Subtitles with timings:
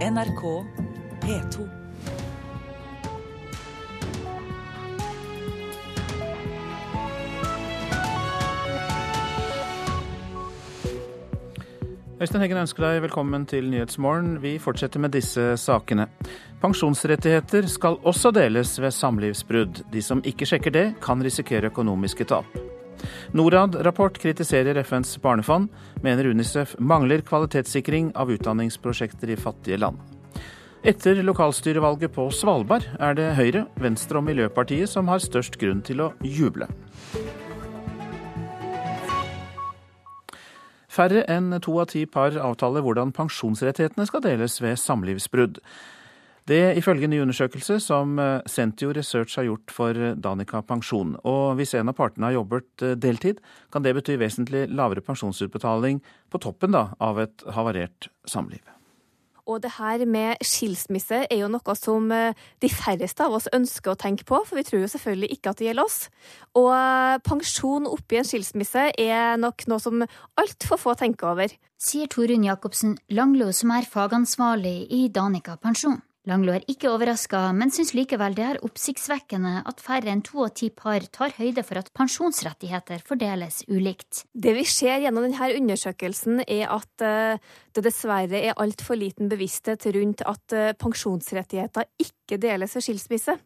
[0.00, 0.64] NRK
[1.20, 1.68] P2.
[12.20, 14.38] Øystein Heggen ønsker deg velkommen til Nyhetsmorgen.
[14.40, 16.08] Vi fortsetter med disse sakene.
[16.64, 19.84] Pensjonsrettigheter skal også deles ved samlivsbrudd.
[19.92, 22.69] De som ikke sjekker det, kan risikere økonomiske tap.
[23.36, 25.68] Norad-rapport kritiserer FNs barnefond,
[26.02, 30.00] mener Unicef mangler kvalitetssikring av utdanningsprosjekter i fattige land.
[30.80, 36.00] Etter lokalstyrevalget på Svalbard er det Høyre, Venstre og Miljøpartiet som har størst grunn til
[36.00, 36.70] å juble.
[40.90, 45.60] Færre enn to av ti par avtaler hvordan pensjonsrettighetene skal deles ved samlivsbrudd.
[46.48, 51.14] Det ifølge en ny undersøkelse som eh, Sentio Research har gjort for eh, Danica pensjon.
[51.28, 56.00] Og hvis en av partene har jobbet eh, deltid, kan det bety vesentlig lavere pensjonsutbetaling
[56.30, 58.62] på toppen da, av et havarert samliv.
[59.50, 63.98] Og det her med skilsmisse er jo noe som de færreste av oss ønsker å
[63.98, 65.96] tenke på, for vi tror jo selvfølgelig ikke at det gjelder oss.
[66.60, 70.04] Og pensjon oppi en skilsmisse er nok noe som
[70.38, 71.56] altfor få tenker over.
[71.82, 75.98] Sier Torunn Jacobsen Langlo, som er fagansvarlig i Danica pensjon.
[76.28, 80.50] Langlo er ikke overraska, men syns likevel det er oppsiktsvekkende at færre enn to av
[80.58, 84.26] ti par tar høyde for at pensjonsrettigheter fordeles ulikt.
[84.36, 87.40] Det vi ser gjennom denne undersøkelsen, er at eh,
[87.72, 93.36] det dessverre er altfor liten bevissthet rundt at eh, pensjonsrettigheter ikke deles ved skilsmisse.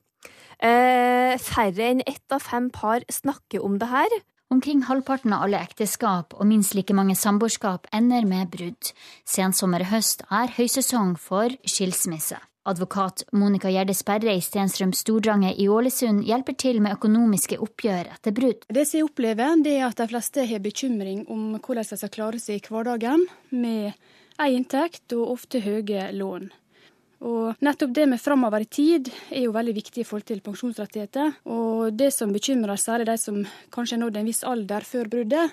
[0.59, 4.17] Eh, færre enn ett av fem par snakker om det her.
[4.51, 8.91] Omkring halvparten av alle ekteskap og minst like mange samboerskap ender med brudd.
[9.23, 12.43] Sensommer og høst er høysesong for skilsmisse.
[12.65, 18.33] Advokat Monica Gjerde Sperre i Stenstrøm Stordrange i Ålesund hjelper til med økonomiske oppgjør etter
[18.33, 18.65] brudd.
[18.73, 22.41] Det jeg opplever, det er at de fleste har bekymring om hvordan de skal klare
[22.41, 23.93] seg i hverdagen med
[24.41, 26.49] ei inntekt og ofte høye lån.
[27.25, 31.37] Og nettopp det med framover i tid er jo veldig viktig i forhold til pensjonsrettigheter.
[31.53, 33.43] Og det som bekymrer særlig de som
[33.73, 35.53] kanskje har nådd en viss alder før bruddet,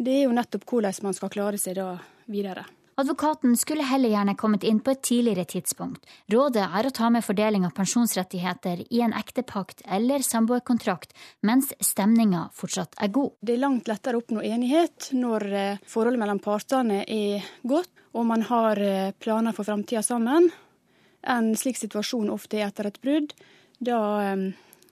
[0.00, 1.94] det er jo nettopp hvordan man skal klare seg da
[2.28, 2.64] videre.
[3.00, 6.02] Advokaten skulle heller gjerne kommet inn på et tidligere tidspunkt.
[6.28, 12.42] Rådet er å ta med fordeling av pensjonsrettigheter i en ektepakt eller samboerkontrakt, mens stemninga
[12.52, 13.38] fortsatt er god.
[13.40, 18.28] Det er langt lettere å oppnå enighet når eh, forholdet mellom partene er godt, og
[18.34, 20.50] man har eh, planer for framtida sammen,
[21.24, 23.32] enn slik situasjonen ofte er etter et brudd.
[23.80, 24.48] Da eh,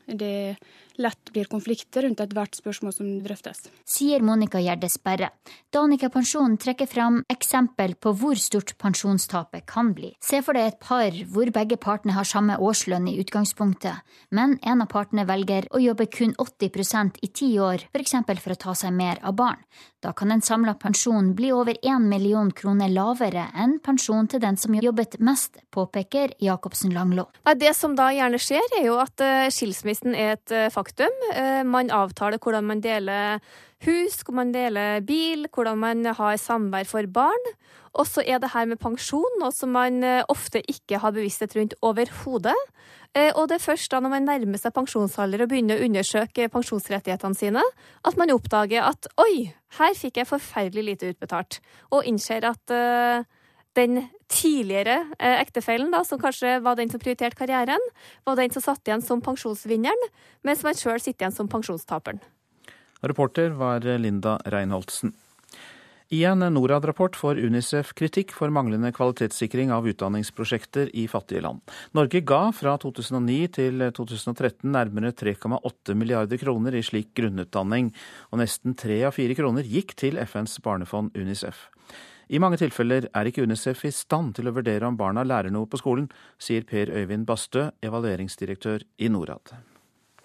[0.08, 0.56] det
[0.98, 3.69] lett blir konflikter rundt ethvert spørsmål som drøftes.
[3.88, 5.31] Sier Monica Gjerde Sperre.
[5.72, 10.12] Danica Pensjon trekker fram eksempel på hvor stort pensjonstapet kan bli.
[10.25, 14.03] Se for deg et par hvor begge partene har samme årslønn i utgangspunktet,
[14.34, 18.16] men en av partene velger å jobbe kun 80% i ti år, f.eks.
[18.28, 19.62] For, for å ta seg mer av barn.
[20.03, 24.58] Da kan en samla pensjon bli over én million kroner lavere enn pensjon til den
[24.60, 27.26] som jobbet mest, påpeker Jacobsen Langlo.
[27.58, 31.12] Det som da gjerne skjer, er jo at eh, skilsmissen er et eh, faktum faktum.
[31.34, 33.38] Eh, man avtaler hvordan man deler
[33.84, 37.53] hus, hvordan man deler bil, hvordan man har samvær for barn.
[37.94, 41.56] Og så er det her med pensjon noe som man eh, ofte ikke har bevissthet
[41.56, 42.56] rundt overhodet.
[43.15, 46.50] Eh, og det er først da når man nærmer seg pensjonsalder og begynner å undersøke
[46.53, 47.65] pensjonsrettighetene sine,
[48.05, 51.60] at man oppdager at oi, her fikk jeg forferdelig lite utbetalt.
[51.93, 53.25] Og innser at uh,
[53.76, 57.84] den tidligere eh, ektefellen, da, som kanskje var den som prioriterte karrieren,
[58.28, 60.10] var den som satt igjen som pensjonsvinneren,
[60.46, 62.20] mens man sjøl sitter igjen som pensjonstaperen.
[63.02, 65.14] Reporter var Linda Reinholdsen.
[66.08, 71.60] I en Norad-rapport får Unicef kritikk for manglende kvalitetssikring av utdanningsprosjekter i fattige land.
[71.92, 77.90] Norge ga fra 2009 til 2013 nærmere 3,8 milliarder kroner i slik grunnutdanning,
[78.32, 81.66] og nesten tre av fire kroner gikk til FNs barnefond Unicef.
[82.28, 85.64] I mange tilfeller er ikke Unicef i stand til å vurdere om barna lærer noe
[85.70, 89.54] på skolen, sier Per Øyvind Bastø, evalueringsdirektør i Norad.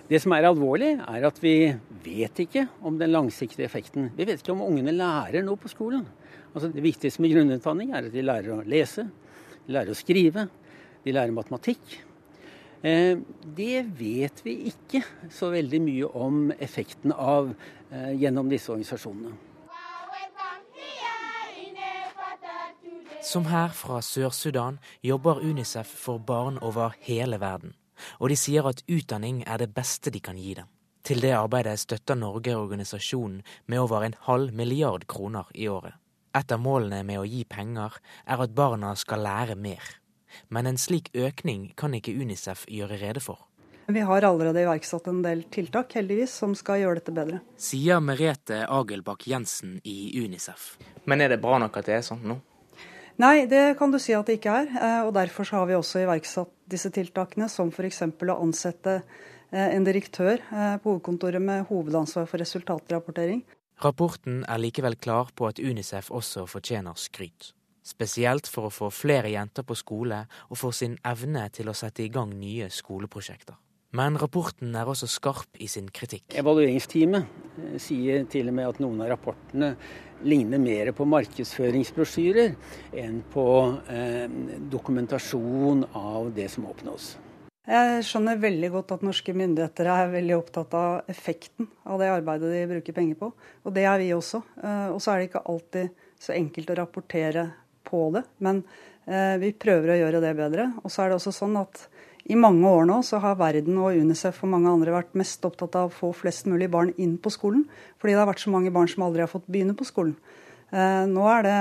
[0.10, 1.72] Det som er alvorlig, er at vi
[2.04, 4.10] vet ikke om den langsiktige effekten.
[4.18, 6.04] Vi vet ikke om ungene lærer noe på skolen.
[6.52, 9.08] Altså det viktigste med grunnutdanning er at de lærer å lese,
[9.64, 10.46] de lærer å skrive,
[11.08, 11.96] de lærer matematikk.
[12.84, 13.16] Eh,
[13.56, 19.53] det vet vi ikke så veldig mye om effekten av eh, gjennom disse organisasjonene.
[23.24, 27.72] Som her fra Sør-Sudan jobber Unicef for barn over hele verden.
[28.20, 30.68] Og de sier at utdanning er det beste de kan gi dem.
[31.08, 33.40] Til det arbeidet støtter Norge organisasjonen
[33.72, 35.96] med over en halv milliard kroner i året.
[36.36, 37.96] Et av målene med å gi penger
[38.28, 39.80] er at barna skal lære mer.
[40.52, 43.40] Men en slik økning kan ikke Unicef gjøre rede for.
[43.88, 47.44] Vi har allerede iverksatt en del tiltak, heldigvis, som skal gjøre dette bedre.
[47.56, 50.74] Sier Merete Agelbakk Jensen i Unicef.
[51.08, 52.44] Men er det bra nok at det er sånn nå?
[53.22, 54.70] Nei, det kan du si at det ikke er.
[54.74, 58.02] Eh, og Derfor har vi også iverksatt disse tiltakene, som f.eks.
[58.10, 58.96] å ansette
[59.52, 63.44] eh, en direktør eh, på hovedkontoret med hovedansvar for resultatrapportering.
[63.84, 67.52] Rapporten er likevel klar på at Unicef også fortjener skryt.
[67.84, 72.06] Spesielt for å få flere jenter på skole og for sin evne til å sette
[72.06, 73.58] i gang nye skoleprosjekter.
[73.94, 76.26] Men rapporten er også skarp i sin kritikk.
[76.40, 77.28] Evalueringsteamet
[77.62, 79.76] eh, sier til og med at noen av rapportene
[80.26, 82.56] ligner mer på markedsføringsbrosjyrer
[83.04, 83.46] enn på
[83.94, 84.26] eh,
[84.74, 87.14] dokumentasjon av det som oppnås.
[87.64, 92.50] Jeg skjønner veldig godt at norske myndigheter er veldig opptatt av effekten av det arbeidet
[92.52, 93.30] de bruker penger på.
[93.64, 94.42] Og det er vi også.
[94.58, 97.46] Eh, og så er det ikke alltid så enkelt å rapportere
[97.88, 98.26] på det.
[98.42, 98.66] Men
[99.06, 100.72] eh, vi prøver å gjøre det bedre.
[100.82, 101.86] Og så er det også sånn at
[102.32, 105.76] i mange år nå så har verden og Unicef og mange andre vært mest opptatt
[105.76, 107.66] av å få flest mulig barn inn på skolen,
[108.00, 110.16] fordi det har vært så mange barn som aldri har fått begynne på skolen.
[110.72, 111.58] Eh, nå er det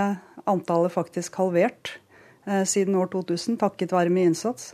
[0.49, 1.97] antallet faktisk halvert
[2.47, 4.71] eh, siden år 2000, takket være mye innsats.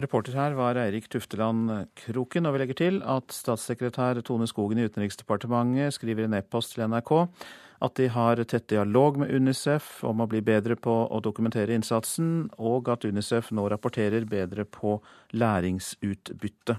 [0.00, 1.68] Reporter her var Eirik Tufteland
[2.00, 6.88] Kroken, og vi legger til at statssekretær Tone Skogen i Utenriksdepartementet skriver en e-post til
[6.88, 7.12] NRK
[7.82, 12.50] at de har tett dialog med Unicef om å bli bedre på å dokumentere innsatsen,
[12.58, 14.98] og at Unicef nå rapporterer bedre på
[15.34, 16.78] læringsutbytte.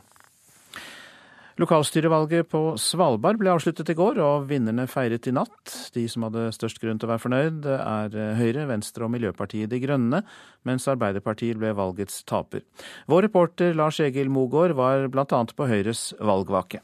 [1.56, 5.72] Lokalstyrevalget på Svalbard ble avsluttet i går, og vinnerne feiret i natt.
[5.96, 9.80] De som hadde størst grunn til å være fornøyd, er Høyre, Venstre og Miljøpartiet De
[9.80, 10.20] Grønne,
[10.68, 12.66] mens Arbeiderpartiet ble valgets taper.
[13.08, 15.24] Vår reporter Lars Egil Mogård var bl.a.
[15.32, 16.84] på Høyres valgvake.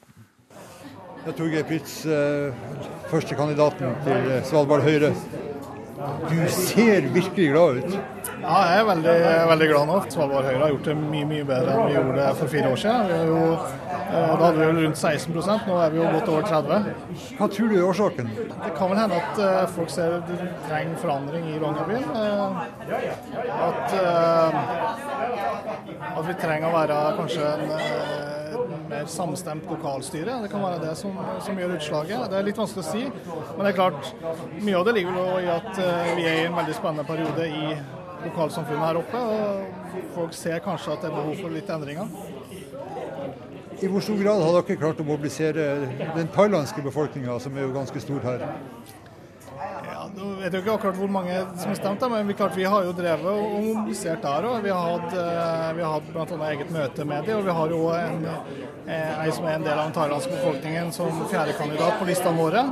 [1.21, 2.53] Jeg Torgeir Pritz, eh,
[3.11, 5.11] førstekandidaten til Svalbard Høyre.
[6.31, 7.99] Du ser virkelig glad ut.
[8.41, 9.13] Ja, jeg er veldig,
[9.51, 9.99] veldig glad nå.
[10.09, 12.81] Svalbard Høyre har gjort det mye mye bedre enn vi gjorde det for fire år
[12.81, 13.13] siden.
[13.29, 16.89] Jo, eh, da hadde vi vel rundt 16% nå er vi jo godt over 30
[17.37, 18.33] Hva tror du er årsaken?
[18.65, 22.09] Det kan vel hende at folk ser de trenger forandring i Longyearbyen.
[23.69, 23.97] At,
[26.17, 28.39] at vi trenger å være kanskje en
[28.89, 30.37] mer samstemt lokalstyre.
[30.43, 31.15] Det kan være det som,
[31.45, 32.27] som, gjør utslaget.
[32.31, 33.03] Det er litt vanskelig å si.
[33.55, 34.11] Men det er klart,
[34.59, 37.47] mye av det ligger vel i at eh, vi er i en veldig spennende periode
[37.47, 37.75] i
[38.27, 39.23] lokalsamfunnet her oppe.
[39.25, 42.15] Og folk ser kanskje at det er behov for litt endringer.
[43.81, 45.69] I hvor stor grad har dere klart å mobilisere
[46.13, 48.43] den thailandske befolkninga, som er jo ganske stor her?
[50.11, 52.83] Nå vet jeg ikke akkurat hvor mange som har stemt, men vi, klart, vi har
[52.83, 54.57] jo drevet og mobilisert der òg.
[54.65, 56.39] Vi har hatt, eh, vi har bl.a.
[56.49, 58.27] eget møte med dem, og vi har jo en,
[58.91, 62.65] eh, som er en del av den thailandske befolkningen som fjerdekandidat på listene våre.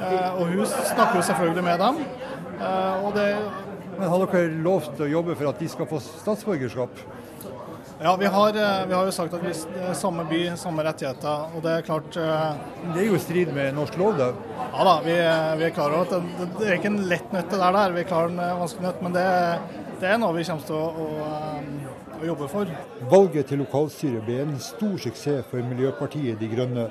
[0.00, 2.04] Eh, og hun snakker jo selvfølgelig med dem.
[3.04, 3.30] Og det
[3.96, 6.98] men Har dere lovt å jobbe for at de skal få statsborgerskap?
[8.00, 11.54] Ja, vi har, eh, vi har, jo sagt at vi er samme by, samme rettigheter.
[11.56, 12.52] Og det er klart uh,
[12.92, 14.26] Det er jo i strid med norsk lov, da?
[14.66, 15.14] Ja da, vi,
[15.62, 17.94] vi er klar over at det, det, er ikke en lett nøtt det der.
[17.96, 19.24] Vi er klar en eh, vanskelig nøtt, men det,
[20.02, 21.08] det, er noe vi kommer til å, å,
[22.18, 22.76] å, jobbe for.
[23.16, 26.90] Valget til lokalstyret ble en stor suksess for Miljøpartiet De Grønne.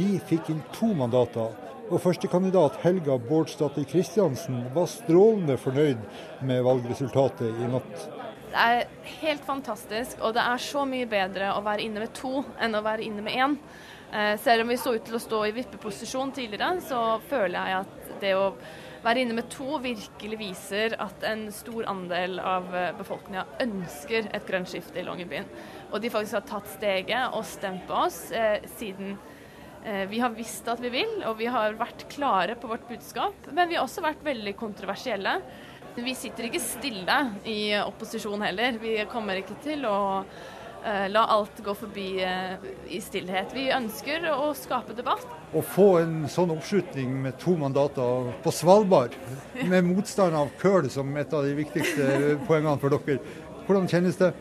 [0.00, 1.52] De fikk inn to mandater.
[1.88, 6.00] Og førstekandidat Helga Bårdsdatter Kristiansen var strålende fornøyd
[6.48, 8.08] med valgresultatet i natt.
[8.48, 8.86] Det er
[9.20, 12.84] helt fantastisk, og det er så mye bedre å være inne med to enn å
[12.84, 13.56] være inne med én.
[14.08, 17.80] Eh, selv om vi så ut til å stå i vippeposisjon tidligere, så føler jeg
[17.82, 18.46] at det å
[19.04, 24.46] være inne med to virkelig viser at en stor andel av eh, befolkninga ønsker et
[24.48, 25.48] grønt skifte i Longyearbyen.
[25.92, 29.14] Og de faktisk har tatt steget og stemt på oss eh, siden
[29.84, 33.52] eh, vi har visst at vi vil, og vi har vært klare på vårt budskap.
[33.52, 35.38] Men vi har også vært veldig kontroversielle.
[36.04, 37.16] Vi sitter ikke stille
[37.48, 38.78] i opposisjon heller.
[38.82, 42.54] Vi kommer ikke til å uh, la alt gå forbi uh,
[42.92, 43.54] i stillhet.
[43.56, 45.26] Vi ønsker å skape debatt.
[45.56, 49.16] Å få en sånn oppslutning med to mandater på Svalbard,
[49.64, 53.18] med motstand av køl som et av de viktigste poengene for dere,
[53.66, 54.32] hvordan kjennes det?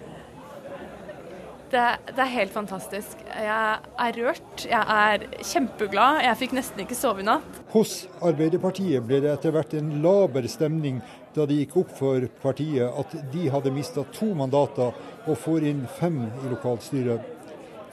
[1.68, 3.24] Det, det, er helt fantastisk.
[3.28, 4.64] Jeg er rørt.
[4.64, 6.22] Jeg er kjempeglad.
[6.24, 7.60] Jeg fikk nesten ikke sove i natt.
[7.74, 11.02] Hos Arbeiderpartiet ble det etter hvert en laber stemning
[11.38, 14.94] da det gikk opp for partiet at de hadde mista to mandater
[15.28, 17.34] og får inn fem i lokalstyret.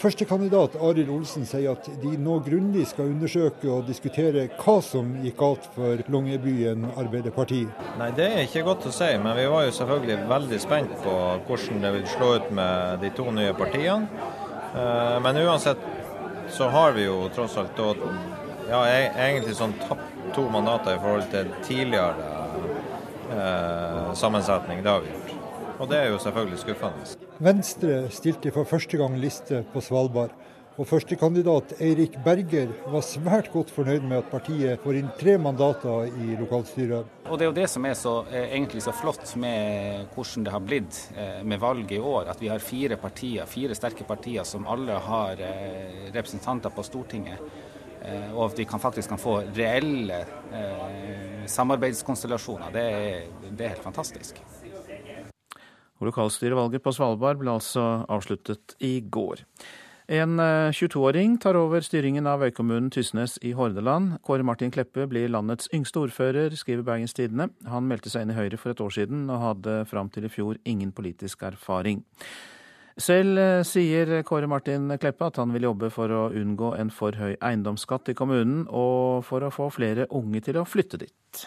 [0.04, 5.38] Førstekandidat Arild Olsen sier at de nå grundig skal undersøke og diskutere hva som gikk
[5.40, 7.62] galt for Longyearbyen Arbeiderparti.
[8.00, 11.14] Nei, Det er ikke godt å si, men vi var jo selvfølgelig veldig spent på
[11.46, 14.08] hvordan det vil slå ut med de to nye partiene.
[14.74, 15.80] Eh, men uansett
[16.52, 17.78] så har vi jo tross alt
[18.68, 22.43] ja, e-, egentlig sånn tapt to mandater i forhold til tidligere
[23.34, 24.82] eh, sammensetning.
[24.84, 25.34] Det har vi gjort.
[25.78, 27.06] Og det er jo selvfølgelig skuffende.
[27.42, 30.34] Venstre stilte for første gang liste på Svalbard.
[30.74, 36.08] Og førstekandidat Eirik Berger var svært godt fornøyd med at partiet får inn tre mandater
[36.10, 37.12] i lokalstyret.
[37.30, 40.52] Og Det er jo det som er så, eh, egentlig så flott med hvordan det
[40.52, 42.28] har blitt eh, med valget i år.
[42.28, 47.38] At vi har fire partier, fire sterke partier som alle har eh, representanter på Stortinget.
[48.34, 50.18] Og at vi kan faktisk kan få reelle
[51.48, 52.74] samarbeidskonstellasjoner.
[52.74, 54.42] Det er, det er helt fantastisk.
[56.04, 59.44] Lokalstyrevalget på Svalbard ble altså avsluttet i går.
[60.12, 64.18] En 22-åring eh, tar over styringen av øykommunen Tysnes i Hordaland.
[64.26, 67.48] Kåre Martin Kleppe blir landets yngste ordfører, skriver Bergens Tidende.
[67.72, 70.32] Han meldte seg inn i Høyre for et år siden, og hadde fram til i
[70.32, 72.04] fjor ingen politisk erfaring.
[72.94, 77.16] Selv eh, sier Kåre Martin Kleppe at han vil jobbe for å unngå en for
[77.18, 81.46] høy eiendomsskatt i kommunen, og for å få flere unge til å flytte dit.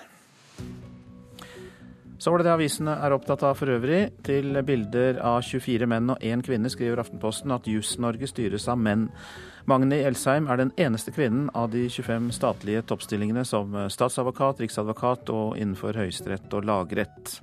[2.18, 4.10] Så var det det avisene er opptatt av for øvrig.
[4.26, 9.06] Til bilder av 24 menn og én kvinne skriver Aftenposten at Juss-Norge styres av menn.
[9.70, 15.60] Magni Elsheim er den eneste kvinnen av de 25 statlige toppstillingene som statsadvokat, riksadvokat og
[15.62, 17.38] innenfor høyesterett og lagrett.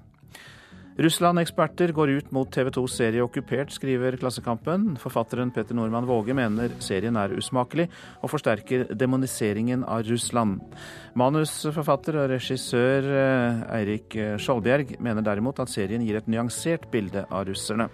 [0.94, 4.92] Russland-eksperter går ut mot TV 2s serie Okkupert, skriver Klassekampen.
[5.02, 7.88] Forfatteren Petter Normann Våge mener serien er usmakelig
[8.20, 10.60] og forsterker demoniseringen av Russland.
[11.18, 17.48] Manusforfatter og regissør eh, Eirik Skjoldbjerg mener derimot at serien gir et nyansert bilde av
[17.48, 17.88] russerne.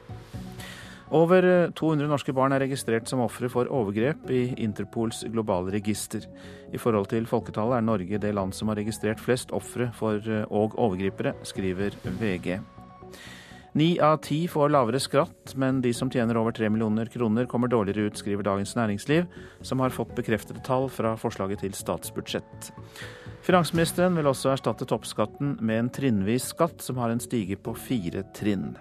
[1.17, 6.29] Over 200 norske barn er registrert som ofre for overgrep i Interpols globale register.
[6.69, 10.21] I forhold til folketallet er Norge det land som har registrert flest ofre for
[10.53, 12.61] og overgripere, skriver VG.
[13.73, 17.71] Ni av ti får lavere skatt, men de som tjener over tre millioner kroner kommer
[17.71, 19.29] dårligere ut, skriver Dagens Næringsliv,
[19.63, 22.73] som har fått bekreftede tall fra forslaget til statsbudsjett.
[23.47, 28.27] Finansministeren vil også erstatte toppskatten med en trinnvis skatt, som har en stige på fire
[28.35, 28.73] trinn.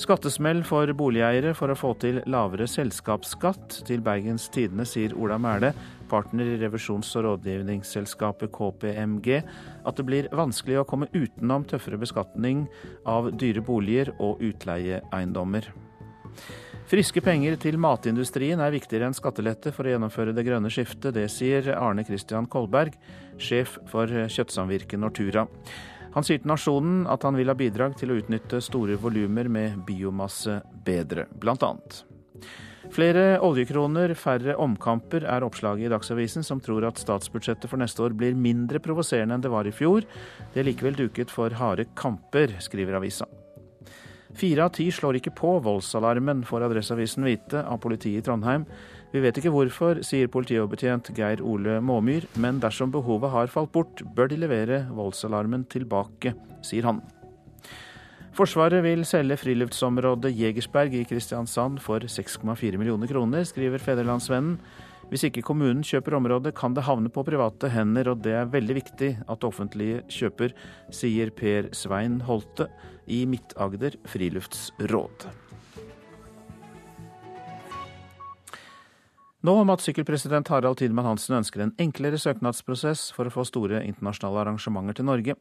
[0.00, 3.78] Skattesmell for boligeiere for å få til lavere selskapsskatt.
[3.88, 5.70] Til Bergens Tidende sier Ola Mæle,
[6.10, 9.40] partner i revisjons- og rådgivningsselskapet KPMG,
[9.86, 12.66] at det blir vanskelig å komme utenom tøffere beskatning
[13.08, 15.68] av dyre boliger og utleieeiendommer.
[16.86, 21.16] Friske penger til matindustrien er viktigere enn skattelette for å gjennomføre det grønne skiftet.
[21.16, 22.94] Det sier Arne Christian Kolberg,
[23.42, 25.48] sjef for kjøttsamvirket Nortura.
[26.14, 29.82] Han sier til Nasjonen at han vil ha bidrag til å utnytte store volumer med
[29.88, 31.98] biomasse bedre, blant annet.
[32.94, 38.14] Flere oljekroner, færre omkamper er oppslaget i Dagsavisen, som tror at statsbudsjettet for neste år
[38.16, 40.06] blir mindre provoserende enn det var i fjor.
[40.54, 43.26] Det er likevel duket for harde kamper, skriver avisa.
[44.36, 48.66] Fire av ti slår ikke på voldsalarmen, får Adresseavisen vite av politiet i Trondheim.
[49.12, 54.02] Vi vet ikke hvorfor, sier politioverbetjent Geir Ole Måmyr, men dersom behovet har falt bort,
[54.16, 56.34] bør de levere voldsalarmen tilbake,
[56.66, 57.00] sier han.
[58.36, 64.58] Forsvaret vil selge friluftsområdet Jegersberg i Kristiansand for 6,4 millioner kroner, skriver Federlandsvennen.
[65.08, 68.76] Hvis ikke kommunen kjøper området, kan det havne på private hender, og det er veldig
[68.82, 70.52] viktig at offentlige kjøper,
[70.92, 72.68] sier Per Svein Holte
[73.08, 75.30] i Midt-Agder friluftsråd.
[79.46, 83.78] Nå om at sykkelpresident Harald Tidemann Hansen ønsker en enklere søknadsprosess for å få store
[83.86, 85.36] internasjonale arrangementer til Norge.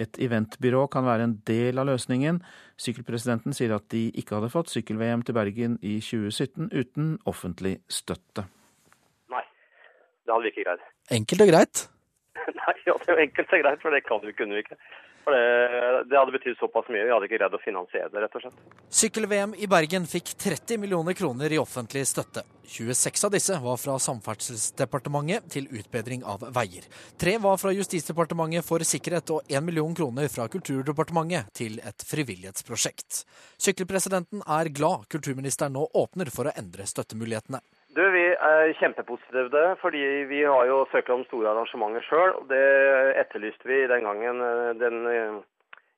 [0.00, 2.38] Et eventbyrå kan være en del av løsningen.
[2.80, 8.46] Sykkelpresidenten sier at de ikke hadde fått sykkel-VM til Bergen i 2017 uten offentlig støtte.
[9.34, 9.44] Nei,
[10.24, 10.88] det hadde vi ikke greid.
[11.18, 11.84] Enkelt og greit?
[12.62, 14.80] Nei, ja, det er jo enkelt og greit, for det kan vi, kunne vi ikke.
[15.26, 15.44] For det,
[16.10, 17.04] det hadde betydd såpass mye.
[17.06, 18.62] Vi hadde ikke greid å finansiere det, rett og slett.
[19.00, 22.42] Sykkel-VM i Bergen fikk 30 millioner kroner i offentlig støtte.
[22.70, 26.86] 26 av disse var fra Samferdselsdepartementet til utbedring av veier.
[27.18, 33.24] Tre var fra Justisdepartementet for sikkerhet og 1 million kroner fra Kulturdepartementet til et frivillighetsprosjekt.
[33.58, 37.62] Sykkelpresidenten er glad kulturministeren nå åpner for å endre støttemulighetene.
[37.94, 42.36] Du, Vi er kjempepositive fordi vi har jo søkt om store arrangementer sjøl.
[42.50, 42.66] Det
[43.18, 45.40] etterlyste vi den gangen eh, den eh,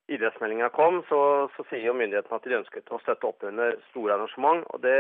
[0.09, 1.03] idrettsmeldinga kom.
[1.09, 1.19] Så,
[1.57, 4.67] så, sier jo myndighetene at de ønsket å støtte opp under store arrangement.
[4.83, 4.97] Det,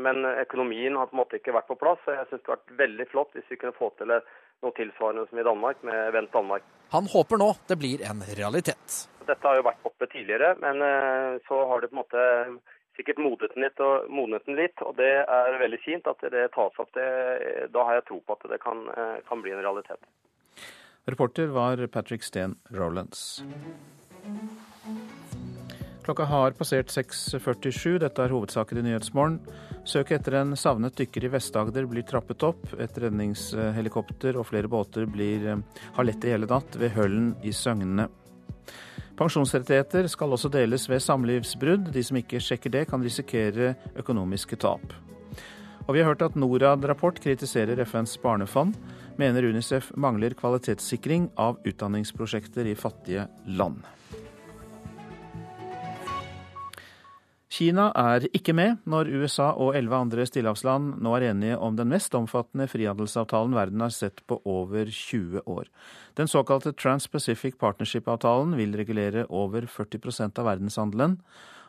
[0.00, 2.00] men økonomien har på en måte ikke vært på plass.
[2.04, 5.26] så Jeg syns det har vært veldig flott hvis vi kunne få til noe tilsvarende
[5.28, 6.66] som i Danmark, med Vent Danmark.
[6.92, 8.98] Han håper nå det blir en realitet.
[9.28, 12.24] Dette har jo vært oppe tidligere, men eh, så har det på en måte
[12.98, 16.48] sikkert modnet den litt, og, modnet den litt, og det er veldig fint at det
[16.56, 16.90] tas opp.
[16.96, 17.06] Det,
[17.72, 20.02] da har jeg tro på at det kan, eh, kan bli en realitet.
[21.08, 23.40] Reporter var Patrick Steen Rolands.
[26.10, 27.98] Klokka har passert 6.47.
[28.02, 29.36] Dette er hovedsaker i Nyhetsmorgen.
[29.86, 32.64] Søket etter en savnet dykker i Vest-Agder blir trappet opp.
[32.82, 37.52] Et redningshelikopter og flere båter blir, eh, har lett i hele natt ved Høllen i
[37.52, 38.08] Søgne.
[39.20, 41.92] Pensjonsrettigheter skal også deles ved samlivsbrudd.
[41.92, 44.94] De som ikke sjekker det, kan risikere økonomiske tap.
[45.86, 48.74] Og vi har hørt at Norad-rapport kritiserer FNs barnefond,
[49.16, 53.84] mener Unicef mangler kvalitetssikring av utdanningsprosjekter i fattige land.
[57.50, 61.90] Kina er ikke med når USA og elleve andre stillehavsland nå er enige om den
[61.90, 65.66] mest omfattende frihandelsavtalen verden har sett på over 20 år.
[66.14, 71.18] Den såkalte Trans-Pacific Partnership-avtalen vil regulere over 40% av verdenshandelen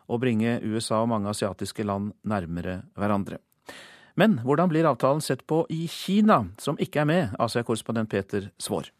[0.06, 3.42] og bringe USA og mange asiatiske land nærmere hverandre.
[4.14, 8.92] Men hvordan blir avtalen sett på i Kina, som ikke er med, Asia-korrespondent Peter Svaar?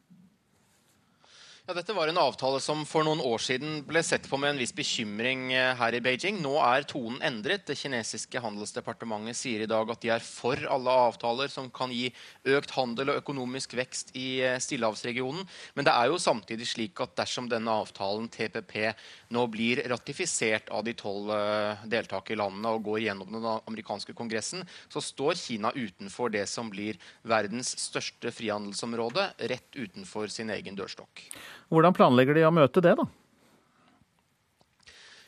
[1.62, 4.58] Ja, dette var en avtale som for noen år siden ble sett på med en
[4.58, 6.40] viss bekymring eh, her i Beijing.
[6.42, 7.62] Nå er tonen endret.
[7.68, 12.08] Det kinesiske handelsdepartementet sier i dag at de er for alle avtaler som kan gi
[12.50, 15.46] økt handel og økonomisk vekst i eh, Stillehavsregionen.
[15.78, 18.90] Men det er jo samtidig slik at dersom denne avtalen, TPP,
[19.32, 25.02] nå blir ratifisert av de tolv eh, deltakerlandene og går gjennom den amerikanske kongressen, så
[25.02, 31.26] står Kina utenfor det som blir verdens største frihandelsområde, rett utenfor sin egen dørstokk.
[31.72, 33.08] Hvordan planlegger de å møte det, da?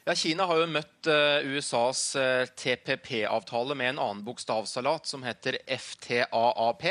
[0.06, 5.56] Ja, Kina har jo møtt uh, USAs eh, TPP-avtale med en annen bokstavsalat som heter
[5.64, 6.82] FTAAP.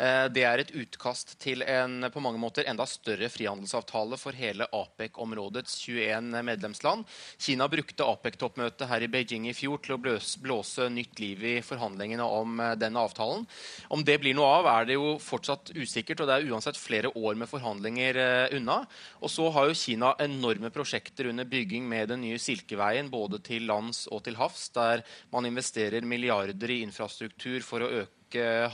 [0.00, 4.64] Uh, det er et utkast til en på mange måter enda større frihandelsavtale for hele
[4.72, 7.04] APEC-områdets 21 medlemsland.
[7.36, 12.24] Kina brukte APEC-toppmøtet her i Beijing i fjor til å blåse, nytt liv i forhandlingene
[12.24, 13.44] om denne avtalen.
[13.92, 17.12] Om det blir noe av, er det jo fortsatt usikkert, og det er uansett flere
[17.12, 18.22] år med forhandlinger
[18.56, 18.80] unna.
[19.20, 23.66] Og så har jo Kina enorme prosjekter under bygging med den nye Silkeveien både til
[23.66, 28.12] lands og til havs, der man investerer milliarder i infrastruktur for å øke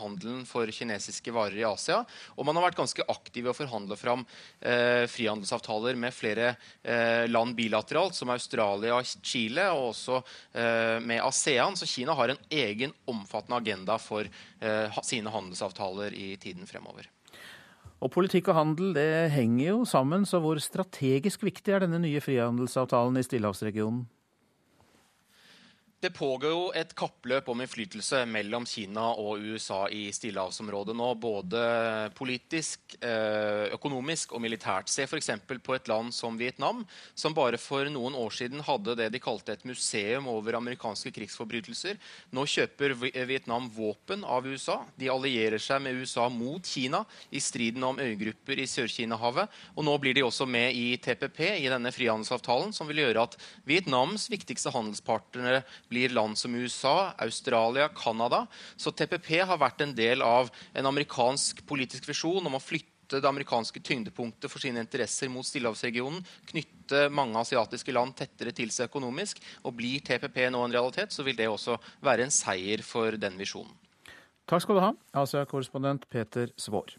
[0.01, 1.99] handelen for kinesiske varer i Asia.
[2.37, 4.25] Og man har vært ganske aktiv i å forhandle fram
[4.61, 11.21] eh, frihandelsavtaler med flere eh, land bilateralt, som Australia og Chile, og også eh, med
[11.27, 11.77] ASEAN.
[11.77, 17.09] Så Kina har en egen omfattende agenda for eh, sine handelsavtaler i tiden fremover.
[18.00, 22.23] Og politikk og handel det henger jo sammen, så hvor strategisk viktig er denne nye
[22.25, 24.07] frihandelsavtalen i Stillehavsregionen?
[26.00, 31.08] Det pågår jo et kappløp om innflytelse mellom Kina og USA i Stillehavsområdet nå.
[31.21, 31.60] Både
[32.17, 34.89] politisk, eh, økonomisk og militært.
[34.89, 35.28] Se f.eks.
[35.45, 39.52] på et land som Vietnam, som bare for noen år siden hadde det de kalte
[39.52, 42.00] et museum over amerikanske krigsforbrytelser.
[42.32, 42.97] Nå kjøper
[43.28, 44.78] Vietnam våpen av USA.
[44.97, 49.52] De allierer seg med USA mot Kina i striden om øygrupper i Sør-Kina-havet.
[49.76, 53.36] Og nå blir de også med i TPP, i denne frihandelsavtalen, som vil gjøre at
[53.69, 55.60] Vietnams viktigste handelspartnere
[55.91, 58.47] blir land som USA, Australia, Canada.
[58.76, 63.26] Så TPP har vært en del av en amerikansk politisk visjon om å flytte det
[63.26, 66.23] amerikanske tyngdepunktet for sine interesser mot Stillehavsregionen,
[66.53, 69.43] knytte mange asiatiske land tettere til seg økonomisk.
[69.67, 71.76] Og blir TPP nå en realitet, så vil det også
[72.07, 73.75] være en seier for den visjonen.
[74.50, 76.95] Takk skal du ha, Asia-korrespondent Peter Svaar.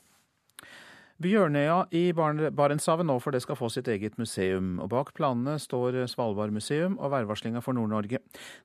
[1.22, 4.80] Bjørnøya i Barentshavet nå, for det skal få sitt eget museum.
[4.82, 8.22] Og Bak planene står Svalbard museum og værvarslinga for Nord-Norge.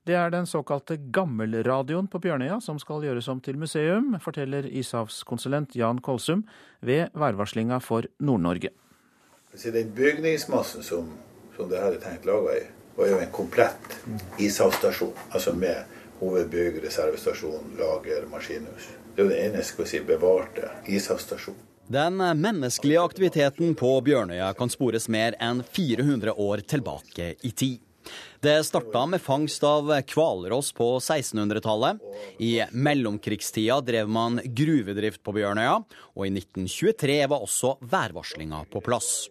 [0.07, 5.77] Det er den såkalte gammelradioen på Bjørnøya som skal gjøres om til museum, forteller ishavskonsulent
[5.77, 6.45] Jan Kolsum
[6.81, 8.73] ved værvarslinga for Nord-Norge.
[9.53, 11.13] Den bygningsmassen som,
[11.55, 12.65] som her er tenkt laga i,
[12.97, 13.99] var jo en komplett
[14.41, 15.13] ishavsstasjon.
[15.31, 15.85] Altså med
[16.19, 18.91] hovedbygg, reservestasjon, lager, maskinhus.
[19.15, 21.63] Det er jo den eneste si, bevarte ishavsstasjonen.
[21.87, 27.77] Den menneskelige aktiviteten på Bjørnøya kan spores mer enn 400 år tilbake i tid.
[28.43, 32.03] Det starta med fangst av hvalross på 1600-tallet.
[32.43, 35.79] I mellomkrigstida drev man gruvedrift på Bjørnøya,
[36.11, 39.29] og i 1923 var også værvarslinga på plass.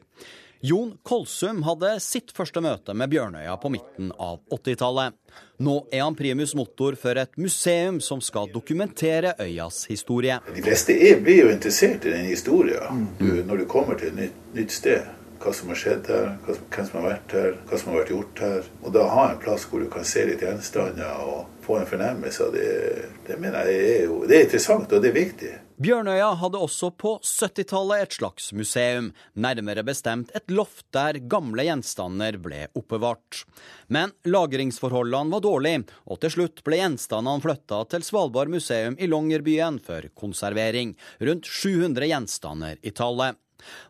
[0.61, 5.13] Jon Kolsum hadde sitt første møte med Bjørnøya på midten av 80-tallet.
[5.61, 10.39] Nå er han primus motor for et museum som skal dokumentere øyas historie.
[10.55, 14.41] De fleste er, blir jo interessert i den historien når du kommer til et nytt,
[14.57, 15.13] nytt sted.
[15.37, 18.41] Hva som har skjedd her, hvem som har vært her, hva som har vært gjort
[18.47, 18.71] her.
[18.81, 22.49] Og da ha en plass hvor du kan se litt gjenstander og få en fornemmelse
[22.49, 22.71] av det,
[23.29, 25.53] det mener jeg er jo det er interessant, og det er viktig.
[25.77, 32.39] Bjørnøya hadde også på 70-tallet et slags museum, nærmere bestemt et loft der gamle gjenstander
[32.41, 33.43] ble oppbevart.
[33.93, 39.77] Men lagringsforholdene var dårlige, og til slutt ble gjenstandene flytta til Svalbard museum i Longyearbyen
[39.85, 40.97] for konservering.
[41.21, 43.37] Rundt 700 gjenstander i tallet.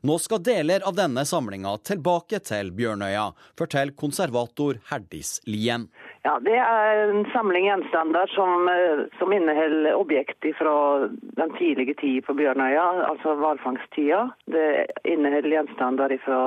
[0.07, 5.89] Nå skal deler av denne samlinga tilbake til Bjørnøya, forteller konservator Herdis Lien.
[6.27, 11.07] Ja, Det er en samling gjenstander som, eh, som inneholder objekter fra
[11.39, 14.25] den tidlige tid på Bjørnøya, altså hvalfangsttida.
[14.51, 16.41] Det inneholder gjenstander fra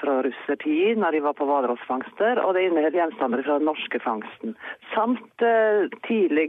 [0.00, 2.38] fra russertid, når de var på hvalrossfangster.
[2.40, 4.54] Og det inneholder gjenstander fra den norske fangsten.
[4.94, 6.46] Samt eh, tidlig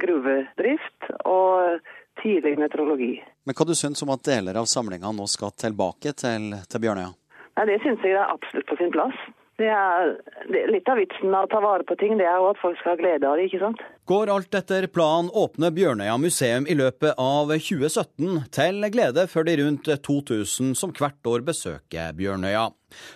[0.00, 1.82] gruvedrift og
[2.22, 3.18] tidlig meteorologi.
[3.44, 7.10] Men hva du syns om at deler av samlinga nå skal tilbake til, til Bjørnøya?
[7.58, 9.18] Nei, Det syns jeg er absolutt på sin plass.
[9.56, 10.10] Det er,
[10.52, 12.76] det Litt av vitsen med å ta vare på ting, det er jo at folk
[12.80, 13.80] skal ha glede av det, ikke sant?
[14.06, 19.56] Går alt etter planen åpner Bjørnøya museum i løpet av 2017, til glede for de
[19.62, 22.68] rundt 2000 som hvert år besøker Bjørnøya.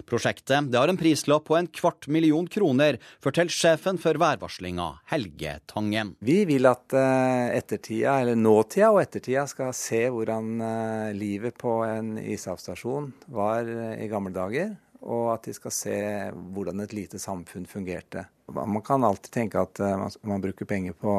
[0.08, 5.58] Prosjektet det har en prislapp på en kvart million kroner, forteller sjefen for værvarslinga, Helge
[5.70, 6.16] Tangen.
[6.24, 11.82] Vi vil at uh, ettertida, eller nåtida og ettertida skal se hvordan uh, livet på
[11.84, 15.96] en ishavsstasjon var uh, i gamle dager og at de skal se
[16.52, 18.26] hvordan et lite samfunn fungerte.
[18.52, 21.14] Man kan alltid tenke at eh, man bruker penger på,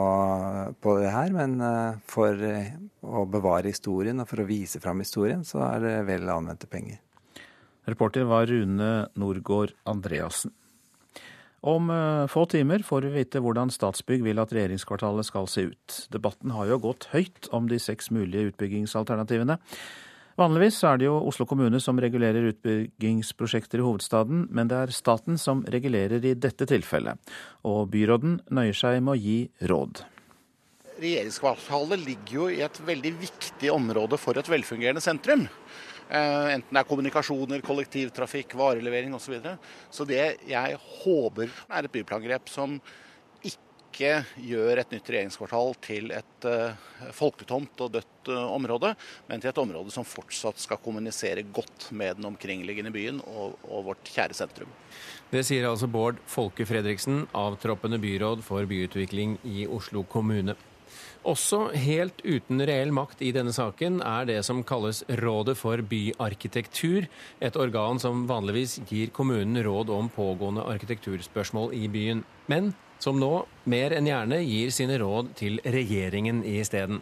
[0.84, 5.02] på det her, men eh, for eh, å bevare historien og for å vise fram
[5.02, 7.00] historien, så er det vel anvendte penger.
[7.90, 10.54] Reporter var Rune Norgård Andreassen.
[11.62, 11.92] Om
[12.34, 15.98] få timer får vi vite hvordan Statsbygg vil at regjeringskvartalet skal se ut.
[16.10, 19.60] Debatten har jo gått høyt om de seks mulige utbyggingsalternativene.
[20.42, 25.38] Vanligvis er det jo Oslo kommune som regulerer utbyggingsprosjekter i hovedstaden, men det er staten
[25.38, 27.20] som regulerer i dette tilfellet.
[27.68, 29.38] Og byråden nøyer seg med å gi
[29.70, 30.02] råd.
[31.02, 35.46] Regjeringskvartalet ligger jo i et veldig viktig område for et velfungerende sentrum.
[36.10, 39.28] Eh, enten det er kommunikasjoner, kollektivtrafikk, varelevering osv.
[39.28, 39.56] Så, videre.
[39.94, 42.80] så det jeg håper er et byplangrep som
[43.92, 44.14] ikke
[44.48, 48.94] gjør et nytt regjeringskvartal til et uh, folketomt og dødt uh, område,
[49.28, 53.92] men til et område som fortsatt skal kommunisere godt med den omkringliggende byen og, og
[53.92, 54.72] vårt kjære sentrum.
[55.32, 60.56] Det sier altså Bård Folke Fredriksen, avtroppende byråd for byutvikling i Oslo kommune.
[61.22, 67.06] Også helt uten reell makt i denne saken er det som kalles Rådet for byarkitektur,
[67.38, 72.24] et organ som vanligvis gir kommunen råd om pågående arkitekturspørsmål i byen.
[72.50, 73.32] Men som nå
[73.72, 77.02] mer enn gjerne gir sine råd til regjeringen i isteden.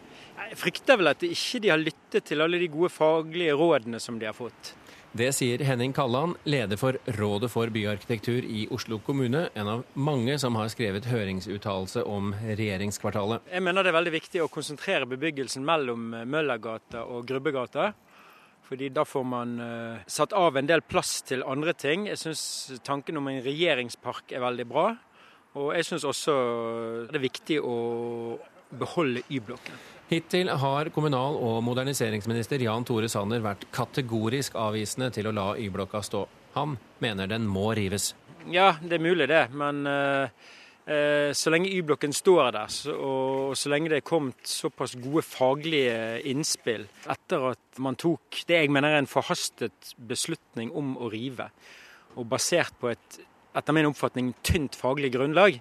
[0.49, 4.17] Jeg frykter vel at de ikke har lyttet til alle de gode faglige rådene som
[4.19, 4.73] de har fått.
[5.09, 10.35] Det sier Henning Kalland, leder for Rådet for byarkitektur i Oslo kommune, en av mange
[10.37, 13.47] som har skrevet høringsuttalelse om regjeringskvartalet.
[13.49, 17.89] Jeg mener det er veldig viktig å konsentrere bebyggelsen mellom Møllergata og Grubbegata.
[18.69, 22.05] Fordi da får man uh, satt av en del plass til andre ting.
[22.11, 22.43] Jeg syns
[22.85, 24.91] tanken om en regjeringspark er veldig bra.
[25.57, 26.35] Og jeg syns også
[27.09, 27.77] det er viktig å
[28.69, 29.77] beholde Y-blokken.
[30.09, 36.01] Hittil har kommunal- og moderniseringsminister Jan Tore Sanner vært kategorisk avvisende til å la Y-blokka
[36.05, 36.23] stå.
[36.55, 38.13] Han mener den må rives.
[38.49, 39.43] Ja, det er mulig det.
[39.53, 40.29] Men uh,
[40.89, 45.25] uh, så lenge Y-blokken står der, så, og så lenge det er kommet såpass gode
[45.25, 51.09] faglige innspill etter at man tok det jeg mener er en forhastet beslutning om å
[51.13, 51.51] rive,
[52.17, 53.21] og basert på et
[53.57, 55.59] etter min oppfatning tynt faglig grunnlag,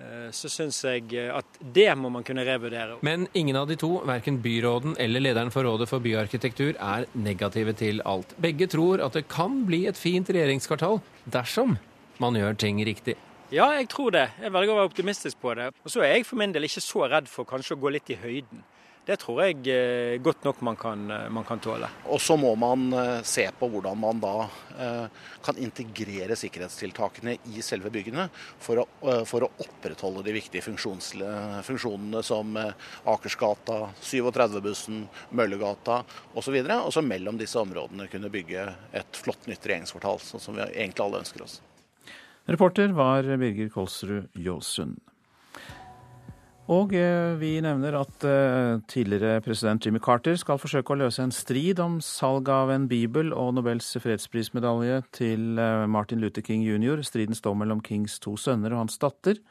[0.00, 2.98] eh, så syns jeg eh, at det må man kunne revurdere.
[3.06, 7.74] Men ingen av de to, verken byråden eller lederen for Rådet for byarkitektur, er negative
[7.78, 8.36] til alt.
[8.42, 11.78] Begge tror at det kan bli et fint regjeringskvartal dersom
[12.22, 13.16] man gjør ting riktig.
[13.52, 14.30] Ja, jeg tror det.
[14.40, 15.66] Jeg velger å være optimistisk på det.
[15.84, 18.08] Og så er jeg for min del ikke så redd for kanskje å gå litt
[18.08, 18.62] i høyden.
[19.02, 21.88] Det tror jeg eh, godt nok man kan, eh, man kan tåle.
[22.14, 24.34] Og så må man eh, se på hvordan man da
[25.42, 28.84] kan integrere sikkerhetstiltakene i selve byggene for å,
[29.28, 35.04] for å opprettholde de viktige funksjonene som Akersgata, 37-bussen,
[35.36, 36.00] Møllergata
[36.32, 36.56] osv.
[36.62, 38.64] Og så mellom disse områdene kunne bygge
[38.96, 41.60] et flott nytt regjeringskvartal, sånn som vi egentlig alle ønsker oss.
[42.50, 44.98] Reporter var Birger Kolsrud Jåsund.
[46.72, 51.34] Og eh, vi nevner at eh, tidligere president Jimmy Carter skal forsøke å løse en
[51.34, 57.02] strid om salg av en bibel og Nobels fredsprismedalje til eh, Martin Luther King jr.
[57.04, 59.42] Striden står mellom Kings to sønner og hans datter.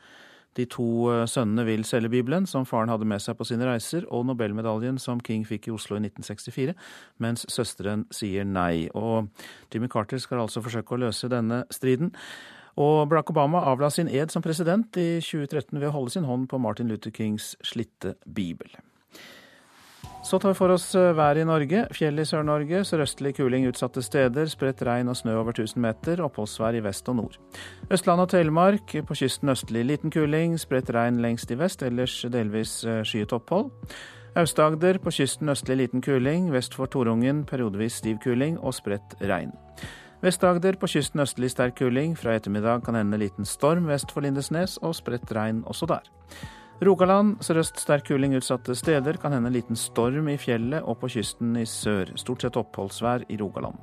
[0.57, 4.25] De to sønnene vil selge Bibelen, som faren hadde med seg på sine reiser, og
[4.27, 6.73] Nobelmedaljen som King fikk i Oslo i 1964,
[7.23, 8.89] mens søsteren sier nei.
[8.91, 9.29] Og
[9.71, 12.11] Jimmy Carter skal altså forsøke å løse denne striden.
[12.77, 16.47] Og Barack Obama avla sin ed som president i 2013 ved å holde sin hånd
[16.51, 18.71] på Martin Luther Kings slitte bibel.
[20.23, 21.87] Så tar vi for oss eh, været i Norge.
[21.97, 24.45] Fjell i Sør-Norge, sørøstlig kuling utsatte steder.
[24.53, 26.21] Spredt regn og snø over 1000 meter.
[26.21, 27.37] Oppholdsvær i vest og nord.
[27.89, 28.93] Østland og Telemark.
[29.07, 30.59] På kysten østlig liten kuling.
[30.61, 33.71] Spredt regn lengst i vest, ellers delvis eh, skyet opphold.
[34.37, 35.01] Aust-Agder.
[35.01, 36.51] På kysten østlig liten kuling.
[36.53, 39.57] Vest for Torungen periodevis stiv kuling og spredt regn.
[40.21, 42.11] Vest-Agder på kysten østlig sterk kuling.
[42.17, 46.05] Fra ettermiddag kan hende liten storm vest for Lindesnes, og spredt regn også der.
[46.85, 49.17] Rogaland sørøst sterk kuling utsatte steder.
[49.21, 52.13] Kan hende liten storm i fjellet og på kysten i sør.
[52.21, 53.81] Stort sett oppholdsvær i Rogaland.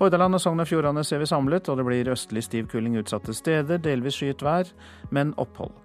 [0.00, 3.34] Hordaland og Sogn og Fjordane ser vi samlet, og det blir østlig stiv kuling utsatte
[3.34, 4.66] steder, delvis skyet vær,
[5.14, 5.76] men opphold.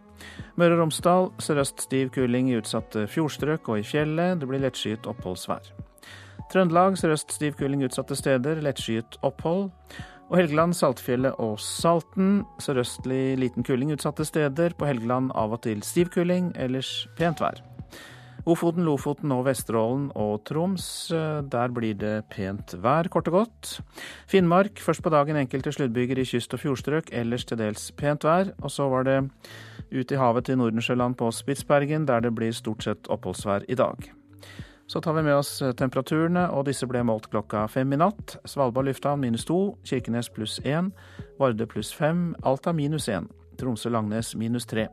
[0.57, 4.41] Møre og Romsdal sørøst stiv kuling i utsatte fjordstrøk og i fjellet.
[4.41, 5.69] Det blir lettskyet oppholdsvær.
[6.47, 9.67] Trøndelag sørøst stiv kuling utsatte steder, lettskyet opphold.
[10.27, 14.75] Og Helgeland, Saltfjellet og Salten sørøstlig liten kuling utsatte steder.
[14.79, 17.59] På Helgeland av og til stiv kuling, ellers pent vær.
[18.47, 20.85] Ofoten, Lofoten og Vesterålen og Troms.
[21.11, 23.79] Eh, der blir det pent vær, kort og godt.
[24.31, 28.53] Finnmark først på dagen enkelte sluddbyger i kyst- og fjordstrøk, ellers til dels pent vær.
[28.61, 29.19] Og så var det
[29.91, 34.16] ut i havet til Nordensjøland på Spitsbergen, der det blir stort sett oppholdsvær i dag.
[34.87, 38.37] Så tar vi med oss eh, temperaturene, og disse ble målt klokka fem i natt.
[38.47, 40.93] Svalbard lufthavn minus to, Kirkenes pluss én,
[41.41, 43.27] Vardø pluss fem, Alta minus én,
[43.59, 44.87] Tromsø-Langnes minus tre.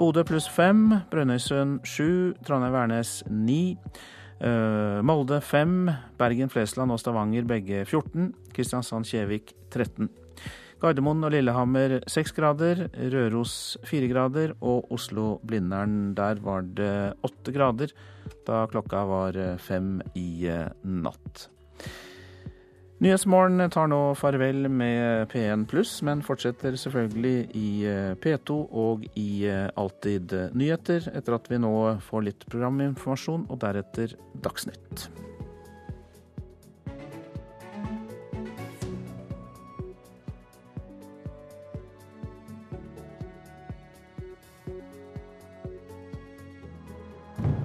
[0.00, 3.76] Bodø pluss fem, Brønnøysund sju, Trondheim-Værnes ni.
[4.42, 8.32] Eh, Molde fem, Bergen-Flesland og Stavanger begge 14.
[8.56, 10.10] Kristiansand-Kjevik 13.
[10.84, 17.94] Gardermoen og Lillehammer seks grader, Røros fire grader og Oslo-Blindern der var det åtte grader
[18.44, 21.48] da klokka var fem i eh, natt.
[23.04, 29.44] Nyhetsmorgen tar nå farvel med P1 pluss, men fortsetter selvfølgelig i eh, P2 og i
[29.50, 31.74] eh, Alltid nyheter, etter at vi nå
[32.06, 34.14] får litt programinformasjon og deretter
[34.46, 35.08] Dagsnytt.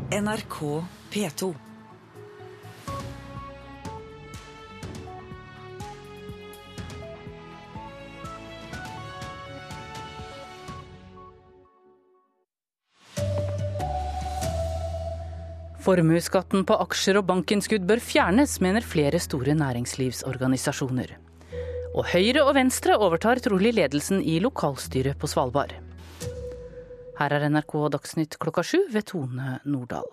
[0.09, 1.47] NRK P2.
[15.79, 21.13] Formuesskatten på aksjer og bankinnskudd bør fjernes, mener flere store næringslivsorganisasjoner.
[21.93, 25.77] Og Høyre og Venstre overtar trolig ledelsen i lokalstyret på Svalbard.
[27.19, 30.07] Her er NRK Dagsnytt klokka sju ved Tone Nordahl.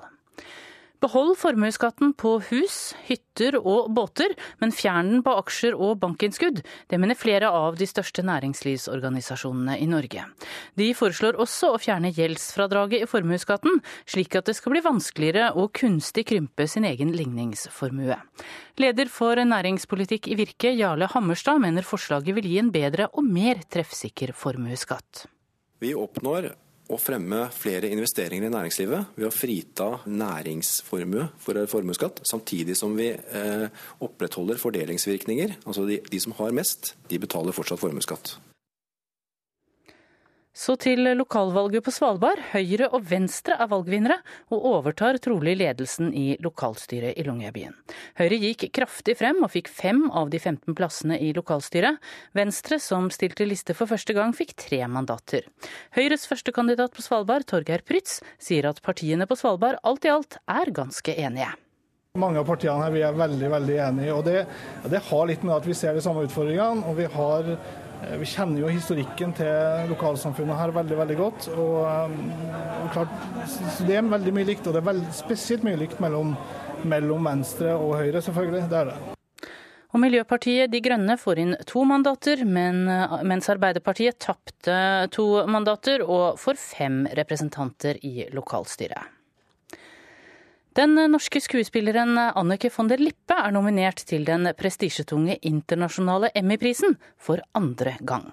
[1.05, 6.63] Behold formuesskatten på hus, hytter og båter, men fjern den på aksjer og bankinnskudd.
[6.89, 10.25] Det mener flere av de største næringslivsorganisasjonene i Norge.
[10.81, 15.69] De foreslår også å fjerne gjeldsfradraget i formuesskatten, slik at det skal bli vanskeligere å
[15.69, 18.17] kunstig krympe sin egen ligningsformue.
[18.81, 23.61] Leder for næringspolitikk i Virke, Jarle Hammerstad, mener forslaget vil gi en bedre og mer
[23.69, 25.27] treffsikker formuesskatt.
[25.85, 26.55] Vi oppnår
[26.93, 33.11] å fremme flere investeringer i næringslivet ved å frita næringsformue for formuesskatt, samtidig som vi
[33.13, 33.67] eh,
[34.07, 35.59] opprettholder fordelingsvirkninger.
[35.65, 38.37] Altså de, de som har mest, de betaler fortsatt formuesskatt.
[40.57, 42.41] Så til lokalvalget på Svalbard.
[42.55, 44.17] Høyre og Venstre er valgvinnere,
[44.49, 47.75] og overtar trolig ledelsen i lokalstyret i Longyearbyen.
[48.17, 52.01] Høyre gikk kraftig frem og fikk fem av de 15 plassene i lokalstyret.
[52.33, 55.45] Venstre, som stilte liste for første gang, fikk tre mandater.
[55.99, 60.73] Høyres førstekandidat på Svalbard, Torgeir Prytz, sier at partiene på Svalbard alt i alt er
[60.73, 61.53] ganske enige.
[62.17, 64.47] Mange av partiene her vi er veldig veldig enige, og det,
[64.89, 66.89] det har litt med at vi ser de samme utfordringene.
[66.89, 67.59] og vi har
[68.15, 71.49] vi kjenner jo historikken til lokalsamfunnet her veldig veldig godt.
[71.57, 73.09] og, eh, og klart,
[73.87, 76.37] Det er veldig mye likt, og det er veldig, spesielt mye likt mellom,
[76.85, 78.69] mellom Venstre og Høyre, selvfølgelig.
[78.71, 78.95] Det er det.
[79.95, 86.03] Og Miljøpartiet De Grønne får inn to mandater, men, eh, mens Arbeiderpartiet tapte to mandater
[86.03, 89.16] og får fem representanter i lokalstyret.
[90.77, 97.41] Den norske skuespilleren Annike von der Lippe er nominert til den prestisjetunge internasjonale Emmy-prisen for
[97.57, 98.27] andre gang.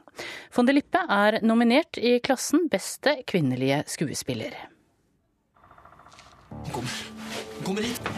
[0.51, 4.57] Von der Lippe er nominert i klassen Beste kvinnelige skuespiller.
[6.73, 6.91] Kom.
[7.63, 8.11] Kom hit.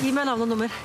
[0.00, 0.80] Gi meg navn og nummer.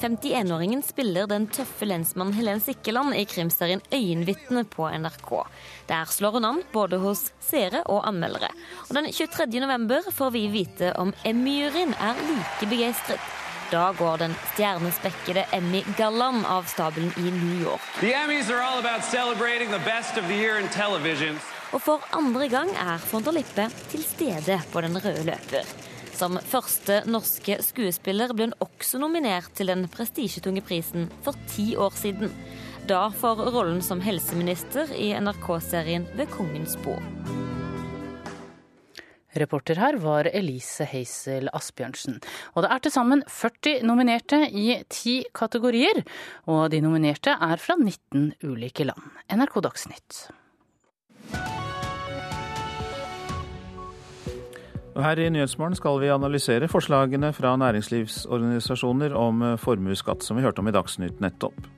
[0.00, 5.30] 51-åringen spiller den tøffe lensmannen Helen Sikkeland i krimserien Øyenvitne på NRK.
[5.88, 8.50] Der slår hun an både hos seere og anmeldere.
[8.88, 9.48] Og den 23.
[9.64, 13.32] november får vi vite om Emmy-juryen er like begeistret.
[13.70, 17.88] Da går den stjernespekkede Emmy-gallaen av stabelen i New York.
[21.74, 25.76] Og for andre gang er von der Lippe til stede på den røde løper.
[26.16, 31.92] Som første norske skuespiller ble hun også nominert til den prestisjetunge prisen for ti år
[31.92, 32.32] siden.
[32.88, 36.96] Da for rollen som helseminister i NRK-serien Ved kongens bo.
[39.36, 42.16] Reporter her var Elise Heisel Asbjørnsen.
[42.54, 46.00] Og det er til sammen 40 nominerte i ti kategorier.
[46.48, 49.12] Og de nominerte er fra 19 ulike land.
[49.28, 50.24] NRK Dagsnytt.
[54.96, 60.44] Og her i Nyhetsmorgen skal vi analysere forslagene fra næringslivsorganisasjoner om eh, formuesskatt, som vi
[60.46, 61.68] hørte om i Dagsnytt nettopp.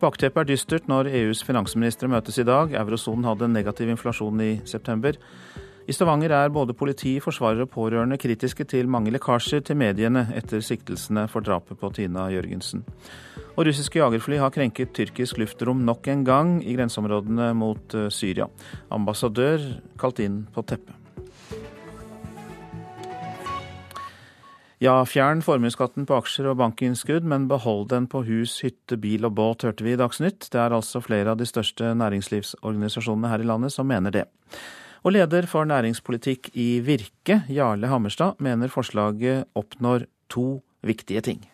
[0.00, 2.74] Bakteppet er dystert når EUs finansministre møtes i dag.
[2.76, 5.16] Eurosonen hadde negativ inflasjon i september.
[5.88, 10.60] I Stavanger er både politi, forsvarere og pårørende kritiske til mange lekkasjer til mediene etter
[10.60, 12.84] siktelsene for drapet på Tina Jørgensen.
[13.56, 18.52] Og russiske jagerfly har krenket tyrkisk luftrom nok en gang i grenseområdene mot eh, Syria.
[18.92, 19.64] Ambassadør
[20.00, 20.99] kalt inn på teppet.
[24.80, 29.34] Ja, fjern formuesskatten på aksjer og bankinnskudd, men behold den på hus, hytte, bil og
[29.36, 30.46] båt, hørte vi i Dagsnytt.
[30.48, 34.24] Det er altså flere av de største næringslivsorganisasjonene her i landet som mener det.
[35.04, 41.44] Og leder for næringspolitikk i Virke, Jarle Hammerstad, mener forslaget oppnår to viktige ting.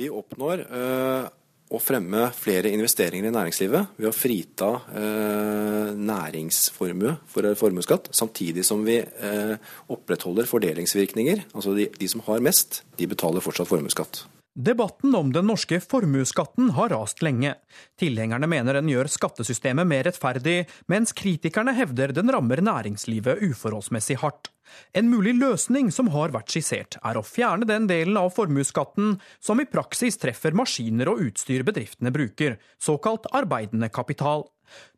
[0.00, 1.28] Vi oppnår øh,
[1.68, 8.86] å fremme flere investeringer i næringslivet ved å frita eh, næringsformue for formuesskatt, samtidig som
[8.86, 9.54] vi eh,
[9.92, 11.44] opprettholder fordelingsvirkninger.
[11.52, 14.24] Altså de, de som har mest, de betaler fortsatt formuesskatt.
[14.58, 17.52] Debatten om den norske formuesskatten har rast lenge.
[17.94, 24.50] Tilhengerne mener den gjør skattesystemet mer rettferdig, mens kritikerne hevder den rammer næringslivet uforholdsmessig hardt.
[24.98, 29.62] En mulig løsning som har vært skissert, er å fjerne den delen av formuesskatten som
[29.62, 34.42] i praksis treffer maskiner og utstyr bedriftene bruker, såkalt arbeidende kapital.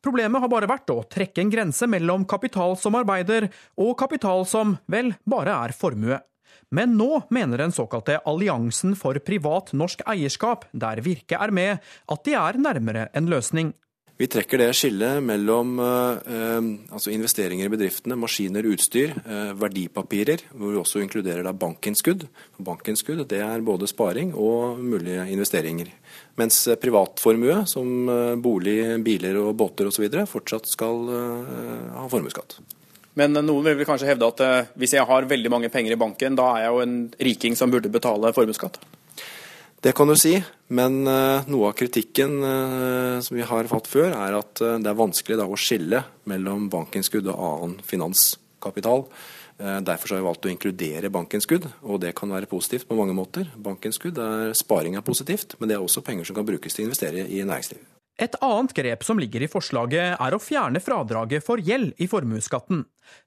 [0.01, 4.79] Problemet har bare vært å trekke en grense mellom kapital som arbeider, og kapital som,
[4.89, 6.23] vel, bare er formue.
[6.71, 11.79] Men nå mener den såkalte Alliansen for privat norsk eierskap, der Virke er med,
[12.11, 13.75] at de er nærmere en løsning.
[14.21, 20.75] Vi trekker det skillet mellom eh, altså investeringer i bedriftene, maskiner, utstyr, eh, verdipapirer, hvor
[20.75, 22.27] vi også inkluderer da bankinnskudd.
[22.61, 25.89] Bankinnskudd det er både sparing og mulige investeringer.
[26.37, 32.59] Mens privatformue, som eh, bolig, biler og båter osv., fortsatt skal eh, ha formuesskatt.
[33.19, 36.39] Men noen vil kanskje hevde at eh, hvis jeg har veldig mange penger i banken,
[36.39, 36.97] da er jeg jo en
[37.31, 38.79] riking som burde betale formuesskatt?
[39.81, 40.35] Det kan du si,
[40.77, 44.99] men uh, noe av kritikken uh, som vi har fått før, er at det er
[44.99, 49.07] vanskelig å skille mellom bankinnskudd og annen finanskapital.
[49.61, 53.49] Derfor har vi valgt å inkludere bankinnskudd, og det kan være positivt på mange måter.
[53.61, 56.89] Bankinnskudd er sparing er positivt, men det er også penger som kan brukes til å
[56.89, 58.00] investere i næringslivet.
[58.21, 62.83] Et annet grep som ligger i forslaget, er å fjerne fradraget for gjeld i formuesskatten.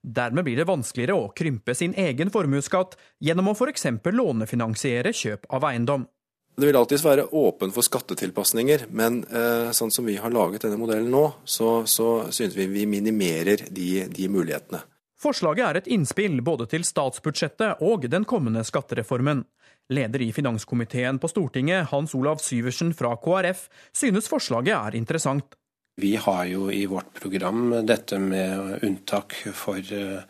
[0.06, 3.88] Dermed blir det vanskeligere å krympe sin egen formuesskatt gjennom å f.eks.
[4.06, 6.06] lånefinansiere kjøp av eiendom.
[6.54, 10.78] Det vil alltids være åpen for skattetilpasninger, men eh, sånn som vi har laget denne
[10.78, 14.84] modellen nå, så, så synes vi vi minimerer de, de mulighetene.
[15.24, 19.46] Forslaget er et innspill både til statsbudsjettet og den kommende skattereformen.
[19.94, 25.56] Leder i finanskomiteen på Stortinget, Hans Olav Syversen fra KrF, synes forslaget er interessant.
[26.02, 30.24] Vi har jo i vårt program dette med unntak for eh,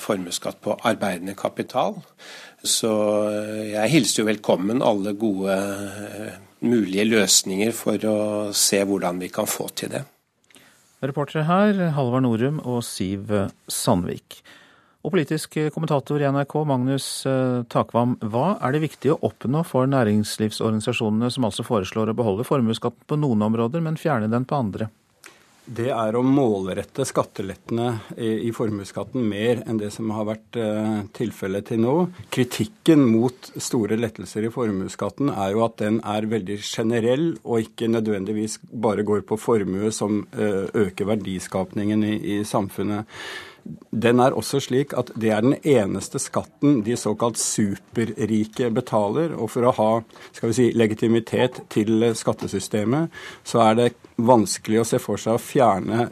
[0.00, 2.00] formuesskatt på arbeidende kapital.
[2.64, 2.92] Så
[3.28, 6.34] eh, jeg hilser jo velkommen alle gode eh,
[6.66, 8.18] mulige løsninger for å
[8.56, 10.06] se hvordan vi kan få til det.
[11.04, 13.28] Reportere her Halvard Norum og Siv
[13.68, 14.40] Sandvik.
[15.04, 18.16] Og politisk kommentator i NRK, Magnus eh, Takvam.
[18.24, 23.18] Hva er det viktig å oppnå for næringslivsorganisasjonene, som altså foreslår å beholde formuesskatten på
[23.20, 24.88] noen områder, men fjerne den på andre?
[25.66, 27.88] Det er å målrette skattelettene
[28.22, 31.94] i formuesskatten mer enn det som har vært eh, tilfellet til nå.
[32.30, 37.90] Kritikken mot store lettelser i formuesskatten er jo at den er veldig generell, og ikke
[37.90, 43.10] nødvendigvis bare går på formue som eh, øker verdiskapningen i, i samfunnet
[43.90, 49.34] den er også slik at det er den eneste skatten de såkalt superrike betaler.
[49.36, 49.90] Og for å ha
[50.30, 53.12] skal vi si, legitimitet til skattesystemet,
[53.46, 56.08] så er det vanskelig å se for seg å fjerne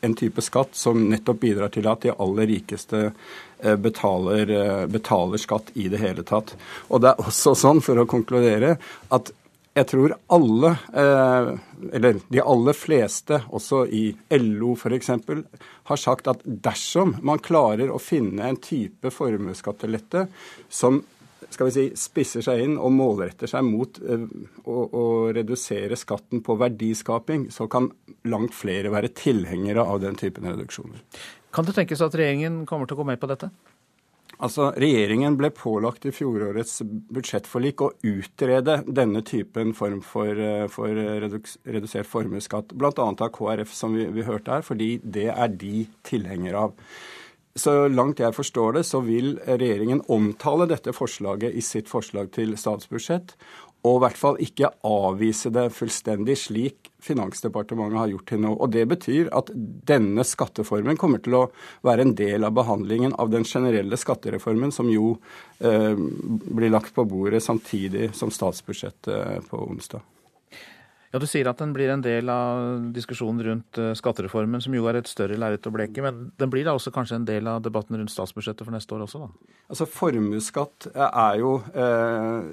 [0.00, 5.40] en type skatt som nettopp bidrar til at de aller rikeste eh, betaler, eh, betaler
[5.40, 6.54] skatt i det hele tatt.
[6.88, 8.76] Og det er også sånn, for å konkludere,
[9.14, 9.32] at
[9.78, 10.70] jeg tror alle,
[11.02, 11.50] eh,
[11.98, 14.04] eller de aller fleste, også i
[14.38, 15.12] LO f.eks.,
[15.90, 20.26] har sagt at dersom man klarer å finne en type formuesskattelette
[20.68, 21.00] som
[21.48, 24.26] skal vi si, spisser seg inn og målretter seg mot eh,
[24.66, 27.88] å, å, redusere skatten på verdiskaping, så kan
[28.28, 31.00] langt flere være tilhengere av den typen reduksjoner.
[31.54, 33.48] Kan det tenkes at regjeringen kommer til å gå med på dette?
[34.38, 40.94] Altså, Regjeringen ble pålagt i fjorårets budsjettforlik å utrede denne typen form for, eh, for
[40.94, 42.92] redusert formuesskatt, bl.a.
[42.94, 46.76] av KrF, som vi, vi hørte her, fordi det er de tilhengere av.
[47.58, 52.54] Så langt jeg forstår det, så vil regjeringen omtale dette forslaget i sitt forslag til
[52.60, 53.34] statsbudsjett.
[53.86, 58.50] Og i hvert fall ikke avvise det fullstendig, slik Finansdepartementet har gjort til nå.
[58.58, 61.44] Og Det betyr at denne skatteformen kommer til å
[61.86, 65.14] være en del av behandlingen av den generelle skattereformen, som jo
[65.62, 70.02] eh, blir lagt på bordet samtidig som statsbudsjettet på onsdag.
[71.12, 74.88] Ja, Du sier at den blir en del av diskusjonen rundt eh, skattereformen, som jo
[74.90, 76.02] er et større lerret å bleke.
[76.04, 79.06] Men den blir da også kanskje en del av debatten rundt statsbudsjettet for neste år
[79.06, 79.54] også, da?
[79.70, 82.50] Altså, Formuesskatt er jo eh,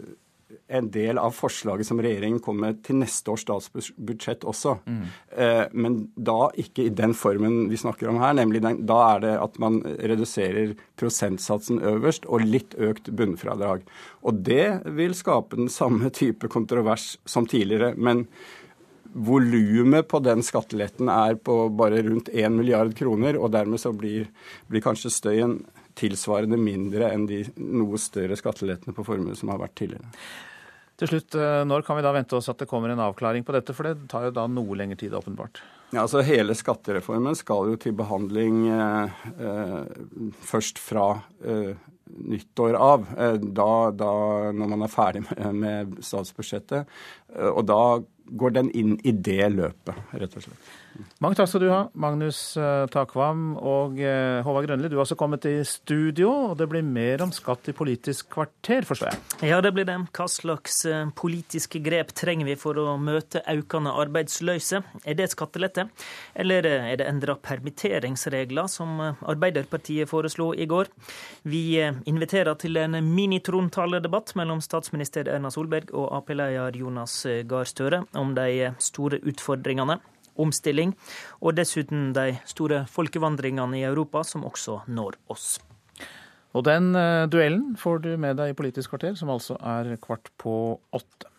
[0.67, 4.77] en del av forslaget som regjeringen kommer med til neste års statsbudsjett også.
[4.85, 5.03] Mm.
[5.37, 8.33] Eh, men da ikke i den formen vi snakker om her.
[8.33, 13.81] nemlig den, Da er det at man reduserer prosentsatsen øverst og litt økt bunnfradrag.
[14.23, 17.95] Og det vil skape den samme type kontrovers som tidligere.
[17.97, 18.27] men
[19.15, 24.27] Volumet på den skatteletten er på bare rundt 1 milliard kroner, og dermed så blir,
[24.67, 25.61] blir kanskje støyen
[25.97, 30.11] tilsvarende mindre enn de noe større skattelettene på formue som har vært tidligere.
[30.95, 33.51] Til slutt, eh, Når kan vi da vente oss at det kommer en avklaring på
[33.51, 33.73] dette?
[33.75, 35.59] For det tar jo da noe lengre tid, åpenbart.
[35.91, 39.83] Ja, altså Hele skattereformen skal jo til behandling eh, eh,
[40.39, 41.75] først fra eh,
[42.05, 43.05] nyttår av.
[43.17, 44.11] Eh, da, da,
[44.55, 46.87] når man er ferdig med, med statsbudsjettet.
[47.35, 47.81] Eh, og da
[48.25, 50.73] går den inn i det løpet, rett og slett.
[51.23, 54.89] Mange takk skal du ha, Magnus eh, Takvam og eh, Håvard Grønli.
[54.91, 58.87] Du har også kommet i studio, og det blir mer om skatt i Politisk kvarter,
[58.87, 59.49] forstår jeg?
[59.51, 59.97] Ja, det blir det.
[60.15, 64.81] Hva slags eh, politiske grep trenger vi for å møte økende arbeidsløse?
[65.03, 65.87] Er det skattelette,
[66.35, 70.91] eller er det endra permitteringsregler, som Arbeiderpartiet foreslo i går?
[71.43, 71.65] Vi
[72.07, 78.71] inviterer til en minitrontaledebatt mellom statsminister Erna Solberg og Ap-leder Jonas Gahr Støre om de
[78.83, 79.99] store utfordringene
[80.41, 80.93] omstilling,
[81.41, 85.55] og dessuten de store folkevandringene i Europa som også når oss.
[86.55, 90.31] Og den uh, duellen får du med deg i Politisk kvarter, som altså er kvart
[90.39, 91.31] på åtte.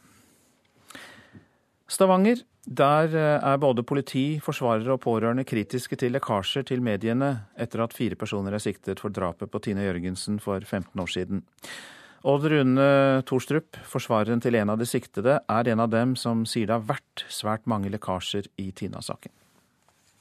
[1.88, 2.42] Stavanger.
[2.66, 7.28] Der eh, er både politi, forsvarere og pårørende kritiske til lekkasjer til mediene
[7.62, 11.44] etter at fire personer er siktet for drapet på Tine Jørgensen for 15 år siden.
[12.26, 12.84] Odd Rune
[13.22, 16.88] Thorstrup, forsvareren til en av de siktede, er en av dem som sier det har
[16.88, 19.30] vært svært mange lekkasjer i Tina-saken.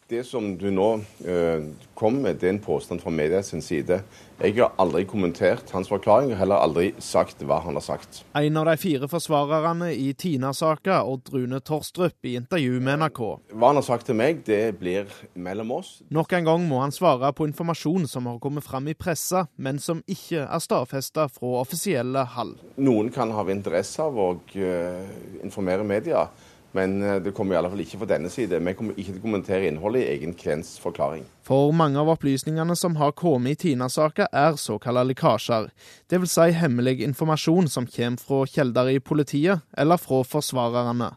[0.08, 1.64] Det som du nå uh,
[1.98, 4.04] kom med, det er en påstand fra media sin side.
[4.38, 8.20] Jeg har aldri kommentert hans forklaring, og heller aldri sagt hva han har sagt.
[8.38, 13.24] En av de fire forsvarerne i Tina-saka, Odd Rune Torstrup, i intervju med NRK.
[13.56, 15.96] Hva han har sagt til meg, det blir mellom oss.
[16.14, 19.82] Nok en gang må han svare på informasjon som har kommet fram i pressa, men
[19.82, 22.54] som ikke er stadfesta fra offisielle hall.
[22.78, 26.28] Noen kan ha interesse av å uh, informere media.
[26.76, 28.60] Men eh, det kommer i alle fall ikke fra denne side.
[28.60, 31.24] Vi kommer ikke til å kommentere innholdet i egen klients forklaring.
[31.46, 35.68] For mange av opplysningene som har kommet i Tina-saka, er såkalte lekkasjer.
[36.10, 36.32] Dvs.
[36.34, 41.12] Si hemmelig informasjon som kommer fra kilder i politiet eller fra forsvarerne.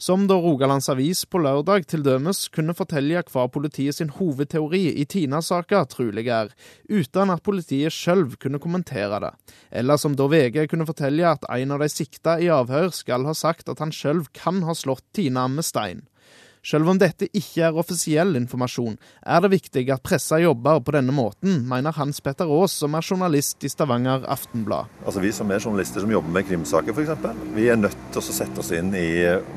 [0.00, 5.04] Som da Rogalands Avis på lørdag til dømes kunne fortelle hva politiet sin hovedteori i
[5.04, 6.48] Tina-saka trolig er,
[6.88, 9.34] uten at politiet sjøl kunne kommentere det.
[9.68, 13.36] Eller som da VG kunne fortelle at en av de sikta i avhør skal ha
[13.36, 16.06] sagt at han sjøl kan ha slått Tina med stein.
[16.64, 21.12] Selv om dette ikke er offisiell informasjon, er det viktig at pressa jobber på denne
[21.12, 24.88] måten, mener Hans Petter Aas, som er journalist i Stavanger Aftenblad.
[25.04, 28.24] Altså Vi som er journalister som jobber med krimsaker f.eks., vi er nødt til å
[28.24, 29.10] sette oss inn i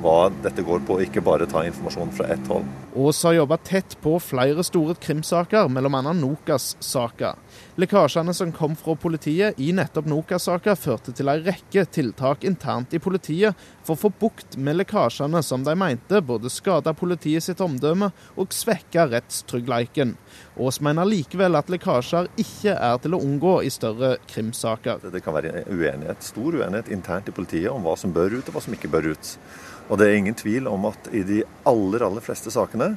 [0.03, 2.67] hva dette går på, ikke bare ta informasjon fra ett hold.
[2.97, 6.03] Aas har jobba tett på flere store krimsaker, bl.a.
[6.11, 7.37] Nokas-saka.
[7.77, 12.99] Lekkasjene som kom fra politiet i nettopp Nokas-saka, førte til en rekke tiltak internt i
[12.99, 13.53] politiet
[13.85, 18.55] for å få bukt med lekkasjene som de mente både skada politiet sitt omdømme og
[18.57, 20.15] svekka rettstryggleiken.
[20.57, 25.05] Aas mener likevel at lekkasjer ikke er til å unngå i større krimsaker.
[25.13, 28.57] Det kan være uenighet, stor uenighet internt i politiet om hva som bør ut og
[28.57, 29.35] hva som ikke bør ut.
[29.91, 32.95] Og det er ingen tvil om at i de aller, aller fleste sakene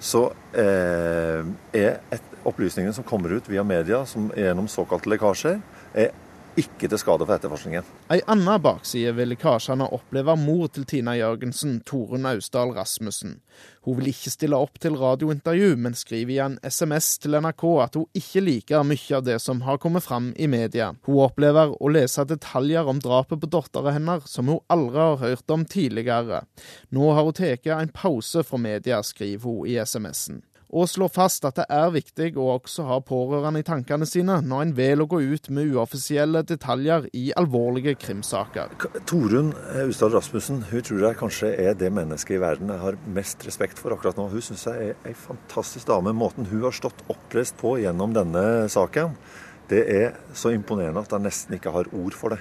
[0.00, 0.24] så
[0.56, 1.44] eh,
[1.76, 5.60] er et, opplysningene som kommer ut via media som gjennom såkalte lekkasjer,
[5.92, 6.14] er
[6.58, 7.86] ikke til skade for etterforskningen.
[8.10, 13.38] Ei anna bakside vil lekkasjene oppleve mor til Tina Jørgensen, Torunn Austdal Rasmussen.
[13.86, 17.96] Hun vil ikke stille opp til radiointervju, men skriver i en SMS til NRK at
[18.00, 20.90] hun ikke liker mye av det som har kommet fram i media.
[21.06, 25.56] Hun opplever å lese detaljer om drapet på datteren hennes som hun aldri har hørt
[25.56, 26.44] om tidligere.
[26.90, 31.46] Nå har hun tatt en pause fra media, skriver hun i SMS-en og slår fast
[31.48, 35.08] at det er viktig å også ha pårørende i tankene sine når en velger å
[35.10, 38.76] gå ut med uoffisielle detaljer i alvorlige krimsaker.
[39.10, 39.52] Torunn
[39.86, 43.82] Ustad Rasmussen hun tror jeg kanskje er det mennesket i verden jeg har mest respekt
[43.82, 44.28] for akkurat nå.
[44.30, 46.14] Hun syns jeg er ei fantastisk dame.
[46.14, 49.16] Måten hun har stått oppreist på gjennom denne saken,
[49.70, 52.40] det er så imponerende at jeg nesten ikke har ord for det.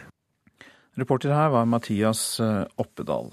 [0.99, 3.29] Reporter her var Mathias eh, Oppedal.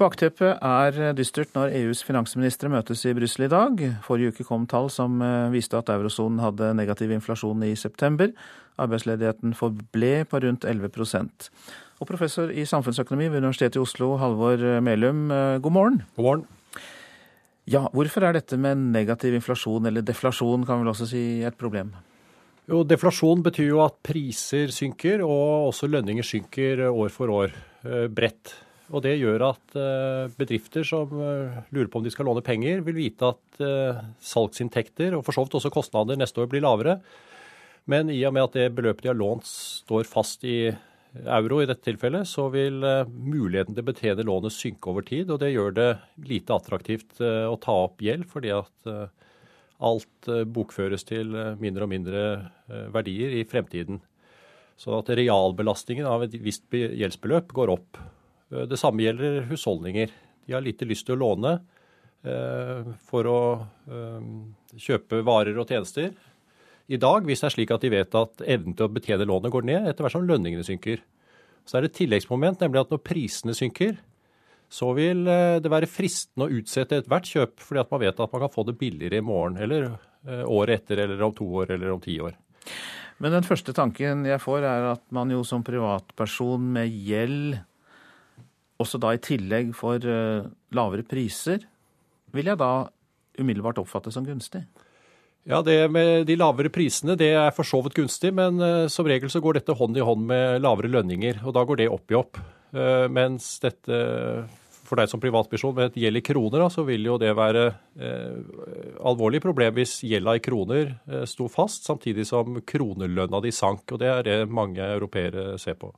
[0.00, 3.82] Bakteppet er dystert når EUs finansministre møtes i Brussel i dag.
[4.06, 8.32] Forrige uke kom tall som eh, viste at eurosonen hadde negativ inflasjon i september.
[8.80, 11.50] Arbeidsledigheten forble på rundt 11%
[12.00, 15.28] Og Professor i samfunnsøkonomi ved Universitetet i Oslo, Halvor Melum,
[15.60, 16.00] god morgen.
[16.16, 16.46] God morgen.
[17.68, 21.58] Ja, Hvorfor er dette med negativ inflasjon, eller deflasjon kan vi vel også si, et
[21.60, 21.92] problem?
[22.70, 28.06] Jo, Deflasjon betyr jo at priser synker, og også lønninger synker år for år, eh,
[28.06, 28.54] bredt.
[28.90, 32.82] Og Det gjør at eh, bedrifter som eh, lurer på om de skal låne penger,
[32.86, 33.60] vil vite at
[34.24, 36.98] salgsinntekter og for så vidt også kostnader neste år blir lavere.
[37.90, 40.70] Men i og med at det beløpet de har lånt står fast i
[41.18, 45.30] euro i dette tilfellet, så vil eh, muligheten til å betjene lånet synke over tid.
[45.32, 45.88] Og det gjør det
[46.28, 49.08] lite attraktivt eh, å ta opp gjeld, fordi at eh,
[49.80, 52.22] alt bokføres til mindre og mindre
[52.92, 54.02] verdier i fremtiden.
[54.76, 57.96] Så at realbelastningen av et visst gjeldsbeløp går opp.
[58.50, 60.10] Det samme gjelder husholdninger.
[60.46, 61.60] De har lite lyst til å låne
[63.06, 63.42] for å
[64.76, 66.10] kjøpe varer og tjenester
[66.90, 69.52] i dag, hvis det er slik at de vet at evnen til å betjene lånet
[69.54, 71.02] går ned etter hvert som lønningene synker.
[71.62, 74.00] Så er det et tilleggsmoment, nemlig at når prisene synker,
[74.70, 78.34] så vil eh, det være fristende å utsette ethvert kjøp, fordi at man vet at
[78.34, 81.76] man kan få det billigere i morgen, eller eh, året etter, eller om to år,
[81.76, 82.34] eller om ti år.
[83.22, 87.60] Men den første tanken jeg får, er at man jo som privatperson med gjeld,
[88.80, 91.66] også da i tillegg får eh, lavere priser,
[92.34, 92.88] vil jeg da
[93.40, 94.64] umiddelbart oppfatte som gunstig?
[95.48, 99.08] Ja, Det med de lavere prisene det er for så vidt gunstig, men uh, som
[99.08, 101.40] regel så går dette hånd i hånd med lavere lønninger.
[101.46, 102.40] og Da går det opp i opp.
[102.76, 104.00] Uh, mens dette
[104.90, 108.38] for deg som privatperson med et gjeld i kroner, så vil jo det være uh,
[109.06, 113.86] alvorlig problem hvis gjelda i kroner uh, sto fast, samtidig som kronelønna di sank.
[113.94, 115.94] og Det er det mange europeere ser på.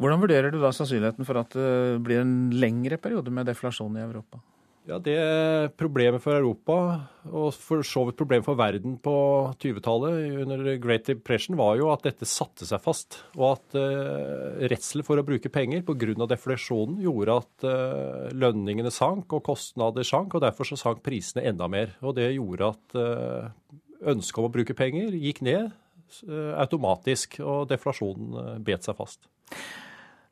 [0.00, 4.02] Hvordan vurderer du da sannsynligheten for at det blir en lengre periode med deflasjon i
[4.02, 4.42] Europa?
[4.84, 5.16] Ja, Det
[5.80, 6.74] problemet for Europa,
[7.32, 9.14] og for så vidt problemet for verden på
[9.56, 13.16] 20-tallet under Great Depression, var jo at dette satte seg fast.
[13.38, 16.26] Og at uh, redsel for å bruke penger pga.
[16.28, 21.64] deflasjonen gjorde at uh, lønningene sank og kostnader sank, og derfor så sank prisene enda
[21.64, 21.96] mer.
[22.04, 23.48] Og det gjorde at uh,
[24.04, 25.72] ønsket om å bruke penger gikk ned
[26.28, 29.24] uh, automatisk, og deflasjonen bet seg fast.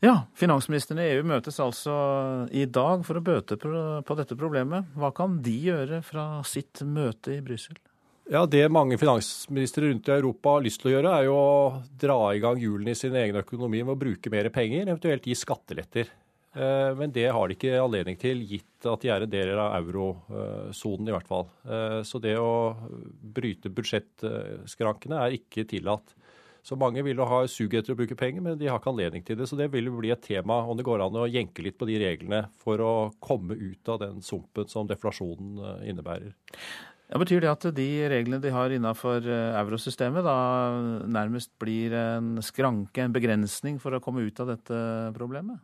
[0.03, 1.93] Ja, finansministrene i EU møtes altså
[2.51, 4.89] i dag for å bøte på dette problemet.
[4.99, 7.79] Hva kan de gjøre fra sitt møte i Brussel?
[8.31, 11.83] Ja, Det mange finansministre rundt i Europa har lyst til å gjøre, er jo å
[12.03, 15.39] dra i gang hjulene i sin egen økonomi med å bruke mer penger, eventuelt gi
[15.39, 16.11] skatteletter.
[16.55, 19.79] Eh, men det har de ikke anledning til, gitt at de er en del av
[19.79, 21.47] eurosonen i hvert fall.
[21.63, 22.75] Eh, så det å
[23.39, 26.15] bryte budsjettskrankene er ikke tillatt.
[26.63, 29.25] Så mange vil jo ha sug etter å bruke penger, men de har ikke anledning
[29.27, 29.49] til det.
[29.51, 31.89] Så det vil jo bli et tema om det går an å jenke litt på
[31.91, 32.93] de reglene for å
[33.23, 36.37] komme ut av den sumpen som deflasjonen eh, innebærer.
[37.13, 40.37] Ja, betyr det at de reglene de har innenfor eh, eurosystemet da
[41.03, 44.79] nærmest blir en skranke, en begrensning for å komme ut av dette
[45.19, 45.59] problemet?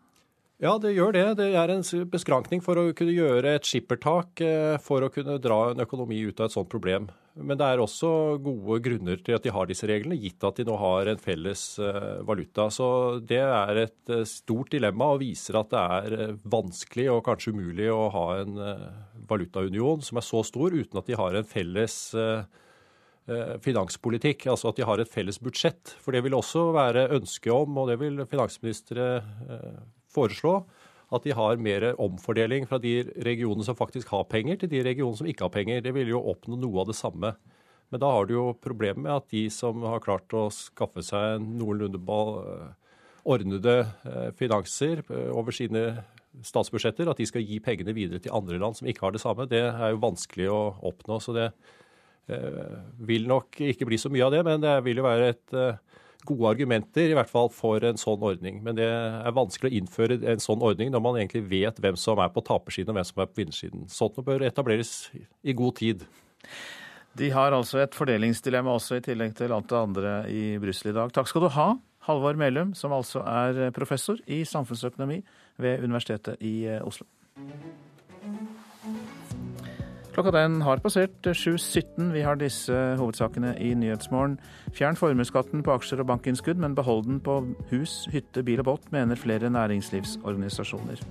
[0.58, 1.24] Ja, det gjør det.
[1.38, 5.68] Det er en beskrankning for å kunne gjøre et skippertak eh, for å kunne dra
[5.70, 7.06] en økonomi ut av et sånt problem.
[7.38, 8.10] Men det er også
[8.42, 11.62] gode grunner til at de har disse reglene, gitt at de nå har en felles
[11.82, 12.68] eh, valuta.
[12.74, 12.88] Så
[13.22, 17.90] det er et eh, stort dilemma og viser at det er vanskelig og kanskje umulig
[17.94, 18.58] å ha en
[19.28, 21.98] valutaunion som er så stor uten at de har en felles
[23.60, 25.90] finanspolitikk, altså at de har et felles budsjett.
[26.00, 29.10] For det vil også være ønske om, og det vil finansministre
[30.08, 30.54] foreslå
[31.08, 35.16] at de har mer omfordeling fra de regionene som faktisk har penger, til de regionene
[35.16, 35.80] som ikke har penger.
[35.84, 37.32] Det vil jo oppnå noe av det samme.
[37.88, 41.40] Men da har du jo problemet med at de som har klart å skaffe seg
[41.40, 42.00] noenlunde
[43.28, 46.04] ordnede eh, finanser eh, over sine
[46.44, 49.48] statsbudsjetter, at de skal gi pengene videre til andre land som ikke har det samme,
[49.48, 50.60] det er jo vanskelig å
[50.92, 51.18] oppnå.
[51.24, 51.48] Så det
[52.28, 52.76] eh,
[53.08, 55.56] vil nok ikke bli så mye av det, men det vil jo være et
[56.28, 58.60] gode argumenter i hvert fall for en sånn ordning.
[58.64, 62.20] Men det er vanskelig å innføre en sånn ordning når man egentlig vet hvem som
[62.22, 63.86] er på tapersiden og hvem som er på vinnersiden.
[63.92, 64.92] Sånt bør etableres
[65.42, 66.04] i god tid.
[67.18, 70.96] De har altså et fordelingsdilemma også, i tillegg til alt det andre i Brussel i
[71.00, 71.10] dag.
[71.14, 71.68] Takk skal du ha,
[72.06, 75.22] Halvor Melum, som altså er professor i samfunnsøkonomi
[75.58, 77.08] ved Universitetet i Oslo.
[80.18, 82.08] Klokka den har passert 7.17.
[82.10, 84.32] Vi har disse hovedsakene i Nyhetsmorgen.
[84.74, 87.36] Fjern formuesskatten på aksjer og bankinnskudd, men behold den på
[87.70, 91.04] hus, hytte, bil og båt, mener flere næringslivsorganisasjoner.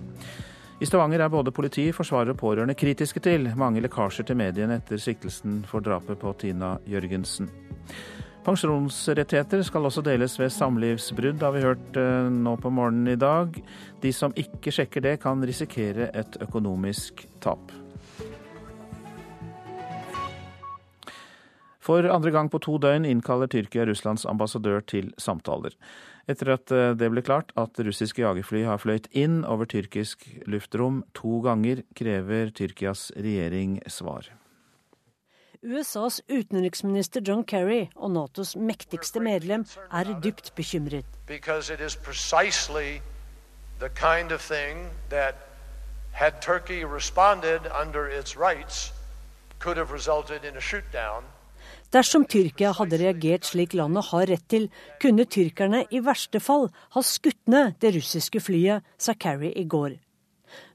[0.83, 4.99] I Stavanger er både politi, forsvarer og pårørende kritiske til mange lekkasjer til mediene etter
[4.99, 7.47] siktelsen for drapet på Tina Jørgensen.
[8.43, 13.55] Pensjonsrettigheter skal også deles ved samlivsbrudd, har vi hørt eh, nå på morgenen i dag.
[14.03, 17.71] De som ikke sjekker det, kan risikere et økonomisk tap.
[21.87, 25.71] For andre gang på to døgn innkaller Tyrkia Russlands ambassadør til samtaler.
[26.27, 31.05] Etter at eh, det ble klart at russiske jagerfly har fløyt inn over tyrkisk luftrom
[31.15, 34.27] to ganger, krever Tyrkias regjering svar.
[35.63, 41.07] USAs utenriksminister John Kerry og Natos mektigste medlem er dypt bekymret.
[43.95, 44.51] Kind of
[46.11, 48.91] had Turkey responded under its rights,
[49.59, 51.23] could have resulted in a shootdown
[51.95, 54.65] Dersom Tyrkia hadde reagert slik landet har rett til,
[54.99, 59.95] kunne tyrkerne i verste fall ha skutt ned det russiske flyet, sa Kerry i går.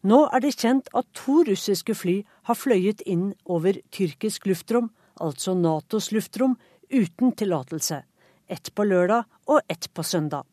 [0.08, 4.88] Nå er det kjent at to russiske fly har fløyet inn over tyrkisk luftrom,
[5.20, 6.56] altså Natos luftrom,
[6.88, 8.02] uten tillatelse.
[8.48, 10.48] Ett på lørdag og ett på søndag.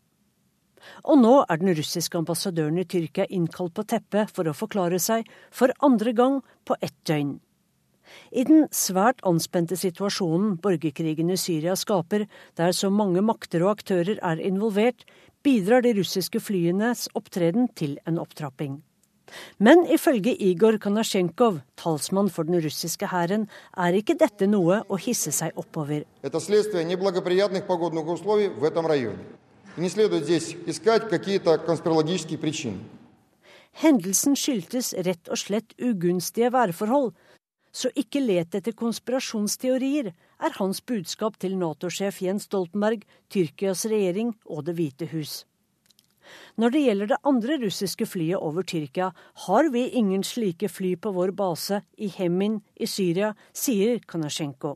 [1.04, 5.28] Og nå er den russiske ambassadøren i Tyrkia innkalt på teppet for å forklare seg
[5.52, 7.40] for andre gang på ett døgn.
[8.32, 14.20] I den svært anspente situasjonen borgerkrigen i Syria skaper, der så mange makter og aktører
[14.22, 15.06] er involvert,
[15.44, 18.80] bidrar de russiske flyenes opptreden til en opptrapping.
[19.58, 23.48] Men ifølge Igor Kanasjenkov, talsmann for den russiske hæren,
[23.78, 26.06] er ikke dette noe å hisse seg oppover.
[33.80, 37.14] Hendelsen skyldtes rett og slett ugunstige værforhold,
[37.72, 44.66] så ikke let etter konspirasjonsteorier, er hans budskap til Nato-sjef Jens Stoltenberg, Tyrkias regjering og
[44.68, 45.44] Det hvite hus.
[46.62, 49.12] Når det gjelder det andre russiske flyet over Tyrkia,
[49.46, 54.76] har vi ingen slike fly på vår base i Hemin i Syria, sier Kanasjenko.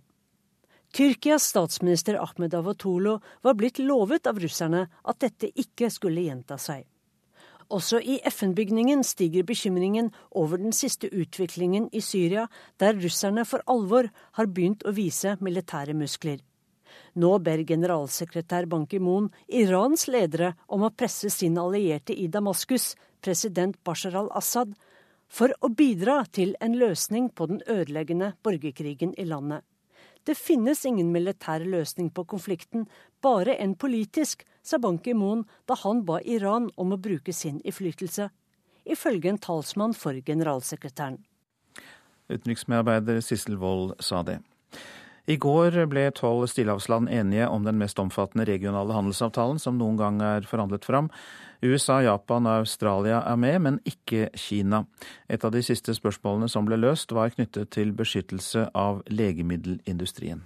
[0.93, 6.85] Tyrkias statsminister Ahmed Avotolo var blitt lovet av russerne at dette ikke skulle gjenta seg.
[7.69, 12.47] Også i FN-bygningen stiger bekymringen over den siste utviklingen i Syria,
[12.79, 14.09] der russerne for alvor
[14.39, 16.41] har begynt å vise militære muskler.
[17.15, 23.77] Nå ber generalsekretær Ban Ki-moon Irans ledere om å presse sin allierte i Damaskus, president
[23.85, 24.73] Bashar al-Assad,
[25.33, 29.63] for å bidra til en løsning på den ødeleggende borgerkrigen i landet.
[30.23, 32.85] Det finnes ingen militær løsning på konflikten,
[33.21, 38.29] bare en polisk, sa Ban Ki-moon da han ba Iran om å bruke sin innflytelse,
[38.83, 41.19] ifølge en talsmann for generalsekretæren.
[42.31, 44.39] Utenriksmedarbeider Sissel Wold sa det.
[45.23, 50.19] I går ble tolv stillehavsland enige om den mest omfattende regionale handelsavtalen som noen gang
[50.19, 51.07] er forhandlet fram.
[51.63, 54.83] USA, Japan og Australia er med, men ikke Kina.
[55.31, 60.43] Et av de siste spørsmålene som ble løst, var knyttet til beskyttelse av legemiddelindustrien.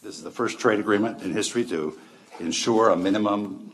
[0.00, 1.92] This is the first trade agreement in history to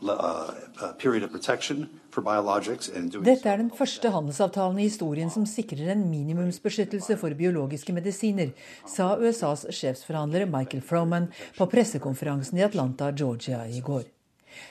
[0.07, 7.95] uh, protection dette er den første handelsavtalen i historien som sikrer en minimumsbeskyttelse for biologiske
[7.95, 8.51] medisiner,
[8.85, 14.05] sa USAs sjefsforhandler Michael Froman på pressekonferansen i Atlanta, Georgia i går.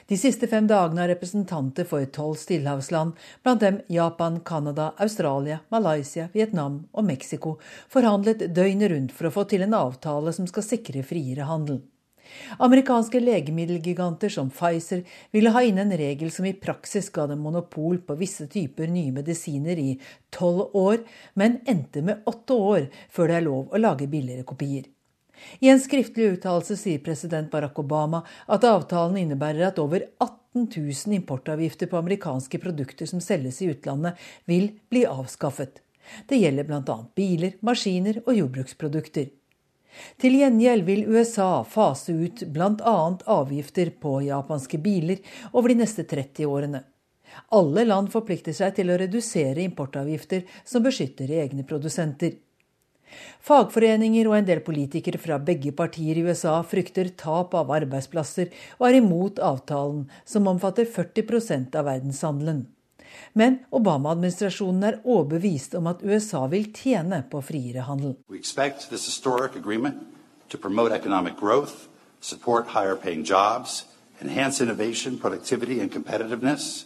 [0.07, 6.29] De siste fem dagene har representanter for tolv stillehavsland, blant dem Japan, Canada, Australia, Malaysia,
[6.33, 7.57] Vietnam og Mexico,
[7.91, 11.83] forhandlet døgnet rundt for å få til en avtale som skal sikre friere handel.
[12.63, 17.99] Amerikanske legemiddelgiganter som Pfizer ville ha inn en regel som i praksis ga dem monopol
[18.07, 19.93] på visse typer nye medisiner i
[20.33, 21.03] tolv år,
[21.39, 24.89] men endte med åtte år før det er lov å lage billigere kopier.
[25.59, 31.15] I en skriftlig uttalelse sier president Barack Obama at avtalen innebærer at over 18 000
[31.17, 35.81] importavgifter på amerikanske produkter som selges i utlandet, vil bli avskaffet.
[36.29, 36.97] Det gjelder bl.a.
[37.15, 39.31] biler, maskiner og jordbruksprodukter.
[40.21, 42.95] Til gjengjeld vil USA fase ut bl.a.
[43.37, 45.21] avgifter på japanske biler
[45.51, 46.83] over de neste 30 årene.
[47.53, 52.35] Alle land forplikter seg til å redusere importavgifter som beskytter egne produsenter.
[53.45, 58.87] Fagforeninger og en del politikere fra begge partier i USA frykter tap av arbeidsplasser og
[58.87, 62.63] er imot avtalen, som omfatter 40% av verdenshandelen.
[63.33, 68.15] Men Obama-administrasjonen er overbevist om at USA vil tjene på friere handel.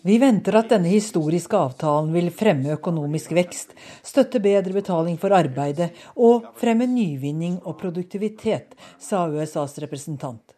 [0.04, 5.92] Vi venter at denne historiske avtalen vil fremme økonomisk vekst, støtte bedre betaling for arbeidet
[6.16, 10.57] og fremme nyvinning og produktivitet, sa USAs representant.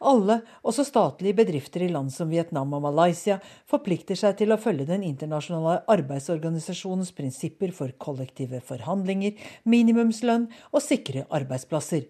[0.00, 4.88] Alle, også statlige bedrifter i land som Vietnam og Malaysia, forplikter seg til å følge
[4.88, 12.08] Den internasjonale arbeidsorganisasjonens prinsipper for kollektive forhandlinger, minimumslønn og sikre arbeidsplasser.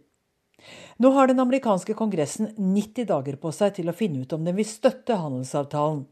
[1.00, 4.58] Nå har den amerikanske kongressen 90 dager på seg til å finne ut om den
[4.58, 6.04] vil støtte handelsavtalen.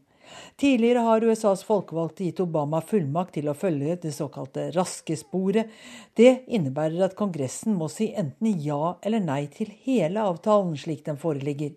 [0.59, 5.69] Tidligere har USAs folkevalgte gitt Obama fullmakt til å følge det såkalte raske sporet.
[6.17, 11.19] Det innebærer at Kongressen må si enten ja eller nei til hele avtalen slik den
[11.21, 11.75] foreligger.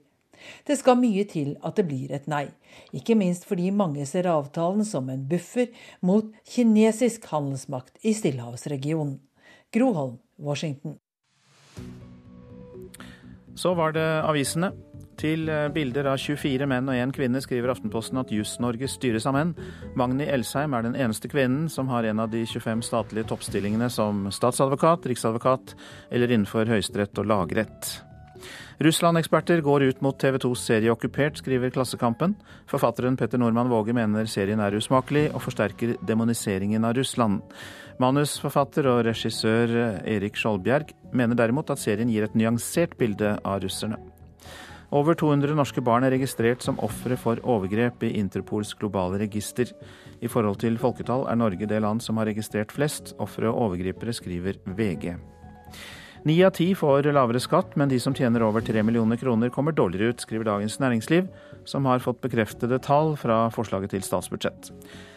[0.67, 2.49] Det skal mye til at det blir et nei,
[2.91, 5.71] ikke minst fordi mange ser avtalen som en buffer
[6.03, 9.21] mot kinesisk handelsmakt i stillehavsregionen.
[9.73, 10.99] Groholm, Washington.
[13.55, 14.73] Så var det avisene.
[15.23, 19.37] Til eh, bilder av 24 menn og én kvinne skriver Aftenposten at Juss-Norge styres av
[19.37, 19.53] menn.
[19.99, 24.25] Magni Elsheim er den eneste kvinnen som har en av de 25 statlige toppstillingene som
[24.35, 25.77] statsadvokat, riksadvokat
[26.11, 27.93] eller innenfor høyesterett og lagrett.
[28.83, 32.35] Russland-eksperter går ut mot TV 2s serie Okkupert, skriver Klassekampen.
[32.67, 37.45] Forfatteren Petter Normann Våge mener serien er usmakelig og forsterker demoniseringen av Russland.
[38.03, 44.01] Manusforfatter og regissør Erik Skjoldbjerg mener derimot at serien gir et nyansert bilde av russerne.
[44.93, 49.71] Over 200 norske barn er registrert som ofre for overgrep i Interpols globale register.
[50.21, 54.13] I forhold til folketall er Norge det land som har registrert flest ofre og overgripere,
[54.13, 55.15] skriver VG.
[56.29, 59.73] Ni av ti får lavere skatt, men de som tjener over tre millioner kroner kommer
[59.73, 61.33] dårligere ut, skriver Dagens Næringsliv,
[61.65, 64.71] som har fått bekreftede tall fra forslaget til statsbudsjett.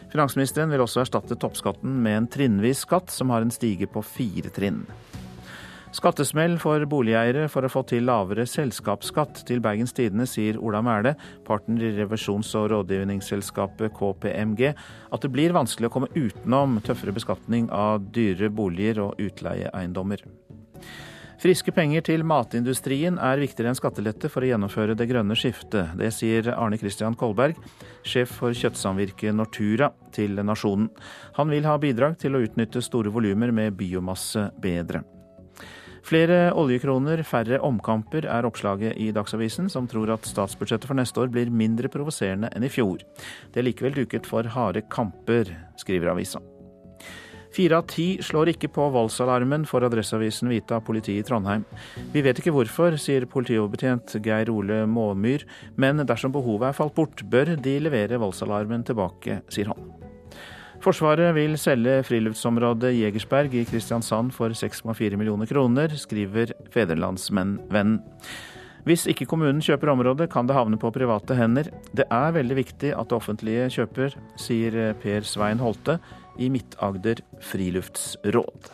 [0.09, 4.55] Finansministeren vil også erstatte toppskatten med en trinnvis skatt, som har en stige på fire
[4.55, 4.85] trinn.
[5.95, 11.13] Skattesmell for boligeiere for å få til lavere selskapsskatt til Bergens Tidende, sier Ola Mæle,
[11.47, 17.69] partner i revisjons- og rådgivningsselskapet KPMG, at det blir vanskelig å komme utenom tøffere beskatning
[17.71, 20.25] av dyre boliger og utleieeiendommer.
[21.39, 25.95] Friske penger til matindustrien er viktigere enn skattelette for å gjennomføre det grønne skiftet.
[25.95, 27.55] Det sier Arne Christian Kolberg,
[28.03, 30.91] sjef for kjøttsamvirket Nortura, til Nasjonen.
[31.39, 35.05] Han vil ha bidrag til å utnytte store volumer med biomasse bedre.
[36.05, 41.31] Flere oljekroner, færre omkamper er oppslaget i Dagsavisen, som tror at statsbudsjettet for neste år
[41.33, 43.01] blir mindre provoserende enn i fjor.
[43.49, 45.49] Det er likevel duket for harde kamper,
[45.81, 46.43] skriver avisa.
[47.55, 51.63] Fire av ti slår ikke på voldsalarmen, får Adresseavisen vite av politiet i Trondheim.
[52.13, 55.47] Vi vet ikke hvorfor, sier politioverbetjent Geir Ole Måmyr,
[55.79, 60.04] men dersom behovet er falt bort, bør de levere voldsalarmen tilbake, sier han.
[60.83, 68.01] Forsvaret vil selge friluftsområdet Jegersberg i Kristiansand for 6,4 millioner kroner, skriver Federlandsvennen.
[68.85, 71.71] Hvis ikke kommunen kjøper området, kan det havne på private hender.
[71.97, 75.97] Det er veldig viktig at det offentlige kjøper, sier Per Svein Holte
[76.37, 78.69] i Midt-Agder friluftsråd.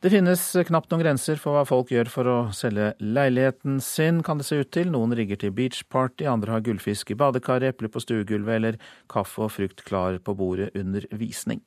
[0.00, 4.38] Det finnes knapt noen grenser for hva folk gjør for å selge leiligheten sin, kan
[4.40, 4.88] det se ut til.
[4.88, 8.78] Noen rigger til beachparty, andre har gullfisk i badekaret, epler på stuegulvet eller
[9.12, 11.60] kaffe og frukt klar på bordet under visning.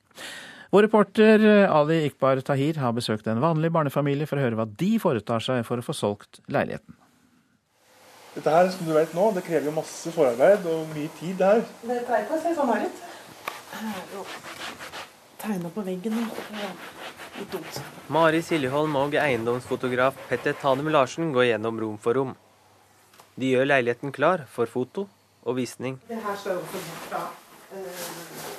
[0.74, 4.90] Vår reporter Ali Ikbar Tahir har besøkt en vanlig barnefamilie for å høre hva de
[4.98, 6.98] foretar seg for å få solgt leiligheten.
[8.34, 11.38] Dette her, som du vet nå, det krever jo masse forarbeid og mye tid.
[11.38, 11.62] det her.
[11.86, 12.98] Det pleier ikke å se sånn her ut.
[15.44, 16.14] Her tegna på veggen.
[17.38, 17.80] Litt dumt.
[18.08, 22.30] Mari Siljeholm og eiendomsfotograf Petter Tanem Larsen går gjennom rom for rom.
[23.36, 25.04] De gjør leiligheten klar for foto
[25.44, 25.98] og visning.
[26.08, 27.20] Det her står jo for bort da.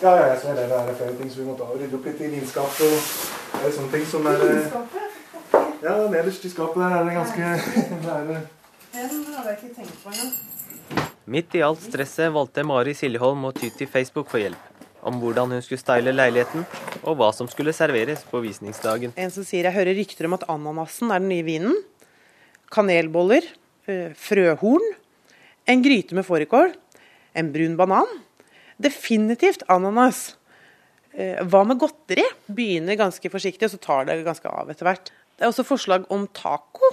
[0.04, 0.68] Ja, ja, jeg ser det.
[0.70, 3.10] Det er flere ting som vi måtte rydde opp litt i vinskapet og
[3.56, 4.46] det er sånne ting som er
[5.86, 7.50] Ja, nederst i skapet der er det ganske
[8.06, 8.46] det er,
[8.94, 11.10] Den hadde jeg ikke tenkt på engang.
[11.26, 14.75] Midt i alt stresset valgte Mari Siljeholm å ty til Facebook for hjelp
[15.06, 16.66] om hvordan hun skulle style leiligheten,
[17.04, 19.14] og hva som skulle serveres på visningsdagen.
[19.16, 21.76] En som sier jeg hører rykter om at ananasen er den nye vinen.
[22.74, 23.46] Kanelboller,
[24.18, 24.88] frøhorn,
[25.70, 26.74] en gryte med fårikål,
[27.38, 28.10] en brun banan.
[28.82, 30.32] Definitivt ananas.
[31.16, 32.26] Hva med godteri?
[32.52, 35.14] Begynner ganske forsiktig, og så tar det ganske av etter hvert.
[35.36, 36.90] Det er også forslag om taco.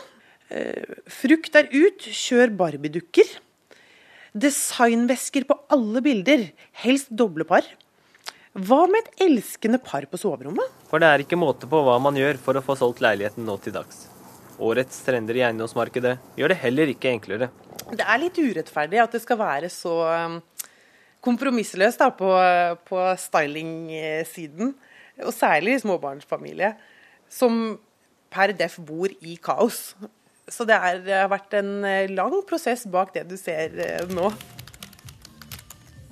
[1.11, 3.29] Frukt er ut, kjør barbiedukker.
[4.33, 6.47] Designvesker på alle bilder,
[6.85, 7.67] helst doble par.
[8.53, 10.73] Hva med et elskende par på soverommet?
[10.91, 13.55] For det er ikke måte på hva man gjør for å få solgt leiligheten nå
[13.65, 14.03] til dags.
[14.61, 17.49] Årets trender i eiendomsmarkedet gjør det heller ikke enklere.
[17.89, 20.37] Det er litt urettferdig at det skal være så um,
[21.25, 22.29] kompromissløst da, på,
[22.93, 24.77] på styling-siden.
[25.25, 26.75] Og særlig småbarnsfamilie,
[27.33, 27.79] som
[28.33, 29.95] per def bor i kaos.
[30.53, 31.01] Så det har
[31.33, 34.29] vært en lang prosess bak det du ser eh, nå.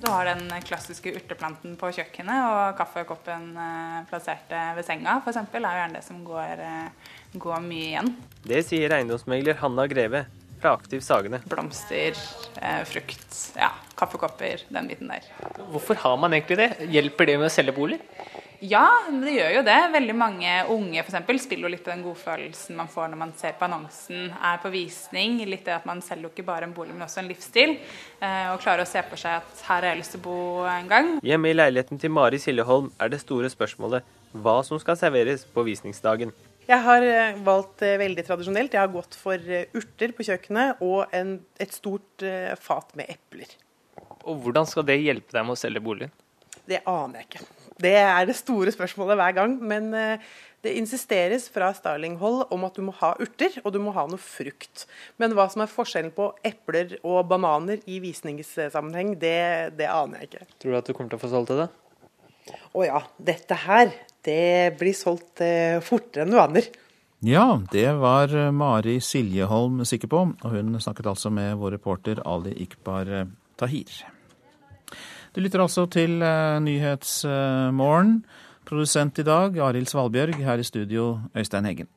[0.01, 3.51] Du har den klassiske urteplanten på kjøkkenet og kaffekoppen
[4.09, 5.37] plassert ved senga f.eks.
[5.37, 6.63] er jo gjerne det som går,
[7.37, 8.09] går, mye igjen.
[8.47, 10.23] Det sier eiendomsmegler Hanna Greve
[10.61, 11.43] fra Aktiv Sagene.
[11.49, 12.17] Blomster,
[12.89, 15.29] frukt, ja, kaffekopper, den biten der.
[15.69, 16.71] Hvorfor har man egentlig det?
[16.97, 18.01] Hjelper det med å selge bolig?
[18.61, 19.75] Ja, det gjør jo det.
[19.95, 23.31] Veldig mange unge for eksempel, spiller jo litt på den godfølelsen man får når man
[23.39, 25.39] ser på annonsen, er på visning.
[25.49, 27.73] Litt det at man selger jo ikke bare en bolig, men også en livsstil.
[28.21, 30.35] Eh, og klarer å se på seg at her har jeg lyst til å bo
[30.69, 31.09] en gang.
[31.25, 34.05] Hjemme i leiligheten til Mari Siljeholm er det store spørsmålet
[34.45, 36.29] hva som skal serveres på visningsdagen.
[36.69, 38.77] Jeg har eh, valgt eh, veldig tradisjonelt.
[38.77, 39.41] Jeg har gått for
[39.81, 42.27] urter på kjøkkenet og en, et stort
[42.61, 43.57] fat med epler.
[44.21, 46.13] Og Hvordan skal det hjelpe deg med å selge boligen?
[46.69, 47.60] Det aner jeg ikke.
[47.79, 49.53] Det er det store spørsmålet hver gang.
[49.63, 53.93] Men eh, det insisteres fra Starling-hold om at du må ha urter, og du må
[53.95, 54.85] ha noe frukt.
[55.21, 60.31] Men hva som er forskjellen på epler og bananer i visningssammenheng, det, det aner jeg
[60.31, 60.47] ikke.
[60.61, 61.67] Tror du at du kommer til å få solgt det?
[62.77, 63.01] Å ja.
[63.17, 63.91] Dette her,
[64.25, 66.69] det blir solgt eh, fortere enn du aner.
[67.25, 72.55] Ja, det var Mari Siljeholm sikker på, og hun snakket altså med vår reporter Ali
[72.65, 73.11] Ikbar
[73.61, 74.01] Tahir.
[75.31, 78.17] Du lytter altså til uh, Nyhetsmorgen.
[78.67, 81.87] Produsent i dag Arild Svalbjørg, her i studio Øystein Heggen.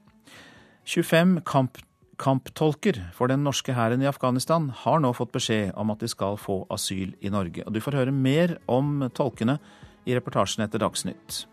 [0.86, 1.80] 25 kamp,
[2.18, 6.38] kamptolker for den norske hæren i Afghanistan har nå fått beskjed om at de skal
[6.38, 7.66] få asyl i Norge.
[7.66, 9.58] Og du får høre mer om tolkene
[10.06, 11.48] i reportasjen etter Dagsnytt.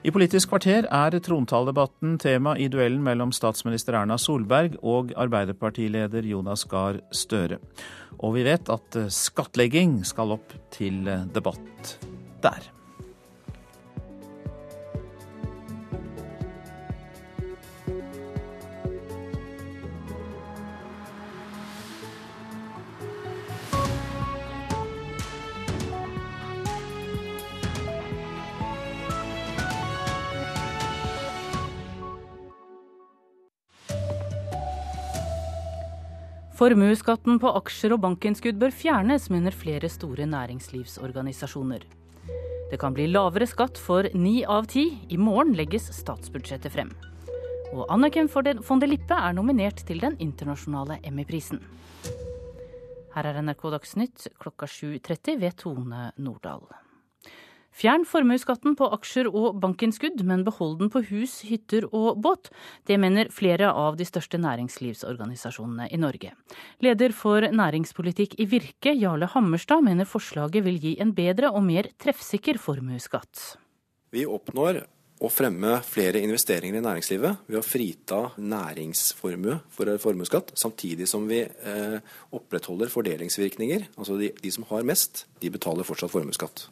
[0.00, 6.64] I Politisk kvarter er trontaledebatten tema i duellen mellom statsminister Erna Solberg og Arbeiderpartileder Jonas
[6.64, 7.60] Gahr Støre.
[8.20, 11.96] Og vi vet at skattlegging skal opp til debatt
[12.44, 12.68] der.
[36.60, 41.86] Formuesskatten på aksjer og bankinnskudd bør fjernes, mener flere store næringslivsorganisasjoner.
[42.68, 44.82] Det kan bli lavere skatt for ni av ti.
[45.08, 46.92] I morgen legges statsbudsjettet frem.
[47.72, 51.64] Og Anniken von der Lippe er nominert til den internasjonale Emmy-prisen.
[53.16, 56.68] Her er NRK Dagsnytt klokka 7.30 ved Tone Nordahl.
[57.70, 62.50] Fjern formuesskatten på aksjer og bankinnskudd, men behold den på hus, hytter og båt.
[62.90, 66.34] Det mener flere av de største næringslivsorganisasjonene i Norge.
[66.82, 71.92] Leder for næringspolitikk i Virke, Jarle Hammerstad, mener forslaget vil gi en bedre og mer
[72.02, 73.54] treffsikker formuesskatt.
[74.10, 74.82] Vi oppnår
[75.20, 81.42] å fremme flere investeringer i næringslivet ved å frita næringsformue for formuesskatt, samtidig som vi
[81.44, 81.96] eh,
[82.34, 83.90] opprettholder fordelingsvirkninger.
[84.00, 86.66] Altså de, de som har mest, de betaler fortsatt formuesskatt.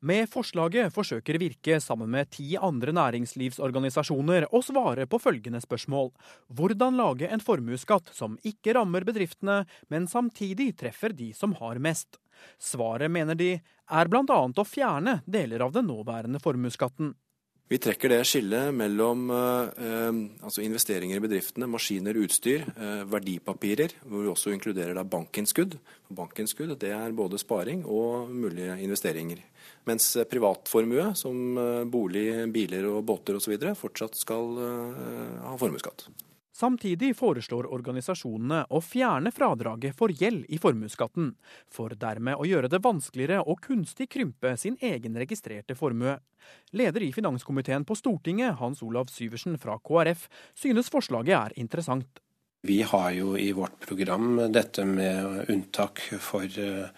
[0.00, 6.08] Med forslaget forsøker Virke sammen med ti andre næringslivsorganisasjoner å svare på følgende spørsmål.
[6.56, 12.16] Hvordan lage en formuesskatt som ikke rammer bedriftene, men samtidig treffer de som har mest?
[12.56, 13.58] Svaret, mener de,
[13.92, 14.40] er bl.a.
[14.48, 17.12] å fjerne deler av den nåværende formuesskatten.
[17.70, 24.24] Vi trekker det skillet mellom eh, altså investeringer i bedriftene, maskiner, utstyr, eh, verdipapirer, hvor
[24.24, 25.76] vi også inkluderer da bankinnskudd.
[26.18, 29.44] Bankinnskudd det er både sparing og mulige investeringer.
[29.86, 36.08] Mens privatformue, som eh, bolig, biler og båter osv., fortsatt skal eh, ha formuesskatt.
[36.52, 41.34] Samtidig foreslår organisasjonene å fjerne fradraget for gjeld i formuesskatten,
[41.70, 46.16] for dermed å gjøre det vanskeligere å kunstig krympe sin egen registrerte formue.
[46.74, 50.26] Leder i finanskomiteen på Stortinget, Hans Olav Syversen fra KrF,
[50.58, 52.20] synes forslaget er interessant.
[52.66, 56.90] Vi har jo i vårt program dette med unntak for eh,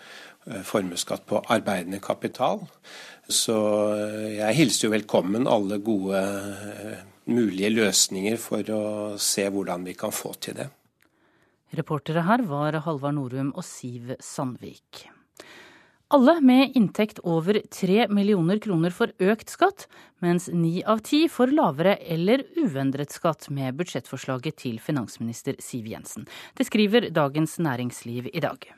[0.67, 2.65] formuesskatt på arbeidende kapital.
[3.29, 3.55] Så
[3.95, 8.83] eh, jeg hilser jo velkommen alle gode eh, mulige løsninger for å
[9.21, 10.69] se hvordan vi kan få til det.
[11.73, 15.07] Reportere her var Halvard Norum og Siv Sandvik.
[16.13, 19.87] Alle med inntekt over tre millioner kroner får økt skatt,
[20.21, 26.29] mens ni av ti får lavere eller uendret skatt med budsjettforslaget til finansminister Siv Jensen.
[26.53, 28.69] Det skriver Dagens Næringsliv i dag.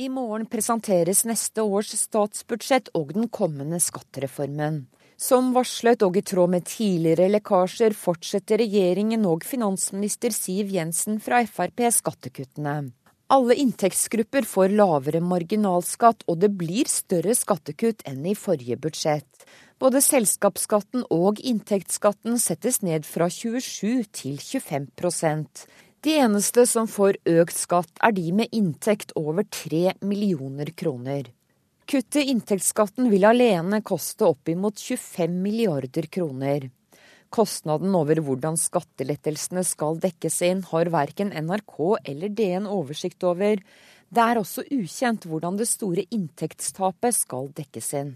[0.00, 4.86] I morgen presenteres neste års statsbudsjett og den kommende skattereformen.
[5.18, 11.40] Som varslet og i tråd med tidligere lekkasjer fortsetter regjeringen og finansminister Siv Jensen fra
[11.42, 12.92] Frp skattekuttene.
[13.34, 19.44] Alle inntektsgrupper får lavere marginalskatt, og det blir større skattekutt enn i forrige budsjett.
[19.82, 25.66] Både selskapsskatten og inntektsskatten settes ned fra 27 til 25%
[26.06, 31.26] de eneste som får økt skatt, er de med inntekt over 3 millioner kroner.
[31.88, 36.66] Kuttet i inntektsskatten vil alene koste oppimot 25 milliarder kroner.
[37.32, 41.78] Kostnaden over hvordan skattelettelsene skal dekkes inn, har verken NRK
[42.12, 43.64] eller DN oversikt over.
[44.12, 48.12] Det er også ukjent hvordan det store inntektstapet skal dekkes inn.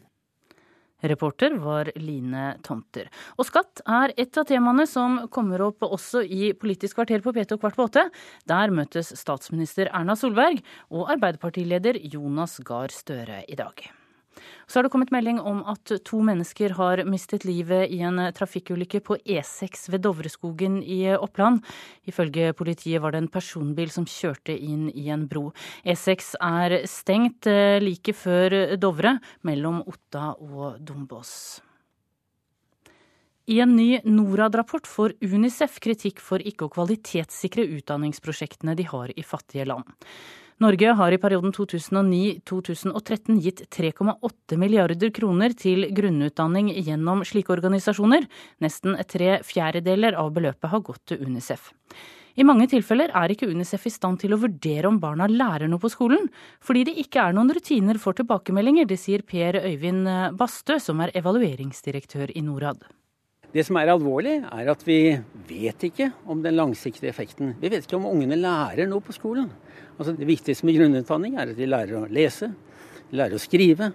[1.03, 3.09] Reporter var Line Tomter.
[3.39, 7.59] Og skatt er et av temaene som kommer opp også i Politisk kvarter på P2
[7.63, 8.07] kvart på åtte.
[8.49, 14.02] Der møtes statsminister Erna Solberg og Arbeiderpartileder Jonas Gahr Støre i dag.
[14.67, 19.03] Så har det kommet melding om at to mennesker har mistet livet i en trafikkulykke
[19.05, 21.63] på E6 ved Dovreskogen i Oppland.
[22.09, 25.51] Ifølge politiet var det en personbil som kjørte inn i en bro.
[25.85, 31.63] E6 er stengt eh, like før Dovre, mellom Otta og Dombås.
[33.51, 39.25] I en ny Norad-rapport får Unicef kritikk for ikke å kvalitetssikre utdanningsprosjektene de har i
[39.27, 39.89] fattige land.
[40.61, 48.29] Norge har i perioden 2009-2013 gitt 3,8 milliarder kroner til grunnutdanning gjennom slike organisasjoner.
[48.63, 51.73] Nesten tre fjerdedeler av beløpet har gått til Unicef.
[52.33, 55.83] I mange tilfeller er ikke Unicef i stand til å vurdere om barna lærer noe
[55.83, 56.31] på skolen,
[56.65, 58.89] fordi det ikke er noen rutiner for tilbakemeldinger.
[58.89, 60.09] Det sier Per Øyvind
[60.41, 62.87] Bastø, som er evalueringsdirektør i Norad.
[63.53, 65.13] Det som er alvorlig, er at vi
[65.51, 67.53] vet ikke om den langsiktige effekten.
[67.61, 69.51] Vi vet ikke om ungene lærer noe på skolen.
[70.03, 72.49] Altså det viktigste med grunnutdanning er at de lærer å lese,
[73.07, 73.93] de lærer å skrive,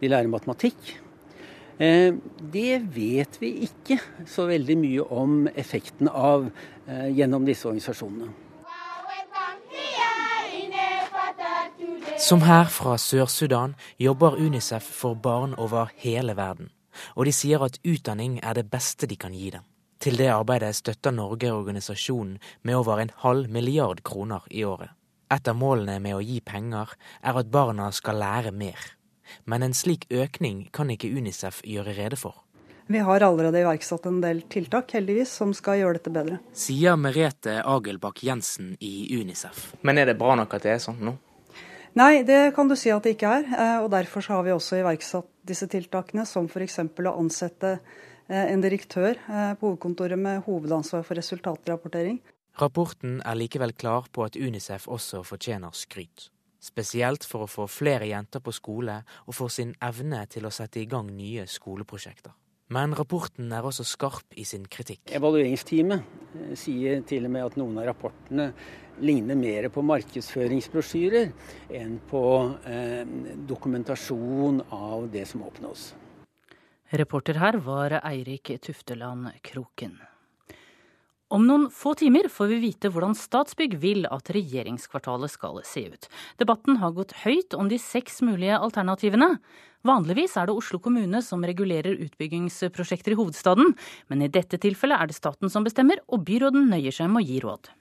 [0.00, 0.88] de lærer matematikk.
[1.78, 2.16] Eh,
[2.50, 6.48] det vet vi ikke så veldig mye om effekten av
[6.88, 8.32] eh, gjennom disse organisasjonene.
[12.18, 16.72] Som her fra Sør-Sudan jobber Unicef for barn over hele verden.
[17.14, 19.62] Og de sier at utdanning er det beste de kan gi dem.
[20.02, 24.90] Til det arbeidet støtter Norge organisasjonen med over en halv milliard kroner i året.
[25.34, 28.78] Et av målene med å gi penger er at barna skal lære mer.
[29.50, 32.44] Men en slik økning kan ikke Unicef gjøre rede for.
[32.86, 36.38] Vi har allerede iverksatt en del tiltak, heldigvis, som skal gjøre dette bedre.
[36.52, 39.70] Sier Merete Agelbakk Jensen i Unicef.
[39.80, 41.14] Men er det bra nok at det er sånn nå?
[41.96, 43.48] Nei, det kan du si at det ikke er.
[43.54, 46.80] Eh, og Derfor har vi også iverksatt disse tiltakene, som f.eks.
[46.82, 52.18] å ansette eh, en direktør eh, på hovedkontoret med hovedansvar for resultatrapportering.
[52.54, 56.28] Rapporten er likevel klar på at Unicef også fortjener skryt.
[56.62, 60.78] Spesielt for å få flere jenter på skole og for sin evne til å sette
[60.80, 62.30] i gang nye skoleprosjekter.
[62.72, 65.02] Men rapporten er også skarp i sin kritikk.
[65.12, 66.06] Evalueringsteamet
[66.38, 68.48] eh, sier til og med at noen av rapportene
[69.04, 71.34] ligner mer på markedsføringsbrosjyrer
[71.74, 72.24] enn på
[72.70, 73.02] eh,
[73.50, 75.90] dokumentasjon av det som oppnås.
[76.94, 79.98] Reporter her var Eirik Tufteland Kroken.
[81.34, 86.06] Om noen få timer får vi vite hvordan Statsbygg vil at regjeringskvartalet skal se ut.
[86.38, 89.32] Debatten har gått høyt om de seks mulige alternativene.
[89.82, 93.74] Vanligvis er det Oslo kommune som regulerer utbyggingsprosjekter i hovedstaden,
[94.06, 97.26] men i dette tilfellet er det staten som bestemmer, og byråden nøyer seg med å
[97.26, 97.72] gi råd.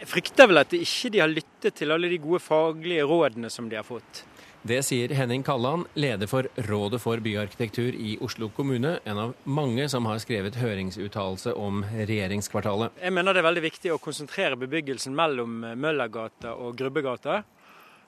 [0.00, 3.68] Jeg frykter vel at de ikke har lyttet til alle de gode faglige rådene som
[3.68, 4.24] de har fått.
[4.64, 9.84] Det sier Henning Kalland, leder for Rådet for byarkitektur i Oslo kommune, en av mange
[9.92, 12.96] som har skrevet høringsuttalelse om regjeringskvartalet.
[12.96, 17.42] Jeg mener det er veldig viktig å konsentrere bebyggelsen mellom Møllergata og Grubbegata.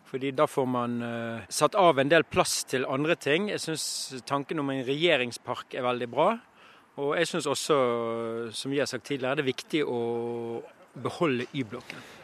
[0.09, 3.51] Fordi da får man uh, satt av en del plass til andre ting.
[3.53, 3.87] Jeg syns
[4.25, 6.31] tanken om en regjeringspark er veldig bra.
[7.05, 7.83] Og jeg syns også,
[8.57, 10.01] som vi har sagt tidligere, det er viktig å
[11.05, 12.16] beholde Y-blokken.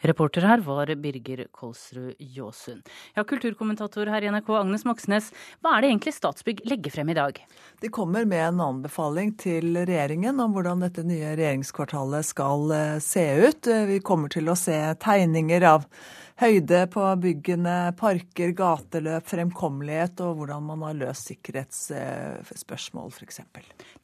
[0.00, 2.86] Reporter her var Birger Kolsrud Jåsund.
[3.14, 5.32] Ja, kulturkommentator her i NRK, Agnes Moxnes.
[5.62, 7.40] Hva er det egentlig Statsbygg legger frem i dag?
[7.80, 13.26] De kommer med en anbefaling til regjeringen om hvordan dette nye regjeringskvartalet skal eh, se
[13.42, 13.72] ut.
[13.90, 15.90] Vi kommer til å se tegninger av
[16.38, 23.40] høyde på byggene, parker, gateløp, fremkommelighet og hvordan man har løst sikkerhetsspørsmål f.eks.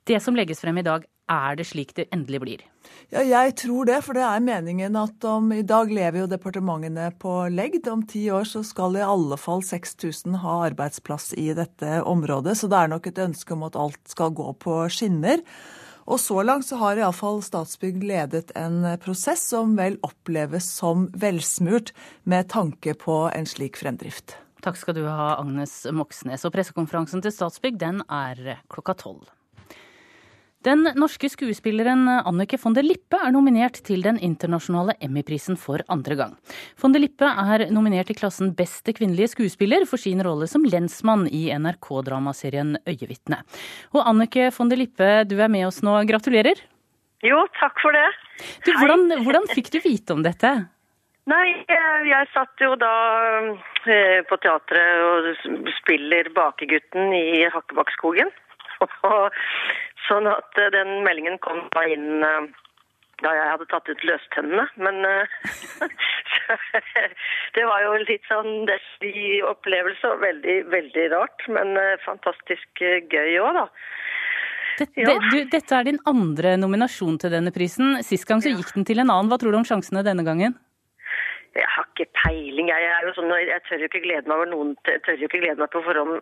[0.04, 2.64] Det som legges frem i dag, er det slik det endelig blir?
[3.12, 4.00] Ja, jeg tror det.
[4.04, 7.88] For det er meningen at om I dag lever jo departementene på legd.
[7.88, 12.58] Om ti år så skal i alle fall 6000 ha arbeidsplass i dette området.
[12.60, 15.42] Så det er nok et ønske om at alt skal gå på skinner.
[16.04, 21.94] Og så langt så har iallfall Statsbygg ledet en prosess som vel oppleves som velsmurt,
[22.28, 24.36] med tanke på en slik fremdrift.
[24.64, 26.44] Takk skal du ha, Agnes Moxnes.
[26.44, 29.24] Og pressekonferansen til Statsbygg den er klokka tolv.
[30.64, 36.16] Den norske skuespilleren Annike von der Lippe er nominert til den internasjonale Emmy-prisen for andre
[36.16, 36.30] gang.
[36.80, 41.26] Von der Lippe er nominert i klassen Beste kvinnelige skuespiller for sin rolle som lensmann
[41.28, 43.42] i NRK-dramaserien Øyevitne.
[43.92, 45.98] Og Annike von der Lippe, du er med oss nå.
[46.08, 46.62] Gratulerer.
[47.24, 48.06] Jo, takk for det.
[48.64, 50.54] Du, hvordan, hvordan fikk du vite om dette?
[51.28, 51.44] Nei,
[52.08, 52.94] jeg satt jo da
[53.84, 55.28] eh, på teatret og
[55.76, 58.32] spiller Bakegutten i Hakkebakkeskogen.
[60.08, 62.46] Sånn at eh, den meldingen kom da inn eh,
[63.22, 64.66] da jeg hadde tatt ut løstennene.
[64.80, 65.36] Men eh,
[67.56, 68.66] det var jo litt sånn
[69.48, 71.46] opplevelse og veldig, veldig rart.
[71.56, 73.68] Men fantastisk gøy òg, da.
[74.74, 78.00] Det, det, du, dette er din andre nominasjon til denne prisen.
[78.02, 79.30] Sist gang så gikk den til en annen.
[79.30, 80.56] Hva tror du om sjansene denne gangen?
[81.54, 82.68] Jeg har ikke peiling.
[82.72, 85.28] Jeg, er jo sånn, jeg tør jo ikke glede meg over noen jeg tør jo
[85.28, 86.16] ikke glede meg på forhånd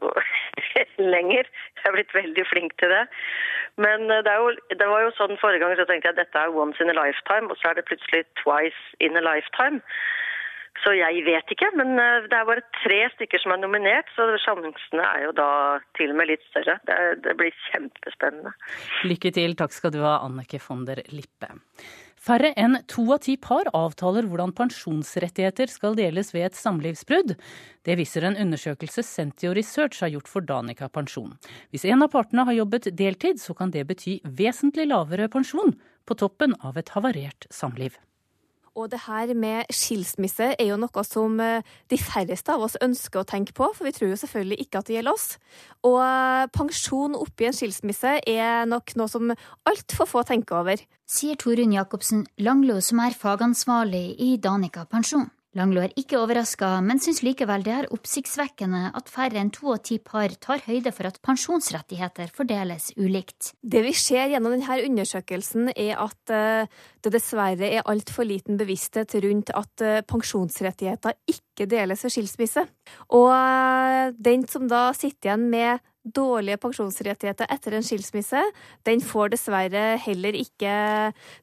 [1.15, 1.49] lenger.
[1.79, 3.05] Jeg er blitt veldig flink til det.
[3.81, 6.43] Men eh, det, jo, det var jo sånn forrige gang så tenkte jeg at dette
[6.43, 9.81] er once in a lifetime, og så er det plutselig twice in a lifetime.
[10.81, 14.29] Så jeg vet ikke, men eh, det er bare tre stykker som er nominert, så
[14.41, 15.51] sjansene er jo da
[15.99, 16.79] til og med litt større.
[16.89, 18.55] Det, det blir kjempespennende.
[19.09, 19.57] Lykke til.
[19.59, 21.53] Takk skal du ha, Annike von der Lippe.
[22.23, 27.35] Færre enn to av ti par avtaler hvordan pensjonsrettigheter skal deles ved et samlivsbrudd.
[27.83, 31.35] Det viser en undersøkelse Sentio Research har gjort for Danica pensjon.
[31.75, 35.75] Hvis en av partene har jobbet deltid, så kan det bety vesentlig lavere pensjon
[36.07, 37.99] på toppen av et havarert samliv.
[38.73, 43.21] Og det her med skilsmisse er jo noe som eh, de færreste av oss ønsker
[43.21, 45.27] å tenke på, for vi tror jo selvfølgelig ikke at det gjelder oss.
[45.85, 49.35] Og eh, pensjon oppi en skilsmisse er nok noe som
[49.69, 50.81] altfor få tenker over.
[51.05, 55.29] Sier Torunn Jacobsen Langlo, som er fagansvarlig i Danica pensjon.
[55.53, 59.83] Langlo er ikke overraska, men syns likevel det er oppsiktsvekkende at færre enn to av
[59.85, 63.51] ti par tar høyde for at pensjonsrettigheter fordeles ulikt.
[63.61, 66.73] Det vi ser gjennom denne undersøkelsen, er at eh,
[67.05, 72.65] det dessverre er altfor liten bevissthet rundt at eh, pensjonsrettigheter ikke deles ved skilsmisse.
[73.13, 78.41] Og eh, den som da sitter igjen med dårlige pensjonsrettigheter etter en skilsmisse,
[78.89, 80.77] den får dessverre heller ikke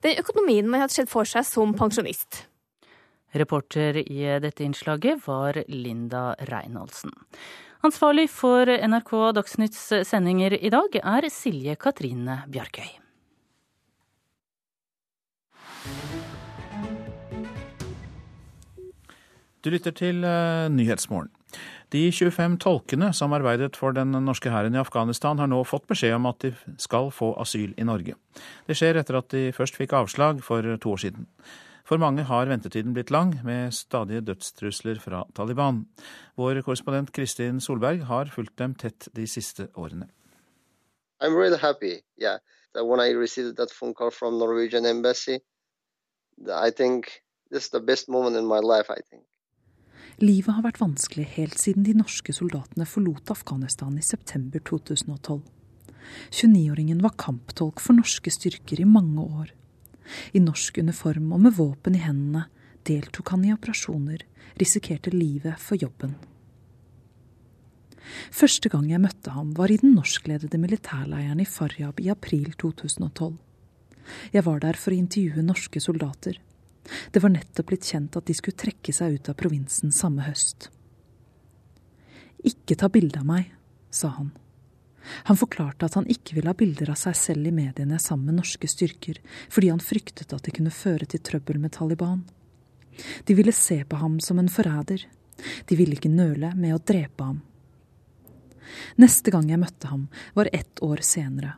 [0.01, 2.47] den økonomien man hadde sett for seg som pensjonist.
[3.32, 7.13] Reporter i dette innslaget var Linda Reinholdsen.
[7.86, 12.89] Ansvarlig for NRK Dagsnytts sendinger i dag er Silje Katrine Bjarkøy.
[19.59, 21.30] Du lytter til uh, Nyhetsmorgen.
[21.89, 26.13] De 25 tolkene som arbeidet for den norske hæren i Afghanistan, har nå fått beskjed
[26.19, 28.13] om at de skal få asyl i Norge.
[28.69, 31.25] Det skjer etter at de først fikk avslag for to år siden.
[31.90, 35.88] For mange har ventetiden blitt lang, med stadige dødstrusler fra Taliban.
[36.38, 40.06] Vår korrespondent Kristin Solberg har fulgt dem tett de siste årene.
[41.20, 42.38] I'm really happy, yeah,
[42.76, 45.40] that when I received that phone call from Norwegian embassy,
[46.68, 49.26] I think this is the best moment in my life, I think.
[50.22, 55.42] Livet har vært vanskelig helt siden de norske soldatene forlot Afghanistan i september 2012.
[56.30, 59.56] 29-åringen var kamptolk for norske styrker i mange år.
[60.34, 62.47] I norsk uniform og med våpen i hendene
[62.88, 64.26] deltok han i operasjoner,
[64.60, 66.16] risikerte livet for jobben.
[68.34, 73.38] Første gang jeg møtte ham, var i den norskledede militærleiren i Faryab i april 2012.
[74.34, 76.39] Jeg var der for å intervjue norske soldater.
[77.14, 80.72] Det var nettopp blitt kjent at de skulle trekke seg ut av provinsen samme høst.
[82.49, 83.51] Ikke ta bilde av meg,
[83.91, 84.32] sa han.
[85.30, 88.41] Han forklarte at han ikke ville ha bilder av seg selv i mediene sammen med
[88.41, 92.26] norske styrker, fordi han fryktet at det kunne føre til trøbbel med Taliban.
[93.26, 95.05] De ville se på ham som en forræder.
[95.66, 97.41] De ville ikke nøle med å drepe ham.
[99.01, 100.07] Neste gang jeg møtte ham,
[100.38, 101.55] var ett år senere.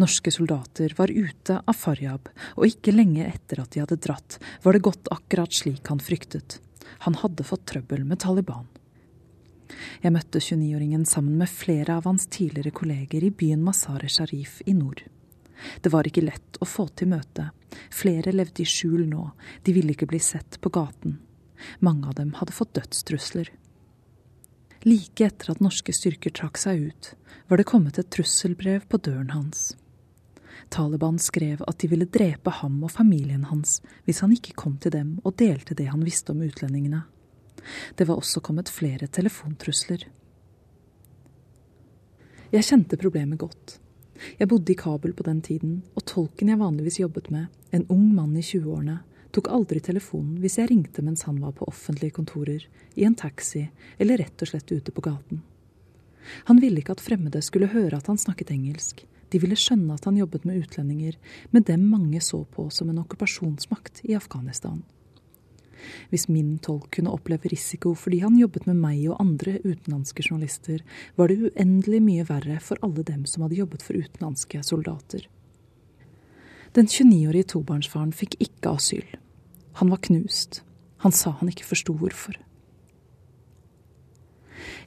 [0.00, 4.76] Norske soldater var ute av Faryab, og ikke lenge etter at de hadde dratt, var
[4.76, 6.60] det gått akkurat slik han fryktet.
[7.04, 8.68] Han hadde fått trøbbel med Taliban.
[10.02, 14.74] Jeg møtte 29-åringen sammen med flere av hans tidligere kolleger i byen Mazar-e Sharif i
[14.76, 15.02] nord.
[15.80, 17.50] Det var ikke lett å få til møte.
[17.92, 19.30] Flere levde i skjul nå,
[19.64, 21.18] de ville ikke bli sett på gaten.
[21.84, 23.50] Mange av dem hadde fått dødstrusler.
[24.88, 27.12] Like etter at norske styrker trakk seg ut,
[27.48, 29.74] var det kommet et trusselbrev på døren hans.
[30.72, 34.94] Taliban skrev at de ville drepe ham og familien hans hvis han ikke kom til
[34.94, 37.02] dem og delte det han visste om utlendingene.
[37.96, 40.06] Det var også kommet flere telefontrusler.
[42.50, 43.78] Jeg kjente problemet godt.
[44.38, 48.10] Jeg bodde i Kabul på den tiden, og tolken jeg vanligvis jobbet med, en ung
[48.14, 48.98] mann i 20-årene,
[49.30, 52.64] tok aldri telefonen hvis jeg ringte mens han var på offentlige kontorer,
[52.98, 53.68] i en taxi
[53.98, 55.44] eller rett og slett ute på gaten.
[56.50, 59.04] Han ville ikke at fremmede skulle høre at han snakket engelsk.
[59.30, 61.16] De ville skjønne at han jobbet med utlendinger,
[61.54, 64.82] med dem mange så på som en okkupasjonsmakt i Afghanistan.
[66.10, 70.84] Hvis min tolk kunne oppleve risiko fordi han jobbet med meg og andre utenlandske journalister,
[71.16, 75.26] var det uendelig mye verre for alle dem som hadde jobbet for utenlandske soldater.
[76.76, 79.06] Den 29-årige tobarnsfaren fikk ikke asyl.
[79.80, 80.62] Han var knust.
[81.02, 82.36] Han sa han ikke forsto hvorfor.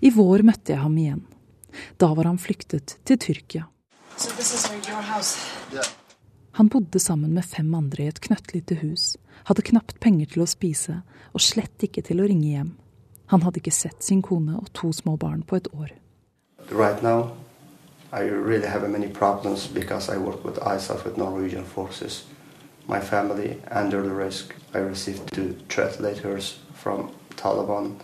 [0.03, 1.23] I vår møtte jeg ham igjen.
[1.97, 3.67] Da var han flyktet til Tyrkia.
[4.15, 4.29] So
[6.57, 9.15] Han bodde sammen med fem andre i et knøttlite hus,
[9.49, 10.99] hadde knapt penger til å spise
[11.33, 12.73] og slett ikke til å ringe hjem.
[13.33, 15.95] Han hadde ikke sett sin kone og to små barn på et år.
[16.69, 17.33] Right now,
[18.13, 22.23] I really have many problems because I work with ISAF with Norwegian forces.
[22.87, 24.53] My family under the risk.
[24.75, 27.95] I received two threat letters from Taliban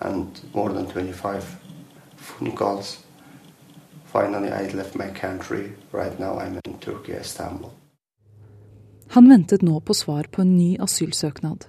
[0.00, 1.44] and more than 25
[2.16, 2.98] phone calls.
[4.12, 5.72] Finally, I left my country.
[5.92, 7.70] Right now, I'm in Turkey, Istanbul.
[9.08, 11.64] Han ventet nå på svar på en ny asylsøknad.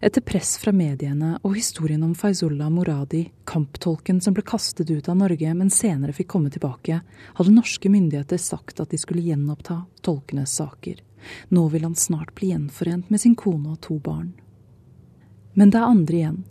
[0.00, 5.16] Etter press fra mediene og historien om Faizullah Moradi, kamptolken som ble kastet ut av
[5.18, 7.00] Norge, men senere fikk komme tilbake,
[7.34, 11.02] hadde norske myndigheter sagt at de skulle gjenoppta tolkenes saker.
[11.48, 14.32] Nå vil han snart bli gjenforent med sin kone og to barn.
[15.54, 16.42] Men det er andre igjen.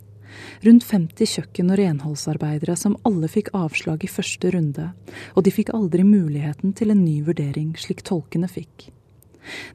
[0.62, 4.88] Rundt 50 kjøkken- og renholdsarbeidere som alle fikk avslag i første runde,
[5.36, 8.90] og de fikk aldri muligheten til en ny vurdering, slik tolkene fikk.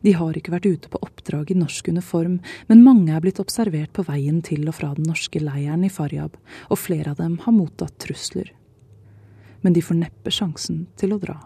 [0.01, 2.39] De har ikke vært ute på oppdrag i norsk uniform,
[2.69, 6.38] men mange er blitt observert på veien til og fra den norske leiren i Faryab,
[6.69, 8.53] og flere av dem har mottatt trusler.
[9.61, 11.39] Men de får neppe sjansen til å dra.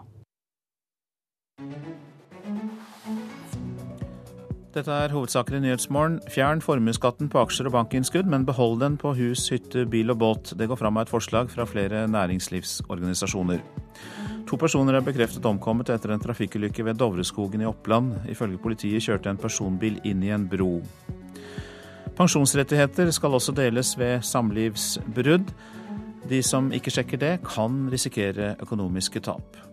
[4.72, 6.14] Dette er hovedsaker i Nyhetsmorgen.
[6.32, 10.52] Fjern formuesskatten på aksjer og bankinnskudd, men behold den på hus, hytte, bil og båt.
[10.56, 13.60] Det går fram av et forslag fra flere næringslivsorganisasjoner.
[14.48, 18.14] To personer er bekreftet omkommet etter en trafikkulykke ved Dovreskogen i Oppland.
[18.32, 20.78] Ifølge politiet kjørte en personbil inn i en bro.
[22.16, 25.52] Pensjonsrettigheter skal også deles ved samlivsbrudd.
[26.32, 29.71] De som ikke sjekker det, kan risikere økonomiske tap.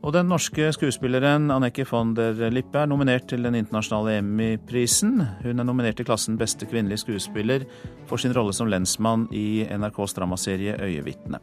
[0.00, 5.20] Og den norske skuespilleren Anneke von der Lippe er nominert til den internasjonale Emmy-prisen.
[5.44, 7.66] Hun er nominert til klassen Beste kvinnelige skuespiller
[8.08, 11.42] for sin rolle som lensmann i NRKs dramaserie Øyevitne.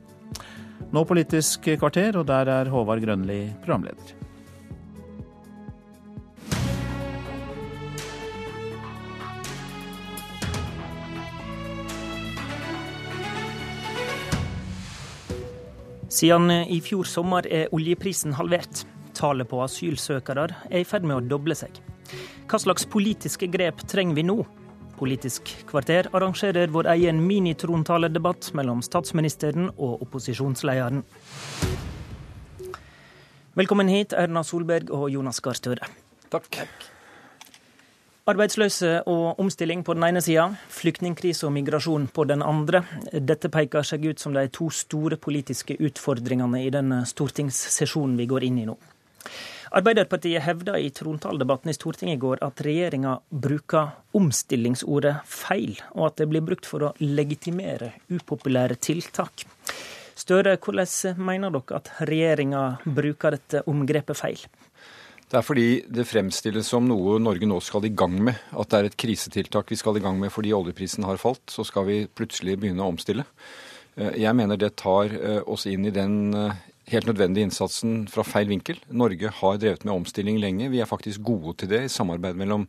[0.89, 4.16] Nå Politisk kvarter, og der er Håvard Grønli programleder.
[16.07, 18.85] Siden i fjor sommer er oljeprisen halvert.
[19.17, 21.81] Tallet på asylsøkere er i ferd med å doble seg.
[22.47, 24.37] Hva slags politiske grep trenger vi nå?
[24.97, 31.03] Politisk kvarter arrangerer vår egen minitrontaledebatt mellom statsministeren og opposisjonslederen.
[33.57, 35.91] Velkommen hit, Erna Solberg og Jonas Gahr Støre.
[36.31, 36.63] Takk.
[38.27, 42.81] Arbeidsløse og omstilling på den ene sida, flyktningkrise og migrasjon på den andre.
[43.23, 48.47] Dette peker seg ut som de to store politiske utfordringene i den stortingssesjonen vi går
[48.49, 48.75] inn i nå.
[49.79, 56.19] Arbeiderpartiet hevda i trontaledebatten i Stortinget i går at regjeringa bruker omstillingsordet feil, og at
[56.19, 59.47] det blir brukt for å legitimere upopulære tiltak.
[60.17, 64.47] Støre, hvordan mener dere at regjeringa bruker dette omgrepet feil?
[65.27, 68.37] Det er fordi det fremstilles som noe Norge nå skal i gang med.
[68.55, 71.43] At det er et krisetiltak vi skal i gang med fordi oljeprisen har falt.
[71.51, 73.27] Så skal vi plutselig begynne å omstille.
[73.97, 75.11] Jeg mener det tar
[75.49, 76.31] oss inn i den
[76.87, 78.79] helt nødvendige innsatsen fra feil vinkel.
[78.87, 80.69] Norge har drevet med omstilling lenge.
[80.71, 82.67] Vi er faktisk gode til det i samarbeid mellom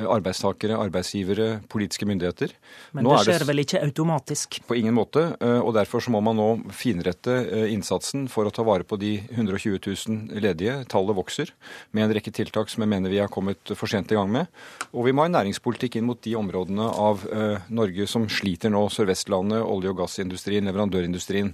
[0.00, 2.54] arbeidstakere, arbeidsgivere, politiske myndigheter.
[2.96, 3.48] Men det skjer det...
[3.50, 4.60] vel ikke automatisk?
[4.68, 5.24] På ingen måte.
[5.40, 7.34] og Derfor så må man nå finrette
[7.68, 10.78] innsatsen for å ta vare på de 120 000 ledige.
[10.92, 11.52] Tallet vokser
[11.92, 14.48] med en rekke tiltak som jeg mener vi har kommet for sent i gang med.
[14.92, 17.26] Og vi må ha en næringspolitikk inn mot de områdene av
[17.68, 18.86] Norge som sliter nå.
[18.92, 21.52] Sør-Vestlandet, olje- og gassindustrien, leverandørindustrien,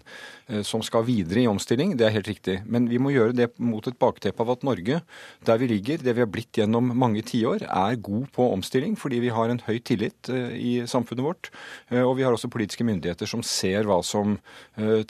[0.65, 1.97] som skal videre i omstilling.
[1.99, 2.61] Det er helt riktig.
[2.67, 5.03] Men vi må gjøre det mot et bakteppe av at Norge,
[5.47, 9.21] der vi ligger, det vi har blitt gjennom mange tiår, er god på omstilling, fordi
[9.23, 11.51] vi har en høy tillit i samfunnet vårt.
[11.95, 14.37] Og vi har også politiske myndigheter som ser hva som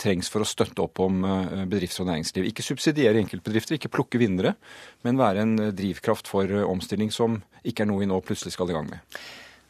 [0.01, 1.25] trengs for å støtte opp om
[1.71, 2.49] bedrifts- og næringsliv.
[2.51, 4.55] Ikke subsidiere enkeltbedrifter, ikke plukke vinnere,
[5.07, 8.79] men være en drivkraft for omstilling som ikke er noe vi nå plutselig skal i
[8.79, 9.21] gang med.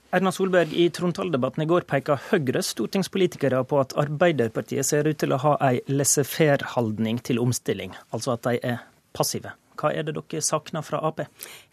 [0.09, 5.35] Erna Solberg, i trontaledebatten i går peka Høyres stortingspolitikere på at Arbeiderpartiet ser ut til
[5.37, 8.79] å ha ei laissez-faire-holdning til omstilling, altså at de er
[9.13, 9.53] passive.
[9.79, 11.23] Hva er det dere savner fra Ap?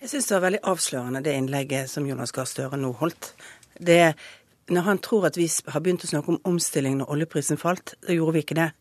[0.02, 3.34] Jeg syns det var veldig avslørende det innlegget som Jonas Gahr Støre nå holdt.
[3.76, 4.16] Det
[4.66, 8.16] når han tror at vi har begynt å snakke om omstilling når oljeprisen falt, da
[8.16, 8.72] gjorde vi ikke det.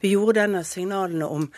[0.00, 1.50] Vi gjorde det når signalene om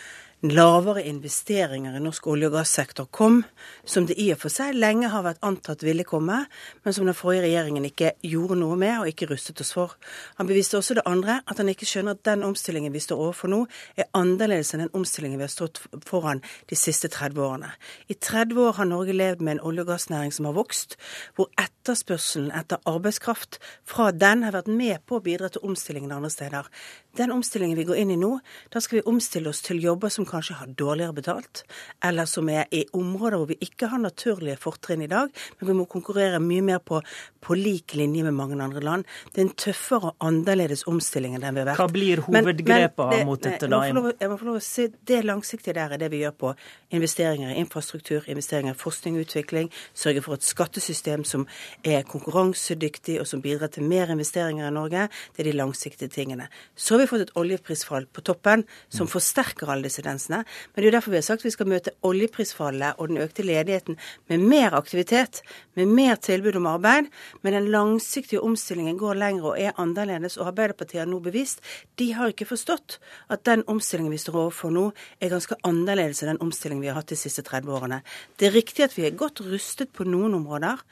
[0.53, 3.39] lavere investeringer i norsk olje- og gassektor kom,
[3.85, 6.43] som det i og for seg lenge har vært antatt ville komme,
[6.85, 9.95] men som den forrige regjeringen ikke gjorde noe med og ikke rustet oss for.
[10.37, 13.53] Han beviste også det andre, at han ikke skjønner at den omstillingen vi står overfor
[13.53, 13.63] nå,
[13.97, 17.73] er annerledes enn den omstillingen vi har stått foran de siste 30 årene.
[18.13, 20.99] I 30 år har Norge levd med en olje- og gassnæring som har vokst,
[21.35, 26.31] hvor etterspørselen etter arbeidskraft fra den har vært med på å bidra til omstillingen andre
[26.31, 26.69] steder.
[27.17, 28.33] Den omstillingen vi går inn i nå,
[28.73, 31.63] da skal vi omstille oss til jobber som kanskje har dårligere betalt,
[32.05, 35.77] eller som er i områder hvor vi ikke har naturlige fortrinn i dag, men vi
[35.79, 37.01] må konkurrere mye mer på,
[37.41, 39.07] på lik linje med mange andre land.
[39.33, 41.81] Det er en tøffere og annerledes omstilling enn den vi har vært.
[41.81, 43.81] Hva blir hovedgrepet mot dette da?
[43.87, 46.35] Jeg må, jeg må få lov å si Det langsiktige der er det vi gjør
[46.37, 46.53] på
[46.97, 51.47] investeringer i infrastruktur, investeringer i forskning og utvikling, sørge for et skattesystem som
[51.87, 55.09] er konkurransedyktig og som bidrar til mer investeringer i Norge.
[55.35, 56.49] Det er de langsiktige tingene.
[56.77, 60.43] Så har vi fått et oljeprisfall på toppen som forsterker alle disse tendensene.
[60.45, 63.23] Men det er jo derfor vi har sagt at vi skal møte oljeprisfallet og den
[63.25, 63.99] økte ledigheten
[64.31, 65.43] med mer aktivitet,
[65.79, 67.11] med mer tilbud om arbeid.
[67.43, 71.63] Men den langsiktige omstillingen går lenger og er annerledes, og Arbeiderpartiet har nå bevist
[72.01, 72.99] de har ikke forstått
[73.33, 74.87] at den omstillingen vi står overfor nå,
[75.21, 78.01] er ganske annerledes enn den omstillingen vi har hatt de siste 30 årene.
[78.37, 80.83] Det er riktig at vi er godt rustet på noen områder,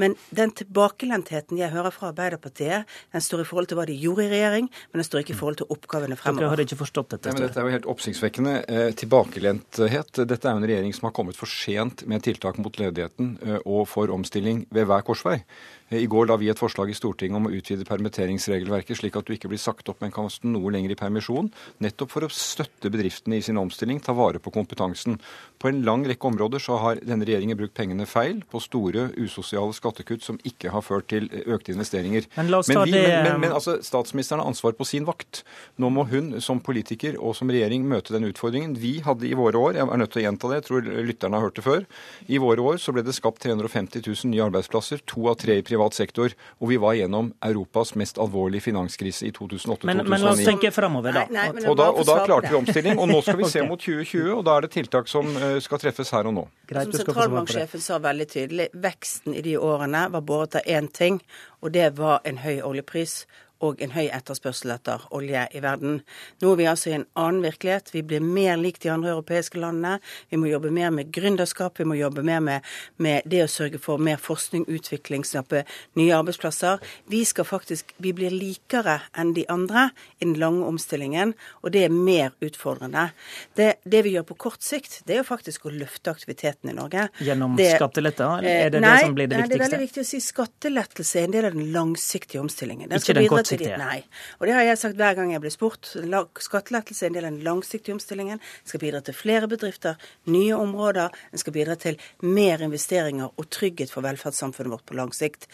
[0.00, 4.26] men den tilbakelentheten jeg hører fra Arbeiderpartiet, den står i forhold til hva de gjorde
[4.26, 6.46] i regjering, men den står ikke i forhold til oppgavene fremover.
[6.46, 7.30] Dere har ikke forstått dette?
[7.30, 8.54] Ja, men dette er jo helt oppsiktsvekkende.
[8.68, 10.22] Eh, tilbakelenthet.
[10.22, 13.58] Dette er jo en regjering som har kommet for sent med tiltak mot ledigheten eh,
[13.64, 15.40] og for omstilling ved hver korsvei.
[15.90, 19.34] I går la vi et forslag i Stortinget om å utvide permitteringsregelverket, slik at du
[19.34, 21.48] ikke blir sagt opp, men kan stå noe lenger i permisjon.
[21.82, 25.18] Nettopp for å støtte bedriftene i sin omstilling, ta vare på kompetansen.
[25.58, 29.74] På en lang rekke områder så har denne regjeringen brukt pengene feil, på store usosiale
[29.74, 32.30] skattekutt som ikke har ført til økte investeringer.
[32.38, 33.02] Men la oss ta men, det...
[33.10, 35.42] men, men, men altså, statsministeren har ansvar på sin vakt.
[35.82, 38.78] Nå må hun som politiker og som regjering møte den utfordringen.
[38.78, 41.40] Vi hadde i våre år, jeg er nødt til å gjenta det, jeg tror lytterne
[41.40, 41.90] har hørt det før,
[42.30, 45.66] i våre år så ble det skapt 350 000 nye arbeidsplasser, to av tre i
[45.66, 49.86] privat privat sektor, og vi var gjennom Europas mest alvorlige finanskrise i 2008-2009.
[49.88, 51.24] Men, men, la oss tenke fremover, da.
[51.32, 53.80] Nei, nei, og, da og da klarte vi omstilling, og nå skal vi se mot
[53.80, 56.46] 2020, og da er det tiltak som uh, skal treffes her og nå.
[56.70, 61.22] Greit, som sentralbanksjefen sa veldig tydelig, veksten i de årene var båret av én ting,
[61.64, 63.22] og det var en høy oljepris
[63.64, 66.00] og en høy etterspørsel etter olje i verden.
[66.40, 67.92] Nå er vi altså i en annen virkelighet.
[67.94, 69.98] Vi blir mer lik de andre europeiske landene.
[70.32, 72.66] Vi må jobbe mer med gründerskap, vi må jobbe mer med,
[72.96, 75.64] med det å sørge for mer forskning, utvikling, snappe
[75.98, 76.80] nye arbeidsplasser.
[77.12, 81.84] Vi skal faktisk, vi blir likere enn de andre i den lange omstillingen, og det
[81.86, 83.10] er mer utfordrende.
[83.58, 86.76] Det, det vi gjør på kort sikt, det er jo faktisk å løfte aktiviteten i
[86.76, 87.08] Norge.
[87.20, 88.46] Gjennom det, skatteletter?
[88.46, 89.58] Er det nei, det som blir det nei, viktigste?
[89.58, 92.90] det er veldig viktig å si skattelettelse er en del av den langsiktige omstillingen.
[92.90, 94.04] Den Ikke den bidra de- Nei.
[94.40, 95.90] Og det har jeg sagt hver gang jeg blir spurt.
[96.38, 98.38] Skattelettelse er en del av den langsiktige omstillingen.
[98.38, 99.96] Den skal bidra til flere bedrifter,
[100.26, 101.10] nye områder.
[101.30, 105.46] Den skal bidra til mer investeringer og trygghet for velferdssamfunnet vårt på lang sikt.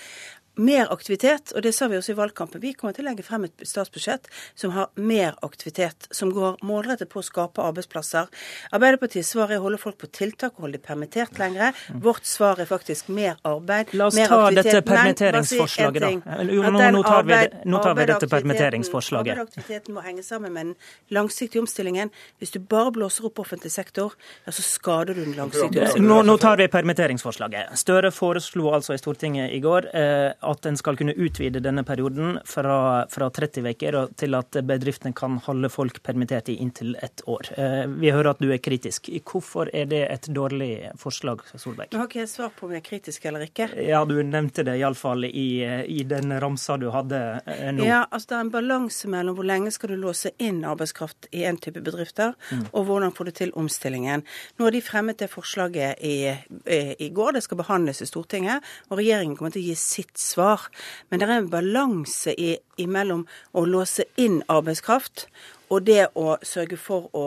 [0.56, 2.60] Mer aktivitet, og det sa vi også i valgkampen.
[2.62, 7.10] Vi kommer til å legge frem et statsbudsjett som har mer aktivitet, som går målrettet
[7.12, 8.30] på å skape arbeidsplasser.
[8.72, 11.72] Arbeiderpartiets svar er å holde folk på tiltak og holde de permittert lengre.
[12.02, 16.42] Vårt svar er faktisk mer arbeid, La oss ta dette permitteringsforslaget, da.
[16.44, 19.36] Nå- nå tar vi nå tar vi dette permitteringsforslaget.
[19.36, 20.74] Arbeidsaktiviteten må henge sammen med den
[21.10, 22.10] langsiktige omstillingen.
[22.40, 24.14] Hvis du bare blåser opp offentlig sektor,
[24.46, 26.08] ja, så skader du den langsiktige omstillingen.
[26.08, 27.76] Nå, nå tar vi permitteringsforslaget.
[27.78, 32.38] Støre foreslo altså i Stortinget i går eh, at en skal kunne utvide denne perioden
[32.48, 37.50] fra, fra 30 uker til at bedriftene kan holde folk permittert i inntil ett år.
[37.58, 39.10] Eh, vi hører at du er kritisk.
[39.26, 41.90] Hvorfor er det et dårlig forslag, Solberg?
[41.92, 43.68] Nå har ikke jeg svar på om jeg er kritisk eller ikke.
[43.86, 45.48] Ja, du nevnte det iallfall i,
[45.90, 47.84] i den ramsa du hadde eh, nå.
[47.86, 51.44] Ja, altså Det er en balanse mellom hvor lenge skal du låse inn arbeidskraft i
[51.48, 52.60] en type bedrifter, Mm.
[52.78, 54.22] og hvordan får du til omstillingen.
[54.58, 56.28] Nå har de fremmet det forslaget i,
[56.70, 60.14] i, i går, det skal behandles i Stortinget, og regjeringen kommer til å gi sitt
[60.20, 60.35] svar.
[60.36, 65.26] Men det er en balanse i, imellom å låse inn arbeidskraft
[65.68, 67.26] og det å sørge for å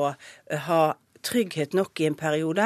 [0.68, 0.81] ha
[1.22, 2.65] trygghet nok i en periode.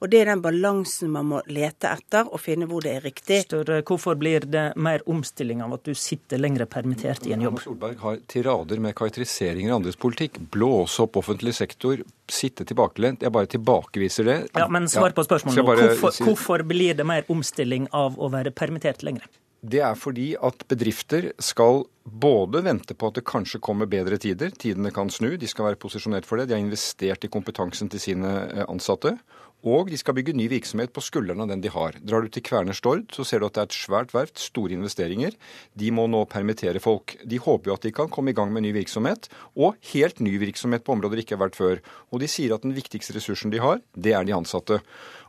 [0.00, 3.40] Og det er den balansen man må lete etter og finne hvor det er riktig.
[3.46, 7.62] Større, hvorfor blir det mer omstilling av at du sitter lengre permittert i en jobb?
[7.64, 10.40] Solberg har tirader med karakteriseringer av andres politikk.
[10.54, 13.24] Blåse opp offentlig sektor, sitte tilbakelent.
[13.24, 14.38] Jeg bare tilbakeviser det.
[14.52, 15.64] Ja, Men svar på spørsmålet.
[15.64, 19.28] Hvorfor, hvorfor blir det mer omstilling av å være permittert lenger?
[19.64, 24.52] Det er fordi at bedrifter skal både vente på at det kanskje kommer bedre tider,
[24.52, 28.02] tidene kan snu, de skal være posisjonert for det, de har investert i kompetansen til
[28.02, 29.16] sine eh, ansatte,
[29.64, 31.96] og de skal bygge ny virksomhet på skuldrene av den de har.
[32.04, 34.76] Drar du til Kværner Stord, så ser du at det er et svært verft, store
[34.76, 35.36] investeringer.
[35.72, 37.16] De må nå permittere folk.
[37.24, 40.36] De håper jo at de kan komme i gang med ny virksomhet, og helt ny
[40.42, 41.80] virksomhet på områder de ikke har vært før.
[42.12, 44.82] Og de sier at den viktigste ressursen de har, det er de ansatte.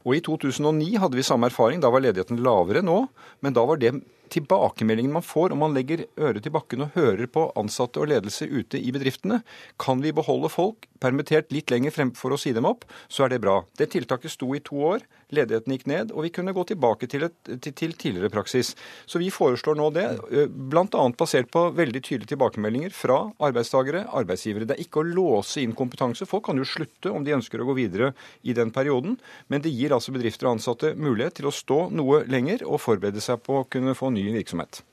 [0.05, 1.79] Og i 2009 hadde vi samme erfaring.
[1.81, 3.05] Da var ledigheten lavere nå,
[3.41, 3.95] men da var det
[4.29, 8.47] tilbakemeldingen man får om man legger øret til bakken og hører på ansatte og ledelse
[8.49, 9.41] ute i bedriftene.
[9.81, 13.41] Kan vi beholde folk permittert litt lenger fremfor å si dem opp, så er det
[13.43, 13.59] bra.
[13.77, 14.99] Det tiltaket sto i to år.
[15.33, 18.73] Ledigheten gikk ned, og vi kunne gå tilbake til, et, til, tidligere praksis.
[19.09, 20.05] Så vi foreslår nå det,
[20.53, 20.85] bl.a.
[21.17, 24.67] basert på veldig tydelige tilbakemeldinger fra arbeidstakere, arbeidsgivere.
[24.69, 26.27] Det er ikke å låse inn kompetanse.
[26.29, 28.11] Folk kan jo slutte om de ønsker å gå videre
[28.45, 29.17] i den perioden,
[29.49, 33.23] men det gir altså bedrifter og ansatte mulighet til å stå noe lenger og forberede
[33.23, 34.83] seg på å kunne få ny virksomhet.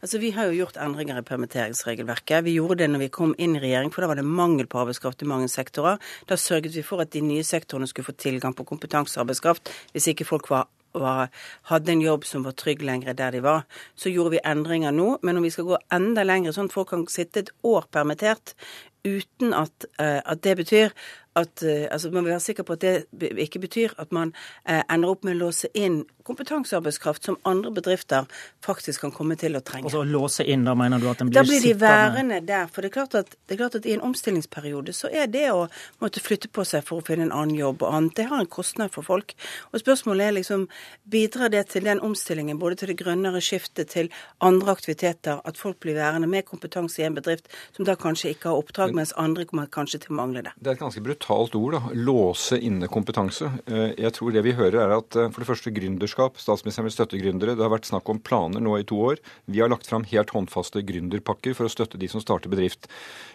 [0.00, 2.44] Altså, Vi har jo gjort endringer i permitteringsregelverket.
[2.46, 4.80] Vi gjorde det når vi kom inn i regjering, for da var det mangel på
[4.82, 6.00] arbeidskraft i mange sektorer.
[6.30, 10.28] Da sørget vi for at de nye sektorene skulle få tilgang på kompetansearbeidskraft hvis ikke
[10.28, 11.30] folk var var,
[11.70, 13.64] hadde en jobb som var trygg lenger der de var.
[13.96, 16.90] Så gjorde vi endringer nå, men om vi skal gå enda lenger, sånn at folk
[16.92, 18.54] kan sitte et år permittert
[19.02, 20.92] uten at, uh, at det betyr
[21.38, 24.34] at uh, altså Man vil være sikker på at det ikke betyr at man
[24.68, 28.26] uh, ender opp med å låse inn kompetansearbeidskraft som andre bedrifter
[28.64, 29.88] faktisk kan komme til å trenge.
[29.88, 31.58] Og så låse inn, da mener du at den blir sittende?
[31.58, 32.68] Da blir de værende der.
[32.72, 35.48] For det er, klart at, det er klart at i en omstillingsperiode så er det
[35.52, 35.66] å
[36.02, 38.50] måtte flytte på seg for å finne en annen jobb og annet, det har en
[38.50, 39.34] kostnad for folk.
[39.72, 40.66] Og spørsmålet er liksom,
[41.10, 44.12] bidrar det til den omstillingen, både til det grønnere skiftet, til
[44.44, 48.50] andre aktiviteter, at folk blir værende med kompetanse i en bedrift som da kanskje ikke
[48.50, 50.54] har oppdrag, mens andre kommer kanskje til å mangle det?
[50.60, 51.82] Det er et ganske brutalt ord, da.
[51.94, 53.50] Låse inne kompetanse.
[53.66, 56.38] Eh, jeg tror det vi hører er at eh, for det første gründerskap.
[56.38, 57.54] Statsministeren vil støtte gründere.
[57.54, 59.20] Det har vært snakk om planer nå i to år.
[59.46, 62.88] Vi har lagt fram helt håndfaste gründerpakker for å støtte de som starter bedrift.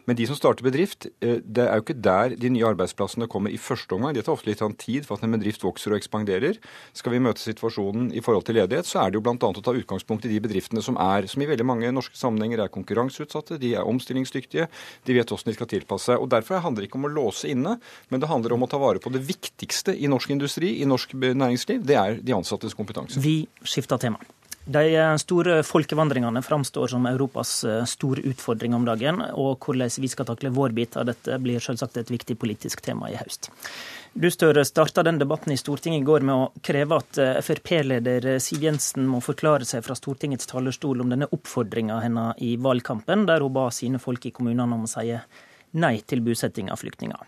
[0.07, 3.51] Men de som starter bedrift, eh, det er jo ikke der de nye arbeidsplassene kommer
[3.51, 4.13] i første omgang.
[4.15, 6.59] Det tar ofte litt tid for at en bedrift vokser og ekspanderer.
[6.93, 9.37] Skal vi møte situasjonen i forhold til ledighet, så er det jo bl.a.
[9.37, 12.73] å ta utgangspunkt i de bedriftene som er, som i veldig mange norske sammenhenger er
[12.73, 14.67] konkurranseutsatte, de er omstillingsdyktige,
[15.07, 16.21] de vet hvordan de skal tilpasse seg.
[16.21, 17.76] Og Derfor handler det ikke om å låse inne,
[18.09, 21.13] men det handler om å ta vare på det viktigste i norsk industri, i norsk
[21.17, 21.85] næringsliv.
[21.87, 23.21] Det er de ansattes kompetanse.
[23.23, 24.21] Vi skifter tema.
[24.67, 24.83] De
[25.19, 29.21] store folkevandringene framstår som Europas eh, store utfordring om dagen.
[29.39, 33.07] Og hvordan vi skal takle vår bit av dette, blir selvsagt et viktig politisk tema
[33.07, 33.47] i høst.
[34.11, 38.27] Du Støre, starta den debatten i Stortinget i går med å kreve at eh, Frp-leder
[38.43, 43.47] Siv Jensen må forklare seg fra Stortingets talerstol om denne oppfordringa hennes i valgkampen, der
[43.47, 45.15] hun ba sine folk i kommunene om å si
[45.79, 47.23] nei til bosetting av flyktninger.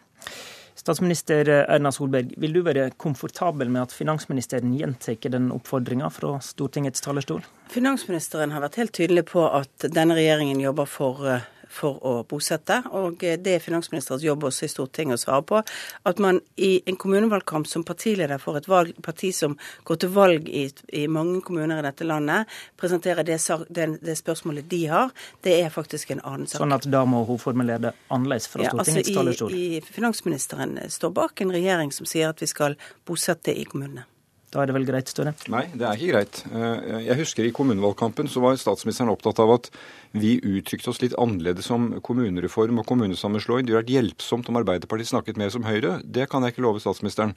[0.80, 7.04] Statsminister Erna Solberg, vil du være komfortabel med at finansministeren gjentar den oppfordringa fra Stortingets
[7.04, 7.44] talerstol?
[7.70, 12.82] Finansministeren har vært helt tydelig på at denne regjeringen jobber for eh, for å bosette.
[12.98, 15.62] Og det er finansministerens jobb også i Stortinget å svare på.
[16.10, 19.56] At man i en kommunevalgkamp som partileder for et valg, parti som
[19.88, 20.66] går til valg i,
[20.98, 23.40] i mange kommuner i dette landet, presenterer det,
[23.70, 25.14] det, det, spørsmålet de har,
[25.46, 26.64] det er faktisk en annen sak.
[26.64, 30.78] Sånn at da må hun formulere det annerledes fra Stortingets ja, altså i, I, finansministeren
[30.90, 32.78] står bak en regjering som sier at vi skal
[33.08, 34.08] bosette i kommunene.
[34.50, 35.36] Da er det vel greit, Støre?
[35.54, 36.40] Nei, det er ikke greit.
[36.50, 39.70] Eh, jeg husker i kommunevalgkampen så var statsministeren opptatt av at
[40.18, 43.68] vi uttrykte oss litt annerledes om kommunereform og kommunesammenslåing.
[43.68, 46.00] Det ville vært hjelpsomt om Arbeiderpartiet snakket mer som Høyre.
[46.02, 47.36] Det kan jeg ikke love statsministeren.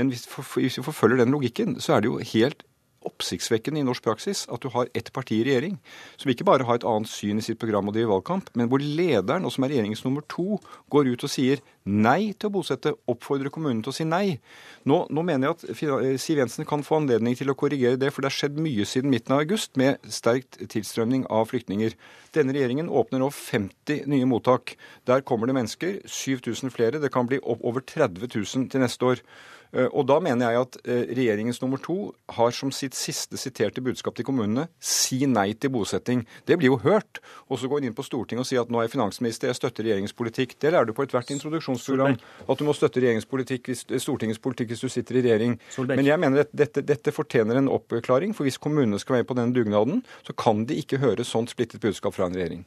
[0.00, 0.24] Men hvis
[0.56, 2.64] vi forfølger den logikken, så er det jo helt
[3.06, 5.78] oppsiktsvekkende i norsk praksis at du har ett parti i regjering
[6.16, 8.82] som ikke bare har et annet syn i sitt program og driver valgkamp, men hvor
[8.82, 10.58] lederen, og som er regjeringens nummer to,
[10.92, 14.38] går ut og sier nei til å bosette, oppfordrer kommunen til å si nei.
[14.88, 18.10] Nå, nå mener jeg at eh, Siv Jensen kan få anledning til å korrigere det,
[18.12, 21.94] for det har skjedd mye siden midten av august med sterkt tilstrømning av flyktninger.
[22.34, 24.74] Denne regjeringen åpner nå 50 nye mottak.
[25.08, 27.02] Der kommer det mennesker, 7000 flere.
[27.02, 29.22] Det kan bli opp over 30 000 til neste år.
[29.76, 31.96] Eh, og da mener jeg at eh, regjeringens nummer to
[32.36, 36.24] har som sitt siste siterte budskap til kommunene si nei til bosetting.
[36.48, 37.20] Det blir jo hørt.
[37.50, 39.60] Og så går en inn på Stortinget og sier at nå er jeg finansminister, jeg
[39.60, 40.56] støtter regjeringens politikk.
[40.62, 42.16] Det lærer du på ethvert introduksjonsprogram.
[42.46, 45.58] At du må støtte politikk, eh, Stortingets politikk hvis du sitter i regjering.
[45.74, 46.00] Solberg.
[46.00, 48.34] Men jeg mener at dette, dette, fortjener en oppklaring.
[48.34, 51.52] For hvis kommunene skal være med på denne dugnaden, så kan de ikke høre sånt
[51.52, 52.64] splittet budskap fra en regjering.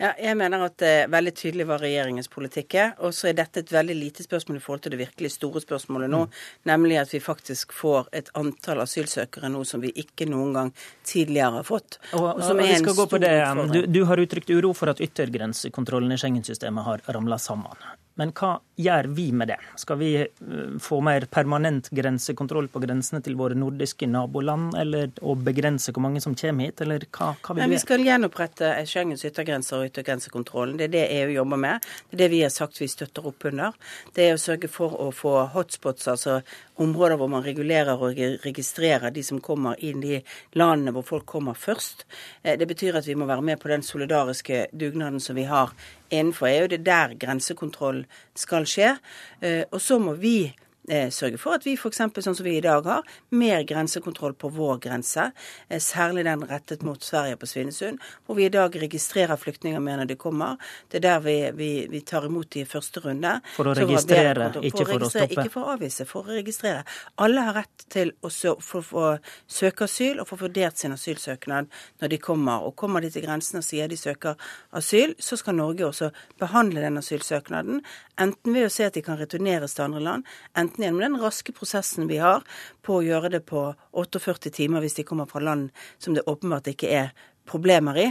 [0.00, 2.92] Ja, jeg mener at det er veldig tydelig hva regjeringens politikk er.
[3.04, 6.12] Og så er dette et veldig lite spørsmål i forhold til det virkelig store spørsmålet
[6.12, 6.24] nå.
[6.26, 6.42] Mm.
[6.72, 10.72] Nemlig at vi faktisk får et antall asylsøkere nå som vi ikke noen gang
[11.08, 11.98] tidligere har fått.
[12.12, 13.34] Og, og, skal gå på det.
[13.72, 17.76] Du, du har uttrykt uro for at yttergrensekontrollen i Schengen-systemet har ramla sammen.
[18.20, 19.58] Men hva gjør vi med det?
[19.80, 25.34] Skal vi eh, få mer permanent grensekontroll på grensene til våre nordiske naboland, eller å
[25.38, 27.72] begrense hvor mange som kommer hit, eller hva, hva vil vi gjøre?
[27.72, 30.78] Vi skal gjenopprette Schengens yttergrenser og yttergrensekontrollen.
[30.78, 31.88] Det er det EU jobber med.
[32.08, 33.76] Det er det vi har sagt vi støtter opp under.
[34.14, 36.40] Det er å sørge for å få hotspots, altså
[36.82, 40.20] områder hvor man regulerer og registrerer de som kommer inn i
[40.58, 42.06] landene hvor folk kommer først.
[42.42, 45.74] Eh, det betyr at vi må være med på den solidariske dugnaden som vi har
[46.10, 46.66] innenfor EU.
[46.70, 48.04] Det er der grensekontroll
[48.38, 48.96] skal skje.
[49.40, 50.52] Eh, og så må vi
[50.88, 52.00] sørge for at vi f.eks.
[52.02, 55.28] sånn som vi i dag har, mer grensekontroll på vår grense,
[55.68, 60.02] eh, særlig den rettet mot Sverige på Svinesund, hvor vi i dag registrerer flyktninger mer
[60.02, 60.56] når de kommer.
[60.90, 63.36] Det er der vi, vi, vi tar imot de i første runde.
[63.56, 65.36] For å registrere, ikke for, for å stoppe?
[65.36, 66.82] Ikke for å avvise, for å registrere.
[67.22, 68.32] Alle har rett til å
[68.62, 69.04] få
[69.46, 71.70] søke asyl og få vurdert sin asylsøknad
[72.02, 72.66] når de kommer.
[72.66, 74.34] Og kommer de til grensen og sier de søker
[74.74, 76.10] asyl, så skal Norge også
[76.42, 77.82] behandle den asylsøknaden.
[78.20, 80.26] Enten ved å se at de kan returneres til andre land,
[80.58, 82.44] enten gjennom den raske prosessen vi har
[82.82, 86.72] på å gjøre det på 48 timer hvis de kommer fra land som det åpenbart
[86.72, 87.12] ikke er
[87.48, 88.08] problemer i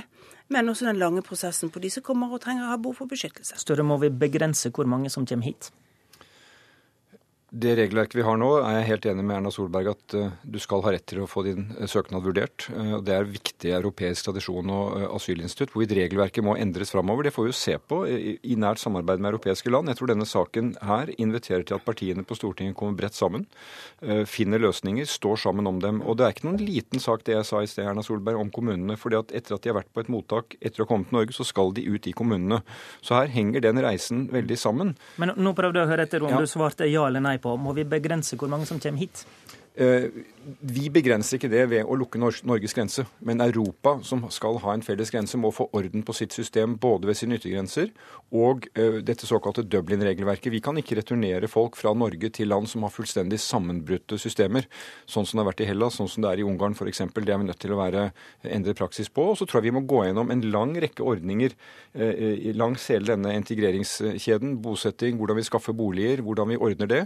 [0.51, 3.11] men også den lange prosessen på de som kommer og trenger å ha behov for
[3.11, 3.55] beskyttelse.
[3.61, 5.71] Større må vi begrense hvor mange som kommer hit?
[7.51, 10.55] Det regelverket vi har nå, er jeg helt enig med Erna Solberg at uh, du
[10.63, 12.69] skal ha rett til å få din uh, søknad vurdert.
[12.71, 15.73] Uh, det er viktig europeisk tradisjon og asylinstitutt.
[15.73, 19.19] Hvorvidt regelverket må endres framover, det får vi jo se på i, i, nært samarbeid
[19.19, 19.91] med europeiske land.
[19.91, 23.43] Jeg tror denne saken her inviterer til at partiene på Stortinget kommer bredt sammen,
[24.31, 25.99] finner løsninger, står sammen om dem.
[26.07, 28.53] Og det er ikke noen liten sak det jeg sa i sted, Erna Solberg, om
[28.53, 28.95] kommunene.
[28.95, 31.19] fordi at etter at de har vært på et mottak etter å ha kommet til
[31.19, 32.61] Norge, så skal de ut i kommunene.
[33.03, 34.95] Så her henger den reisen veldig sammen.
[35.19, 36.39] Men nå prøvde jeg å høre etter om ja.
[36.39, 37.55] du svarte ja eller nei på.
[37.57, 39.25] Må vi begrense hvor mange som kommer hit?
[39.71, 40.09] Eh,
[40.67, 44.83] vi begrenser ikke det ved å lukke Norges grense, men Europa, som skal ha en
[44.83, 47.91] felles grense, må få orden på sitt system både ved sine yttergrenser
[48.35, 50.49] og uh, dette såkalte Dublin-regelverket.
[50.51, 54.67] Vi kan ikke returnere folk fra Norge til land som har fullstendig sammenbrutte systemer,
[55.05, 57.03] sånn som det har vært i Hellas, sånn som det er i Ungarn f.eks.
[57.11, 58.05] Det er vi nødt til å være
[58.49, 59.29] endre praksis på.
[59.33, 61.55] Og så tror jeg vi må gå gjennom en lang rekke ordninger
[62.57, 64.55] langs hele denne integreringskjeden.
[64.63, 67.01] Bosetting, hvordan vi skaffer boliger, hvordan vi ordner det,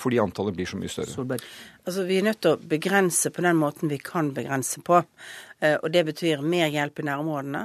[0.00, 1.12] fordi antallet blir så mye større.
[1.12, 1.44] Solberg.
[1.84, 4.96] Altså, Vi er nødt til å begrense på den måten vi kan begrense på.
[5.62, 7.60] Eh, og det betyr mer hjelp i nærområdene.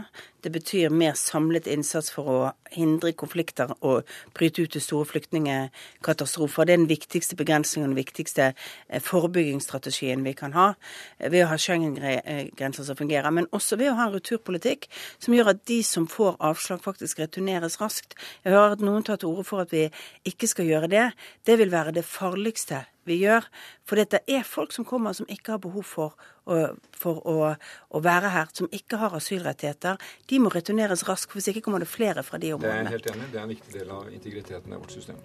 [0.45, 4.05] Det betyr mer samlet innsats for å hindre konflikter og
[4.37, 6.69] bryte ut til store flyktningkatastrofer.
[6.69, 10.69] Det er den viktigste begrensningen den viktigste eh, forebyggingsstrategien vi kan ha.
[11.17, 15.33] Eh, ved å ha Schengen-grenser som fungerer, men også ved å ha en returpolitikk som
[15.33, 18.13] gjør at de som får avslag, faktisk returneres raskt.
[18.43, 19.87] Jeg hører at noen tar til orde for at vi
[20.29, 21.07] ikke skal gjøre det.
[21.49, 23.47] Det vil være det farligste vi gjør.
[23.87, 26.15] For dette er folk som kommer som ikke har behov for,
[26.45, 30.01] for å, å, være her, som ikke har asylrettigheter.
[30.29, 32.89] De må returneres raskt, for hvis ikke kommer det flere fra de områdene.
[32.89, 33.31] Det er jeg helt enig.
[33.31, 35.21] Det er en viktig del av integriteten i vårt system.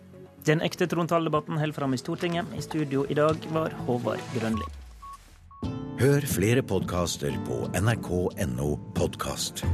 [0.48, 2.54] Den ekte trontaledebatten holder fram i Stortinget.
[2.56, 4.68] I studio i dag var Håvard Grønli.
[6.00, 9.66] Hør flere podkaster på nrk.no podkast.